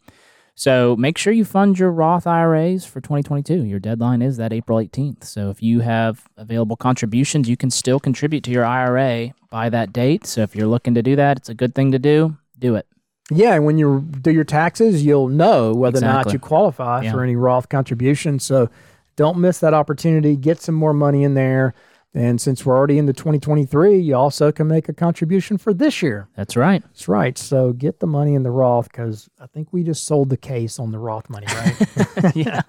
So 0.55 0.95
make 0.95 1.17
sure 1.17 1.33
you 1.33 1.45
fund 1.45 1.79
your 1.79 1.91
Roth 1.91 2.27
IRAs 2.27 2.85
for 2.85 3.01
2022. 3.01 3.63
Your 3.63 3.79
deadline 3.79 4.21
is 4.21 4.37
that 4.37 4.53
April 4.53 4.77
18th. 4.79 5.23
So 5.23 5.49
if 5.49 5.63
you 5.63 5.79
have 5.79 6.27
available 6.37 6.75
contributions, 6.75 7.49
you 7.49 7.57
can 7.57 7.71
still 7.71 7.99
contribute 7.99 8.43
to 8.43 8.51
your 8.51 8.65
IRA 8.65 9.33
by 9.49 9.69
that 9.69 9.91
date. 9.93 10.25
So 10.27 10.41
if 10.41 10.55
you're 10.55 10.67
looking 10.67 10.93
to 10.95 11.01
do 11.01 11.15
that, 11.15 11.37
it's 11.37 11.49
a 11.49 11.53
good 11.55 11.73
thing 11.73 11.91
to 11.93 11.99
do. 11.99 12.37
Do 12.59 12.75
it. 12.75 12.85
Yeah, 13.33 13.53
and 13.53 13.65
when 13.65 13.77
you 13.77 14.01
do 14.21 14.29
your 14.31 14.43
taxes, 14.43 15.05
you'll 15.05 15.29
know 15.29 15.73
whether 15.73 15.99
or 15.99 16.01
not 16.01 16.33
you 16.33 16.39
qualify 16.39 17.03
Yeah. 17.03 17.11
for 17.13 17.23
any 17.23 17.35
Roth 17.37 17.69
contribution. 17.69 18.39
So 18.39 18.69
don't 19.15 19.37
miss 19.39 19.59
that 19.59 19.73
opportunity. 19.73 20.35
Get 20.35 20.61
some 20.61 20.75
more 20.75 20.93
money 20.93 21.23
in 21.23 21.33
there. 21.33 21.73
And 22.13 22.41
since 22.41 22.65
we're 22.65 22.75
already 22.75 22.97
into 22.97 23.13
2023, 23.13 23.99
you 23.99 24.15
also 24.15 24.51
can 24.51 24.67
make 24.67 24.89
a 24.89 24.93
contribution 24.93 25.57
for 25.57 25.73
this 25.73 26.01
year. 26.01 26.27
That's 26.35 26.57
right. 26.57 26.83
That's 26.83 27.07
right. 27.07 27.37
So 27.37 27.71
get 27.71 27.99
the 28.01 28.07
money 28.07 28.35
in 28.35 28.43
the 28.43 28.51
Roth 28.51 28.89
because 28.89 29.29
I 29.39 29.47
think 29.47 29.69
we 29.71 29.83
just 29.83 30.05
sold 30.05 30.29
the 30.29 30.35
case 30.35 30.77
on 30.77 30.91
the 30.91 30.99
Roth 30.99 31.29
money, 31.29 31.47
right? 31.55 32.35
yeah. 32.35 32.61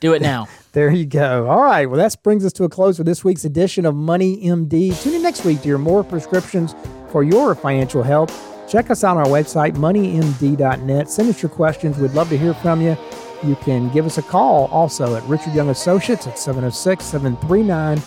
Do 0.00 0.14
it 0.14 0.22
now. 0.22 0.48
There 0.72 0.90
you 0.90 1.06
go. 1.06 1.48
All 1.48 1.62
right. 1.62 1.86
Well, 1.86 1.96
that 1.96 2.22
brings 2.22 2.44
us 2.44 2.52
to 2.52 2.64
a 2.64 2.68
close 2.68 2.98
for 2.98 3.02
this 3.02 3.24
week's 3.24 3.44
edition 3.44 3.84
of 3.84 3.96
Money 3.96 4.44
MD. 4.44 4.96
Tune 5.02 5.14
in 5.14 5.22
next 5.22 5.44
week 5.44 5.58
to 5.58 5.64
hear 5.64 5.78
more 5.78 6.04
prescriptions 6.04 6.76
for 7.10 7.24
your 7.24 7.56
financial 7.56 8.04
health. 8.04 8.30
Check 8.68 8.90
us 8.90 9.02
out 9.02 9.16
on 9.16 9.26
our 9.26 9.32
website, 9.32 9.74
moneymd.net. 9.74 11.10
Send 11.10 11.30
us 11.30 11.42
your 11.42 11.50
questions. 11.50 11.98
We'd 11.98 12.12
love 12.12 12.28
to 12.28 12.38
hear 12.38 12.54
from 12.54 12.80
you. 12.80 12.96
You 13.42 13.56
can 13.56 13.90
give 13.92 14.04
us 14.06 14.18
a 14.18 14.22
call 14.22 14.66
also 14.66 15.16
at 15.16 15.22
Richard 15.24 15.54
Young 15.54 15.70
Associates 15.70 16.26
at 16.26 16.38
706 16.38 17.04
739 17.04 18.02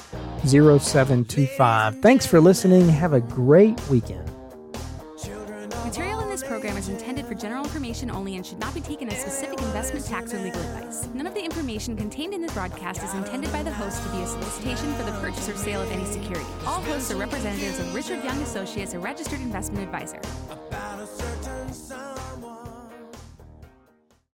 0725. 0.45 1.99
Thanks 1.99 2.25
for 2.25 2.41
listening. 2.41 2.87
Have 2.89 3.13
a 3.13 3.21
great 3.21 3.79
weekend. 3.89 4.29
Material 5.85 6.21
in 6.21 6.29
this 6.29 6.43
program 6.43 6.77
is 6.77 6.87
intended 6.89 7.25
for 7.25 7.35
general 7.35 7.63
information 7.63 8.09
only 8.09 8.35
and 8.37 8.45
should 8.45 8.59
not 8.59 8.73
be 8.73 8.79
taken 8.79 9.09
as 9.09 9.19
specific 9.19 9.61
investment, 9.61 10.05
tax, 10.05 10.33
or 10.33 10.39
legal 10.39 10.61
advice. 10.61 11.07
None 11.13 11.27
of 11.27 11.33
the 11.33 11.43
information 11.43 11.97
contained 11.97 12.33
in 12.33 12.41
this 12.41 12.53
broadcast 12.53 13.03
is 13.03 13.13
intended 13.13 13.51
by 13.51 13.61
the 13.61 13.73
host 13.73 14.01
to 14.03 14.09
be 14.09 14.21
a 14.21 14.27
solicitation 14.27 14.93
for 14.93 15.03
the 15.03 15.11
purchase 15.19 15.49
or 15.49 15.55
sale 15.57 15.81
of 15.81 15.91
any 15.91 16.05
security. 16.05 16.45
All 16.65 16.81
hosts 16.81 17.11
are 17.11 17.17
representatives 17.17 17.79
of 17.79 17.93
Richard 17.93 18.23
Young 18.23 18.41
Associates, 18.41 18.93
a 18.93 18.99
registered 18.99 19.41
investment 19.41 19.83
advisor. 19.83 20.21